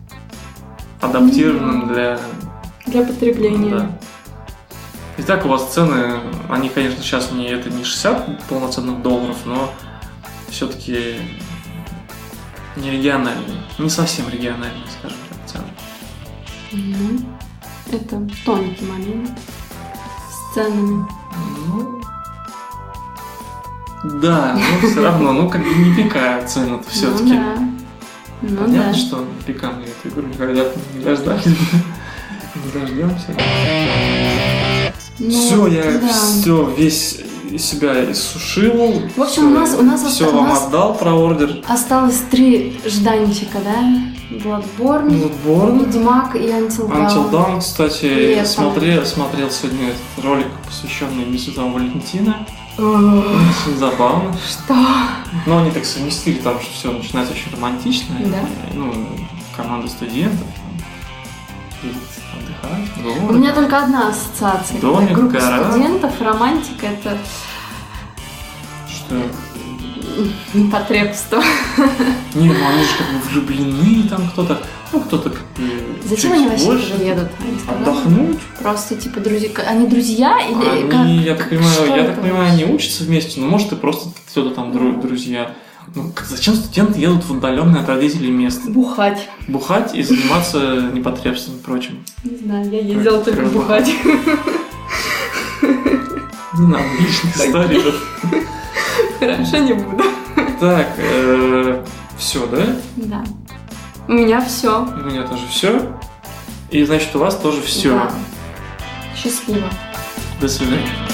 адаптированным 1.02 1.88
для... 1.88 2.20
Для 2.86 3.04
потребления. 3.04 3.72
Да. 3.72 4.00
Итак, 5.18 5.46
у 5.46 5.50
вас 5.50 5.72
цены, 5.74 6.20
они, 6.50 6.70
конечно, 6.70 7.04
сейчас 7.04 7.32
не, 7.32 7.48
это 7.48 7.70
не 7.70 7.84
60 7.84 8.44
полноценных 8.48 9.02
долларов, 9.02 9.38
но 9.46 9.72
все-таки 10.50 11.18
не 12.78 12.92
региональные, 12.92 13.62
не 13.78 13.90
совсем 13.90 14.30
региональные, 14.30 14.86
скажем 15.00 15.18
так, 15.30 15.38
цены. 15.52 15.68
Ну, 16.72 17.20
это 17.92 18.28
тонкий 18.46 18.86
момент 18.86 19.38
с 20.30 20.54
ценами. 20.54 21.06
Ну, 21.68 22.02
да, 24.04 24.58
но 24.82 24.88
все 24.90 25.02
равно, 25.04 25.32
ну 25.34 25.50
как 25.50 25.62
бы 25.64 25.70
не 25.74 25.96
пикая 25.96 26.46
цены 26.48 26.80
все-таки. 26.90 27.34
Ну. 27.34 27.72
Ну 28.44 28.58
Понятно, 28.58 28.92
да. 28.92 28.98
что 28.98 29.26
пикаем 29.46 29.76
эту 29.82 30.10
игру 30.14 30.28
никогда 30.28 30.64
не 30.96 31.04
дождались. 31.04 31.46
Не 31.46 32.80
дождемся. 32.80 33.36
Ну, 35.20 35.30
все, 35.30 35.68
я 35.68 35.84
да. 36.00 36.08
все, 36.08 36.74
весь 36.76 37.20
себя 37.60 38.12
иссушил. 38.12 39.04
В 39.16 39.22
общем, 39.22 39.48
у 39.52 39.56
нас- 39.56 39.76
у 39.78 39.84
нас 39.84 40.02
все 40.04 40.32
вам 40.32 40.50
нас- 40.50 40.66
отдал 40.68 40.96
про 40.96 41.14
ордер. 41.14 41.58
Осталось 41.68 42.22
три 42.32 42.80
жданчика, 42.86 43.60
да? 43.64 44.02
Bloodborne, 44.32 45.10
Bloodborne, 45.46 45.86
Ведьмак 45.86 46.36
и 46.36 46.40
Until 46.48 46.88
Dawn. 46.90 47.08
Until 47.08 47.30
Dawn, 47.32 47.60
кстати, 47.60 48.06
Летом. 48.06 48.46
смотрел, 48.48 49.06
смотрел 49.06 49.52
сегодня 49.52 49.90
этот 49.90 50.26
ролик, 50.26 50.48
посвященный 50.66 51.26
Дню 51.26 51.38
Святого 51.38 51.74
Валентина. 51.74 52.48
Очень 52.78 53.78
забавно. 53.78 54.34
Что? 54.48 54.76
Но 55.46 55.58
они 55.60 55.72
так 55.72 55.86
совместили, 55.86 56.40
там 56.40 56.60
что 56.62 56.72
все 56.74 56.92
начинается 56.92 57.34
очень 57.34 57.52
романтично. 57.52 58.16
Да. 58.20 58.40
И, 58.72 58.76
Ну, 58.78 58.94
команда 59.56 59.88
студентов 59.88 60.48
отдыхать. 61.84 62.88
в 62.98 63.06
У 63.08 63.22
город. 63.26 63.38
меня 63.40 63.54
только 63.54 63.84
одна 63.84 64.10
ассоциация. 64.10 64.80
Домик, 64.80 65.12
группа 65.12 65.34
гора. 65.40 65.70
студентов, 65.72 66.22
романтика 66.22 66.88
это 66.88 67.18
Что? 68.88 69.22
непотребство. 70.54 71.42
Не, 72.36 72.50
ну 72.50 72.68
они 72.68 72.84
же 72.84 72.90
как 72.98 73.08
бы 73.12 73.20
влюблены, 73.30 74.08
там 74.10 74.28
кто-то, 74.30 74.62
ну 74.94 75.00
кто-то 75.00 75.32
Зачем 76.06 76.34
они 76.34 76.48
вообще 76.48 76.66
больше. 76.66 76.94
едут? 77.00 77.28
Они? 77.40 77.58
Отдохнуть. 77.82 78.40
Просто 78.62 78.96
типа 78.96 79.20
друзья. 79.20 79.50
Они 79.68 79.88
друзья 79.88 80.38
или 80.40 80.70
Они, 80.70 80.90
как? 80.90 81.08
я 81.26 81.36
так 81.36 81.50
понимаю, 81.50 81.72
что 81.74 81.86
я 81.86 81.98
это 81.98 82.14
так 82.14 82.22
понимаю, 82.22 82.52
они 82.54 82.66
учатся 82.66 83.04
вместе, 83.04 83.40
но 83.40 83.48
может 83.48 83.72
и 83.72 83.76
просто 83.76 84.10
кто-то 84.32 84.52
там 84.56 84.72
дру- 84.72 85.02
друзья. 85.02 85.52
Ну, 85.96 86.12
зачем 86.30 86.56
студенты 86.56 87.00
едут 87.00 87.26
в 87.26 87.34
отдаленное 87.34 87.82
от 87.82 87.90
родителей 87.90 88.30
место? 88.32 88.70
Бухать. 88.70 89.28
Бухать 89.48 89.94
и 89.96 90.04
заниматься 90.04 90.90
непотребством 90.94 91.56
и 91.56 91.60
прочим. 91.60 92.04
Не 92.24 92.38
знаю, 92.38 92.70
я 92.72 92.80
ездила 92.80 93.22
только 93.24 93.42
бухать. 93.46 93.92
Не 95.62 96.68
надо 96.68 96.84
лишних 97.00 97.36
историй. 97.36 97.82
Хорошо, 99.20 99.58
не 99.58 99.74
буду. 99.74 100.04
Так, 100.60 100.88
все, 102.18 102.46
да? 102.48 102.64
Да. 102.98 103.24
У 104.12 104.14
меня 104.14 104.42
все. 104.42 104.84
У 104.84 105.06
меня 105.06 105.24
тоже 105.24 105.48
все. 105.48 105.98
И 106.70 106.84
значит, 106.84 107.16
у 107.16 107.20
вас 107.20 107.38
тоже 107.38 107.62
все. 107.62 108.12
Счастливо. 109.16 109.70
До 110.42 110.50
свидания. 110.50 111.11